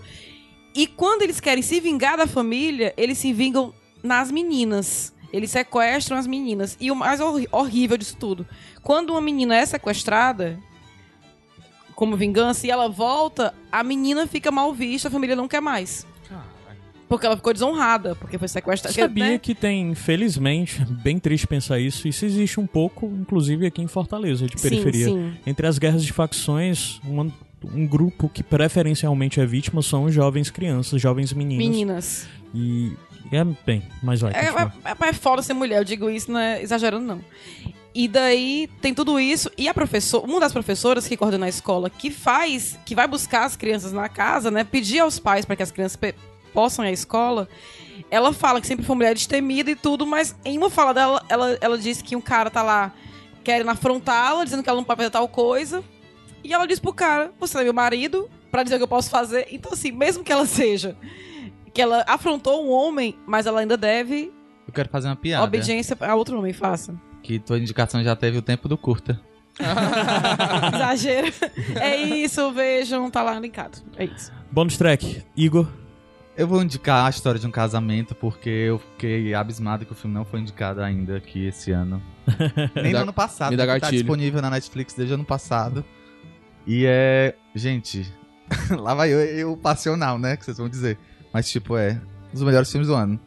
[0.76, 3.73] E quando eles querem se vingar da família, eles se vingam
[4.03, 5.14] nas meninas.
[5.34, 6.78] Eles sequestram as meninas.
[6.80, 7.19] E o mais
[7.52, 8.45] horrível disso tudo,
[8.84, 10.60] quando uma menina é sequestrada,
[11.95, 16.06] como vingança, e ela volta, a menina fica mal vista, a família não quer mais.
[17.12, 18.96] Porque ela ficou desonrada, porque foi sequestrada.
[18.96, 19.38] Sabia né?
[19.38, 24.48] que tem, infelizmente, bem triste pensar isso, isso existe um pouco, inclusive aqui em Fortaleza,
[24.48, 25.08] de periferia.
[25.08, 25.40] Sim, sim.
[25.46, 27.28] Entre as guerras de facções, uma-
[27.66, 31.68] um grupo que preferencialmente é vítima são jovens crianças, jovens meninos.
[31.68, 32.28] Meninas.
[32.56, 32.94] E
[33.30, 34.32] é bem, mas vai.
[34.32, 34.74] É, continua.
[34.86, 37.22] é, é foda ser mulher, eu digo isso, não é exagerando, não.
[37.94, 39.52] E daí tem tudo isso.
[39.58, 43.44] E a professora, uma das professoras que coordena a escola, que faz, que vai buscar
[43.44, 44.64] as crianças na casa, né?
[44.64, 46.00] Pedir aos pais para que as crianças
[46.53, 47.48] possam ir à escola.
[48.10, 51.57] Ela fala que sempre foi mulher destemida e tudo, mas em uma fala dela, ela,
[51.61, 52.91] ela disse que um cara tá lá
[53.44, 55.84] querendo afrontá-la, dizendo que ela não pode fazer tal coisa.
[56.44, 59.10] E ela diz pro cara: Você é meu marido, pra dizer o que eu posso
[59.10, 59.48] fazer.
[59.52, 60.95] Então, assim, mesmo que ela seja.
[61.73, 64.32] Que ela afrontou um homem, mas ela ainda deve
[64.68, 65.44] Eu quero fazer uma piada.
[65.44, 66.94] obediência a outro homem, faça.
[67.23, 69.22] Que tua indicação já teve o tempo do curta.
[70.73, 71.32] Exagero.
[71.80, 73.78] É isso, vejam, tá lá linkado.
[73.95, 74.32] É isso.
[74.52, 75.68] Bônus track, Igor.
[76.38, 80.16] Eu vou indicar a história de um casamento, porque eu fiquei abismado que o filme
[80.16, 82.02] não foi indicado ainda aqui esse ano.
[82.76, 85.26] Nem Me no dá- ano passado, me dá tá disponível na Netflix desde o ano
[85.26, 85.84] passado.
[86.66, 87.36] E é.
[87.53, 88.12] Gente,
[88.80, 90.38] lá vai eu, eu passional, né?
[90.38, 90.98] Que vocês vão dizer.
[91.34, 91.99] Mas, tipo, é.
[92.30, 93.20] Um dos melhores filmes do ano.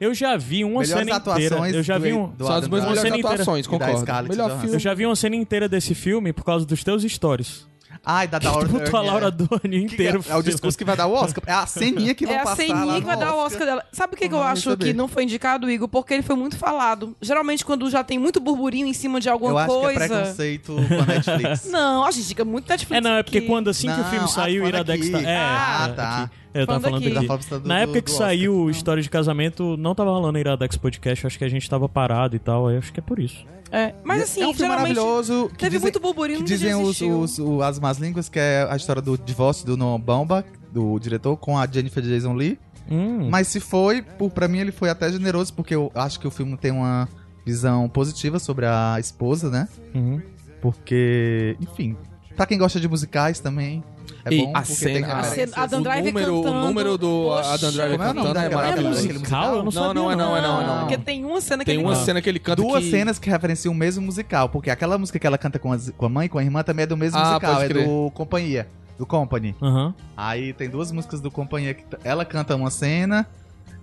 [0.00, 1.76] Eu já vi uma Melhores cena inteira.
[1.76, 3.18] Eu já vi um, do São as melhores inteira.
[3.34, 4.28] atuações, concordo.
[4.30, 4.76] Melhor filme.
[4.76, 7.68] eu já vi uma cena inteira desse filme por causa dos teus stories.
[8.04, 9.30] Ai, da Laura botou a Dern, Laura é.
[9.30, 10.24] Doni Que que inteiro.
[10.28, 11.42] é, é o discurso que vai dar o Oscar.
[11.46, 13.38] É a ceninha que vão É a passar ceninha lá que no vai dar o
[13.38, 13.84] Oscar dela.
[13.92, 14.84] Sabe o que, que eu acho receber.
[14.86, 15.88] que não foi indicado, Igor?
[15.88, 17.16] Porque ele foi muito falado.
[17.20, 19.98] Geralmente, quando já tem muito burburinho em cima de alguma Eu acho coisa.
[19.98, 21.66] que é preconceito com a Netflix.
[21.70, 22.96] Não, a gente fica muito Netflix.
[22.98, 23.46] É, não, é porque aqui.
[23.46, 25.20] quando assim que o Não, filme saiu, Iradex tá.
[25.20, 26.22] É, Ah, é, tá.
[26.22, 26.30] aqui.
[26.60, 28.26] Eu tava Falando falando falta do- Na época do que Oscar.
[28.28, 28.70] saiu Não.
[28.70, 32.34] História de Casamento, não tava rolando Iradex Podcast, eu acho que a gente tava parado
[32.36, 33.44] e tal, aí acho que é por isso.
[33.70, 35.48] É, mas assim, é um filme maravilhoso.
[35.50, 38.66] Que teve dizem, muito burburinho, que dizem os, os- o- as más línguas, que é
[38.70, 42.58] a história do divórcio do Noah Baumbach, do diretor, com a Jennifer Jason Lee.
[42.88, 46.26] Hum, Mas se foi, por, pra mim ele foi até generoso, porque eu acho que
[46.28, 47.08] o filme tem uma
[47.44, 49.68] visão positiva sobre a esposa, né?
[49.94, 50.20] uhum.
[50.60, 51.96] Porque, enfim,
[52.36, 53.82] pra quem gosta de musicais também,
[54.24, 56.56] é E bom a cena- a cena- Adam o Driver número, cantando.
[56.56, 57.54] O número do Poxa.
[57.54, 59.06] Adam Driver Como é cantando é maravilhoso.
[59.08, 59.44] musical?
[59.50, 59.94] Eu não Não, sabia.
[59.94, 60.78] não é não, é não, é não.
[60.80, 62.04] Porque tem uma cena que Tem ele uma canta.
[62.04, 62.90] cena que ele canta Duas que...
[62.90, 66.06] cenas que referenciam o mesmo musical, porque aquela música que ela canta com, as- com
[66.06, 68.66] a mãe e com a irmã também é do mesmo Ah, musical, é do Companhia,
[68.98, 69.54] do Company.
[69.62, 69.94] Aham.
[70.16, 73.26] Aí tem duas músicas do Companhia que ela canta uma cena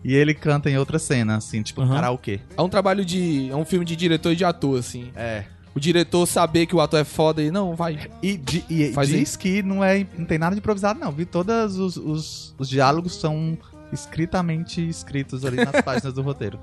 [0.04, 1.96] e ele canta em outra cena, assim, tipo Aham.
[1.96, 2.40] karaokê.
[2.58, 3.50] É um trabalho de...
[3.50, 5.12] É um filme de diretor e de ator, assim.
[5.16, 5.46] É.
[5.76, 7.50] O diretor saber que o ator é foda e...
[7.50, 8.00] Não, vai.
[8.22, 11.26] E, di- e Faz diz que não, é, não tem nada de improvisado, não, viu?
[11.26, 13.58] Todos os, os, os diálogos são
[13.92, 16.60] escritamente escritos ali nas páginas do roteiro.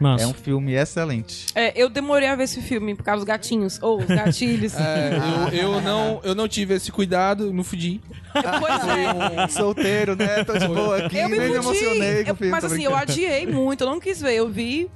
[0.00, 0.24] Nossa.
[0.24, 1.46] É um filme excelente.
[1.54, 3.78] É, eu demorei a ver esse filme por causa dos gatinhos.
[3.80, 4.72] Ou os gatilhos.
[4.82, 5.12] É,
[5.52, 8.00] eu, eu, não, eu não tive esse cuidado, não fudi.
[8.32, 9.48] Pois é.
[9.48, 10.42] Solteiro, né?
[10.42, 13.46] Tô de boa aqui, Eu me nem me emocionei com Eu- mas assim, eu adiei
[13.46, 14.34] muito, eu não quis ver.
[14.34, 14.90] Eu vi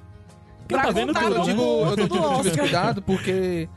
[0.67, 3.69] Porque tá vendo tudo, Eu digo, eu não do tive cuidado porque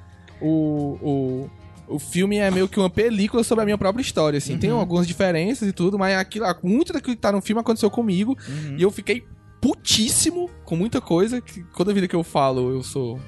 [0.42, 1.50] o, o,
[1.96, 4.58] o filme é meio que uma película sobre a minha própria história, assim.
[4.58, 8.38] Tem algumas diferenças e tudo, mas aquilo, muito daquilo que tá no filme aconteceu comigo.
[8.78, 9.24] E eu fiquei
[9.62, 13.20] putíssimo com muita coisa, que toda vida que eu falo, eu sou...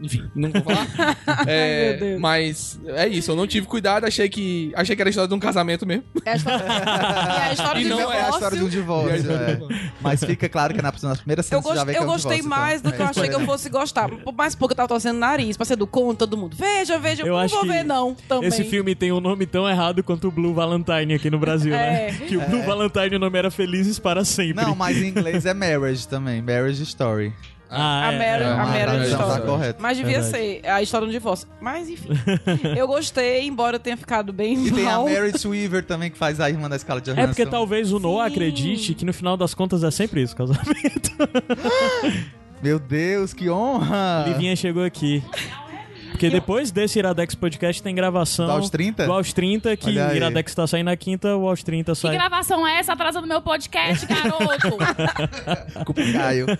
[0.00, 0.86] Enfim, não vou falar.
[1.46, 2.20] É, meu Deus.
[2.20, 5.34] mas é isso, eu não tive cuidado, achei que achei que era a história de
[5.34, 6.04] um casamento mesmo.
[6.24, 6.68] É a história, é
[7.48, 8.18] a história E de não divórcio.
[8.20, 9.32] é a história de um divórcio.
[9.32, 9.58] é.
[10.00, 12.04] Mas fica claro que na, nas primeiras Eu, cenas você já vê que eu é
[12.04, 12.90] um gostei divórcio, mais então.
[12.90, 13.46] do que eu É, achei que eu né?
[13.46, 14.08] fosse gostar.
[14.08, 16.56] Por mais pouco eu tava torcendo o nariz pra ser do conto, todo mundo.
[16.56, 18.14] Veja, veja, Eu eu não acho vou ver, não.
[18.28, 18.48] Também.
[18.48, 22.10] Esse filme tem um nome tão errado quanto o Blue Valentine aqui no Brasil, É.
[22.12, 22.12] né?
[22.26, 24.62] Que o Blue Valentine o nome era Felizes para Sempre.
[24.64, 26.40] Não, mas em inglês é marriage também.
[26.42, 27.32] Marriage story.
[27.70, 29.82] Ah, a é, Mary- é, a Mary é, Então, tá correto.
[29.82, 30.44] Mas devia Verdade.
[30.60, 31.46] ser a história do divórcio.
[31.60, 32.08] Mas enfim.
[32.76, 35.04] eu gostei, embora eu tenha ficado bem E tem a mal.
[35.04, 37.22] Merit Weaver também, que faz a irmã da Scarlett Johansson.
[37.22, 38.32] É porque talvez o Noah Sim.
[38.32, 41.10] acredite que no final das contas é sempre isso, casamento.
[42.62, 44.24] Meu Deus, que honra!
[44.26, 45.22] Livinha chegou aqui.
[46.18, 49.06] Porque depois desse Iradex Podcast tem gravação Do Aos 30?
[49.06, 50.16] do Aos 30, que o.
[50.16, 52.16] Iradex tá saindo na quinta, o Aos 30 Que sai.
[52.16, 54.48] gravação é essa atrasando meu podcast, garoto?
[55.72, 56.46] Desculpa, Caio.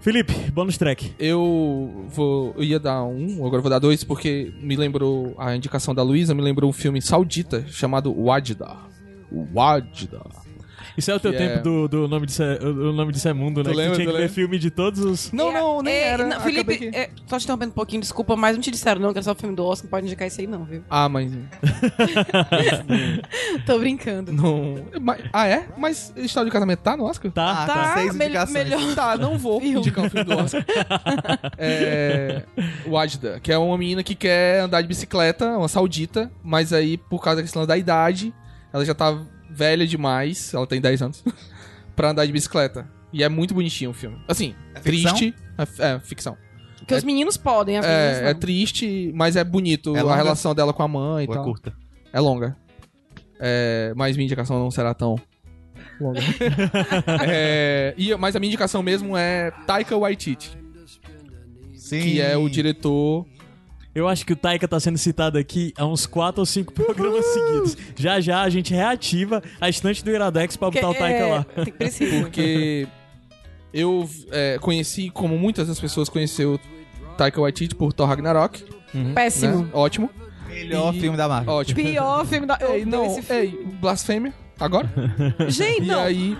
[0.00, 1.12] Felipe, bônus track.
[1.18, 2.54] Eu vou.
[2.56, 5.34] Eu ia dar um, agora eu vou dar dois, porque me lembrou.
[5.38, 8.76] A indicação da Luísa me lembrou um filme saudita chamado Wajda.
[9.30, 10.22] Wajda.
[10.96, 13.20] Isso é o teu Que tempo é- do, do nome de Sé- o nome de
[13.20, 13.64] Semundo, né?
[13.64, 15.32] Tu que lembra, tinha tu que ver filme de todos os.
[15.32, 16.26] Não, não, nem É, era.
[16.26, 19.12] não, Felipe, que- é, só te interrompendo um pouquinho, desculpa, mas não te disseram não
[19.12, 20.82] que era só o filme do Oscar, não pode indicar isso aí não, viu?
[20.90, 21.32] Ah, mas.
[23.66, 24.32] Tô brincando.
[24.32, 24.84] Não.
[25.00, 25.66] mas- ah, é?
[25.76, 27.30] Mas história de casamento tá no Oscar?
[27.32, 27.62] Tá?
[27.62, 28.52] Ah, Tá, seis me- indicações.
[28.68, 28.94] melhor.
[28.94, 29.78] Tá, não vou Filme.
[29.78, 30.64] indicar um filme do Oscar.
[31.58, 32.42] é.
[32.86, 37.22] Wajda, que é uma menina que quer andar de bicicleta, uma saudita, mas aí, por
[37.22, 38.34] causa da questão da idade,
[38.72, 39.16] ela já tá
[39.52, 41.24] velha demais, ela tem 10 anos,
[41.94, 42.88] pra andar de bicicleta.
[43.12, 44.16] E é muito bonitinho o filme.
[44.26, 45.14] Assim, É ficção?
[45.14, 45.34] triste.
[45.78, 46.36] É, é, ficção.
[46.78, 50.72] Porque os meninos podem, as É, é triste, mas é bonito É a relação dela
[50.72, 51.44] com a mãe e Ou é tal.
[51.44, 51.72] curta?
[52.12, 52.56] É longa.
[53.38, 55.16] É, mas minha indicação não será tão
[56.00, 56.20] longa.
[57.28, 60.56] É, e, mas a minha indicação mesmo é Taika Waititi,
[61.74, 62.00] Sim.
[62.00, 63.26] que é o diretor.
[63.94, 67.24] Eu acho que o Taika tá sendo citado aqui há uns 4 ou 5 programas
[67.26, 67.76] seguidos.
[67.96, 71.44] Já já a gente reativa a estante do Iradex pra botar o Taika é, lá.
[71.44, 72.20] tem- Precisa.
[72.20, 72.88] Porque
[73.72, 76.58] eu é, conheci, como muitas das pessoas conheceu
[77.18, 78.64] Taika Waititi por Thor Ragnarok.
[79.14, 79.64] Péssimo.
[79.64, 79.68] Né?
[79.74, 80.10] Ótimo.
[80.48, 81.52] Melhor E- filme da Marvel.
[81.54, 81.82] Ótimo.
[81.82, 82.58] Pior filme da...
[82.60, 83.42] Eu Ei, não, não, esse filme.
[83.42, 84.32] ei, blasfêmia.
[84.64, 84.88] Agora?
[85.48, 86.02] Gente, E não.
[86.02, 86.36] aí,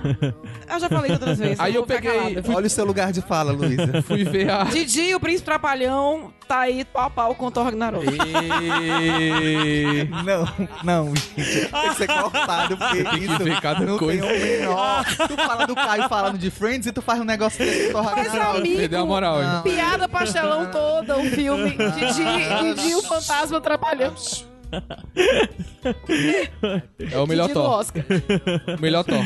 [0.73, 1.59] Eu já falei outras vezes.
[1.61, 2.43] Aí eu peguei- calada.
[2.55, 4.03] Olha o seu lugar de fala, Luísa.
[4.07, 4.65] fui ver a.
[4.65, 8.07] Didi, o príncipe trapalhão, tá aí pau a pau com o Thor Ragnarok.
[8.07, 10.05] E...
[10.25, 10.49] não,
[10.85, 11.69] não, gente.
[11.69, 14.27] Tem que ser cortado, porque que isso ver cada não coisa.
[14.27, 15.05] tem o menor.
[15.05, 18.29] Tu fala do Caio falando de Friends e tu faz um negócio desse Thor Mas,
[18.29, 18.59] Ragnarok.
[18.59, 19.43] amigo, Perdeu a moral?
[19.43, 19.63] Não.
[19.63, 21.71] piada pastelão toda, o filme.
[21.71, 24.15] Didi, Didi, o fantasma trapalhão.
[27.11, 27.71] É o melhor Thor.
[27.71, 28.05] Oscar.
[28.81, 29.19] Melhor Thor.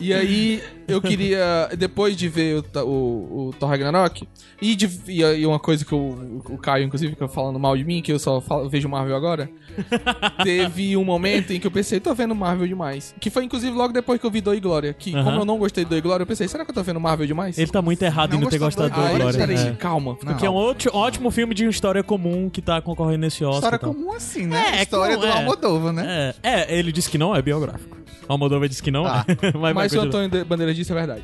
[0.00, 4.26] E aí, eu queria, depois de ver o, o, o Thor Ragnarok,
[4.60, 8.00] e, de, e, uma coisa que o, o Caio, inclusive, fica falando mal de mim,
[8.02, 9.48] que eu só falo- vejo Marvel agora,
[10.42, 13.14] teve um momento em que eu pensei, tô vendo Marvel demais.
[13.20, 14.92] Que foi, inclusive, logo depois que eu vi Doi Glória.
[14.92, 17.00] Que, como eu não gostei de Doi Glória, eu pensei, será que eu tô vendo
[17.00, 17.58] Marvel demais?
[17.58, 19.38] Ele tá muito errado em Não não ter gostado do do Aí, Glória.
[19.38, 19.72] peraí, É.
[19.72, 20.16] calma.
[20.22, 20.34] Não.
[20.36, 23.56] Que é um ótimo, ótimo filme de uma história comum que tá concorrendo nesse Oscar.
[23.74, 23.94] História e tal.
[23.94, 24.64] comum assim, né?
[24.65, 25.30] É, é História do é.
[25.30, 26.34] Almodóvar, né?
[26.42, 27.96] É, é, ele disse que não é biográfico.
[28.28, 29.24] Almodóvar disse que não Tá.
[29.28, 29.34] é.
[29.42, 30.00] Mas, vai Mas se o.
[30.00, 31.22] Antônio de- Bandeira disse é verdade.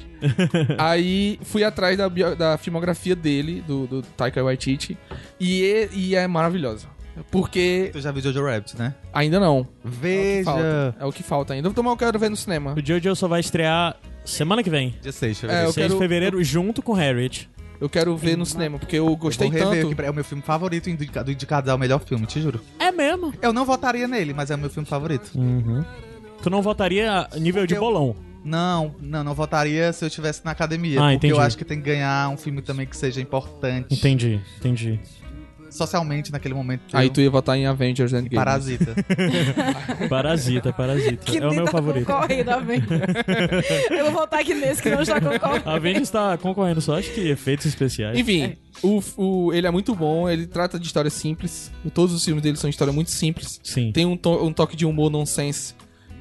[0.78, 4.96] Aí fui atrás da, bio- da filmografia dele, do, do Taika Waititi,
[5.40, 6.86] e, é- e é maravilhosa.
[7.30, 8.94] Porque Tu já viu Jojo Rabbit, né?
[9.12, 9.58] ainda não.
[9.58, 10.44] É o que Veja.
[10.44, 10.96] falta.
[11.00, 11.68] É o que falta ainda.
[11.68, 12.74] Então eu quero ver no cinema.
[12.74, 14.94] O Jojo só vai estrear semana que vem.
[15.02, 15.66] Dia 6, deixa eu É, ver.
[15.68, 17.50] eu 6 quero- de fevereiro, junto com Harriet.
[17.80, 19.92] Eu quero ver no cinema, porque eu gostei eu vou rever tanto.
[19.92, 22.60] aqui, é o meu filme favorito do indicado ao melhor filme, te juro.
[22.96, 23.32] Mesmo.
[23.42, 25.30] Eu não votaria nele, mas é o meu filme favorito.
[25.34, 25.84] Uhum.
[26.42, 28.14] Tu não votaria a nível de eu- bolão.
[28.44, 30.98] Não, não, não votaria se eu estivesse na academia.
[30.98, 31.32] Ah, porque entendi.
[31.32, 34.98] eu acho que tem que ganhar um filme também que seja importante Entendi, entendi.
[35.72, 36.82] Socialmente naquele momento.
[36.92, 38.34] Aí eu- tu ia votar em Avengers Endgame.
[38.36, 38.94] Parasita.
[40.08, 41.24] Parasita, Parasita.
[41.24, 42.06] Que é o meu tá favorito.
[42.06, 42.90] concorrendo, Avengers.
[43.90, 45.68] Eu vou voltar aqui nesse que não está concorrendo.
[45.68, 48.18] A Avengers tá concorrendo só, acho que efeitos especiais.
[48.18, 51.72] Enfim, o, o- ele é muito bom, ele trata de histórias simples.
[51.94, 53.60] Todos os filmes dele são histórias muito simples.
[53.62, 53.92] Sim.
[53.92, 55.74] Tem um, to- um toque de humor nonsense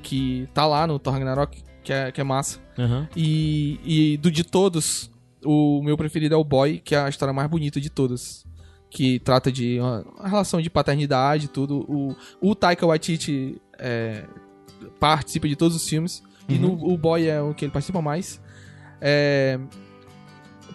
[0.03, 2.59] que tá lá no Thor Ragnarok, que é, que é massa.
[2.77, 3.07] Aham.
[3.15, 5.11] E, e do de todos,
[5.45, 8.45] o meu preferido é o Boy, que é a história mais bonita de todas.
[8.91, 11.79] Que trata de uma, uma relação de paternidade e tudo.
[11.89, 14.25] O, o Taika Waititi é,
[14.99, 16.21] participa de todos os filmes.
[16.49, 18.41] E no, o Boy é o que ele participa mais.
[18.99, 19.57] É,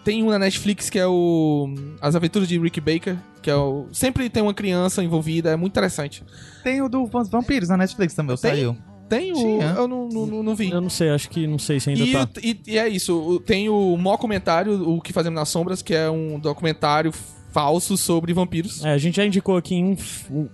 [0.02, 1.68] tem um na Netflix que é o
[2.00, 5.72] As Aventuras de Rick Baker, que é o sempre tem uma criança envolvida, é muito
[5.72, 6.24] interessante.
[6.64, 8.50] Tem o do Vampiros na Netflix também, Tem?
[8.50, 8.76] saiu.
[9.08, 9.74] Tem o Tinha.
[9.76, 10.70] eu não, não, não- não vi.
[10.70, 12.28] Eu não sei, acho que não sei se ainda E, tá.
[12.42, 16.40] e- e é isso, tem o Mockumentário, o que fazemos nas sombras, que é um
[16.40, 17.12] documentário
[17.56, 18.84] falso sobre vampiros.
[18.84, 19.96] É, a gente já indicou aqui um,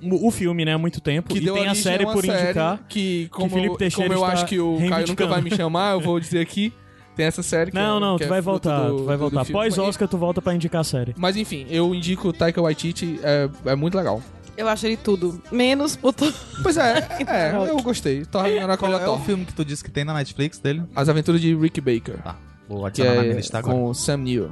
[0.00, 1.30] o, o filme, né, há muito tempo.
[1.30, 2.78] Que e deu tem a série por série indicar.
[2.88, 6.00] Que, como, Felipe Teixeira como eu acho que o Caio nunca vai me chamar, eu
[6.00, 6.72] vou dizer aqui.
[7.16, 9.16] Tem essa série que Não, é, não, que tu é vai voltar, do- tu vai
[9.16, 9.44] do- do voltar.
[9.44, 9.60] filme.
[9.60, 11.12] Pós-Oscar, tu volta pra indicar a série.
[11.18, 14.22] Mas enfim, eu indico o Taika Waititi, é, é muito legal.
[14.56, 15.42] Eu acho ele tudo.
[15.50, 16.32] Menos puto.
[16.62, 18.24] Pois é, é, eu gostei.
[18.24, 20.84] Tá na Qual é o filme que tu disse que tem na Netflix dele?
[20.94, 22.16] As Aventuras de Rick Baker.
[22.22, 22.36] Tá,
[22.68, 23.74] vou Que adicionar na minha é lista agora.
[23.74, 24.50] com o Sam Neill.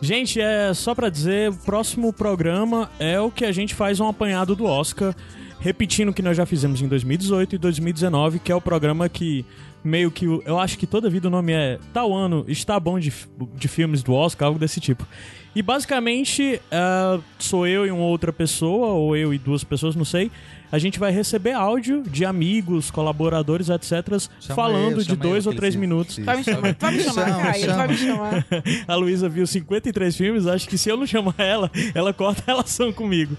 [0.00, 4.06] Gente, é só pra dizer, o próximo programa é o que a gente faz um
[4.06, 5.14] apanhado do Oscar,
[5.58, 9.44] repetindo o que nós já fizemos em 2018 e 2019, que é o programa que
[9.82, 13.12] meio que eu acho que toda vida o nome é tal ano está bom de,
[13.54, 15.06] de filmes do Oscar, algo desse tipo.
[15.54, 20.04] E basicamente é, sou eu e uma outra pessoa, ou eu e duas pessoas, não
[20.04, 20.30] sei.
[20.70, 25.46] A gente vai receber áudio de amigos, colaboradores, etc., Chama falando ele, de chama dois
[25.46, 26.18] ou que três ele minutos.
[26.18, 27.66] Vai me chamar, vai me chamar, Chama, Caio.
[27.66, 28.46] Tu vai me chamar.
[28.88, 32.52] A Luísa viu 53 filmes, acho que se eu não chamar ela, ela corta a
[32.52, 33.36] relação comigo.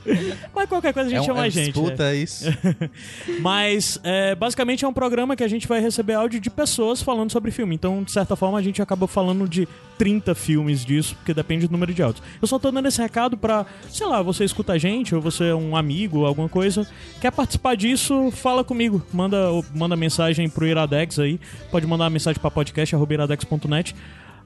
[0.55, 1.71] Mas qualquer coisa a gente É um- chama é a gente.
[1.73, 2.45] disputa, é isso?
[3.41, 7.31] Mas é, basicamente é um programa que a gente vai receber áudio de pessoas falando
[7.31, 7.75] sobre filme.
[7.75, 9.67] Então, de certa forma, a gente acaba falando de
[9.97, 12.23] 30 filmes disso, porque depende do número de áudios.
[12.41, 15.45] Eu só tô dando esse recado pra, sei lá, você escuta a gente, ou você
[15.45, 16.87] é um amigo, alguma coisa,
[17.27, 19.05] quer participar disso, fala comigo.
[19.11, 21.37] Manda, manda mensagem pro Iradex aí.
[21.69, 23.93] Pode mandar uma mensagem pra podcast.iradex.net.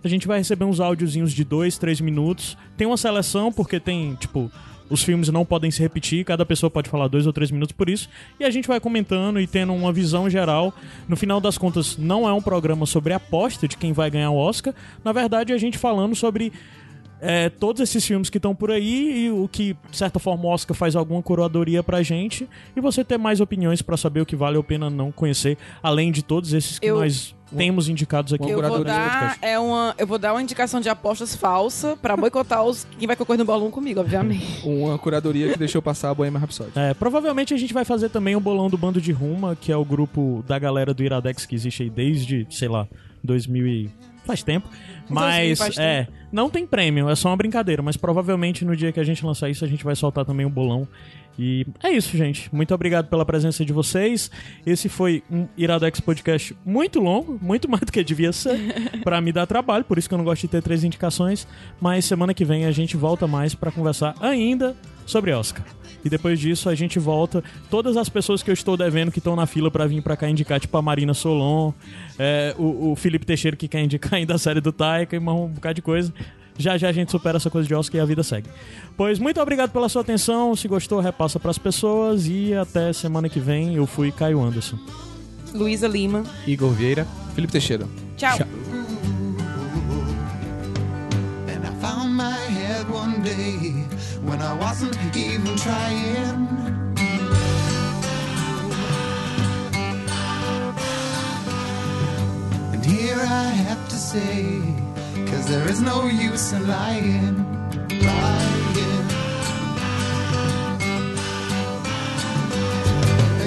[0.03, 2.57] A gente vai receber uns áudiozinhos de 2, 3 minutos.
[2.75, 4.51] Tem uma seleção, porque tem, tipo,
[4.89, 7.87] os filmes não podem se repetir, cada pessoa pode falar dois ou três minutos por
[7.87, 8.09] isso.
[8.39, 10.73] E a gente vai comentando e tendo uma visão geral.
[11.07, 14.37] No final das contas, não é um programa sobre aposta de quem vai ganhar o
[14.37, 14.73] Oscar.
[15.03, 16.51] Na verdade, é a gente falando sobre
[17.21, 20.47] é, todos esses filmes que estão por aí e o que, de certa forma, o
[20.47, 22.49] Oscar faz alguma curadoria pra gente.
[22.75, 26.11] E você ter mais opiniões pra saber o que vale a pena não conhecer, além
[26.11, 29.93] de todos esses que Eu- nós temos indicados aqui Uma Eu vou, dar, é uma,
[29.97, 33.45] eu vou dar uma indicação de apostas falsa pra boicotar os, quem vai concorrer no
[33.45, 34.41] bolão comigo, obviamente.
[34.65, 36.71] Uma curadoria que deixou passar a Bohemian Rhapsody.
[36.75, 39.75] É, provavelmente a gente vai fazer também o bolão do Bando de Ruma, que é
[39.75, 42.87] o grupo da galera do Iradex que existe aí desde, sei lá,
[43.23, 43.89] 2000 e...
[44.31, 44.69] faz tempo.
[45.09, 45.85] Mas, faz tempo.
[45.85, 47.81] é, não tem prêmio, é só uma brincadeira.
[47.81, 50.49] Mas provavelmente no dia que a gente lançar isso, a gente vai soltar também o
[50.49, 50.87] bolão.
[51.37, 52.53] E é isso, gente.
[52.53, 54.29] Muito obrigado pela presença de vocês.
[54.65, 58.57] Esse foi um Iradex Podcast muito longo, muito mais do que devia ser,
[59.03, 61.47] pra me dar trabalho, por isso que eu não gosto de ter três indicações.
[61.79, 64.75] Mas semana que vem a gente volta mais pra conversar ainda
[65.05, 65.65] sobre Oscar.
[66.03, 67.43] E depois disso a gente volta.
[67.69, 70.29] Todas as pessoas que eu estou devendo que estão na fila pra vir pra cá
[70.29, 71.73] indicar, tipo a Marina Solon,
[72.17, 75.47] é, o, o Felipe Teixeira que quer indicar ainda a série do Taika e um
[75.47, 76.13] bocado de coisa.
[76.57, 78.47] Já já a gente supera essa coisa de Oscar e a vida segue.
[78.97, 80.55] Pois muito obrigado pela sua atenção.
[80.55, 82.27] Se gostou, repassa pras pessoas.
[82.27, 83.75] E até semana que vem.
[83.75, 84.77] Eu fui Caio Anderson.
[85.53, 86.23] Luísa Lima.
[86.45, 87.07] Igor Vieira.
[87.33, 87.87] Felipe Teixeira.
[88.17, 88.37] Tchau.
[91.63, 93.90] I found my head one day
[94.23, 96.47] when I wasn't even trying.
[102.73, 104.61] And here I have to say,
[105.29, 107.37] cause there is no use in lying,
[107.89, 109.07] lying.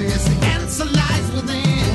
[0.09, 1.94] Yes, the answer lies within.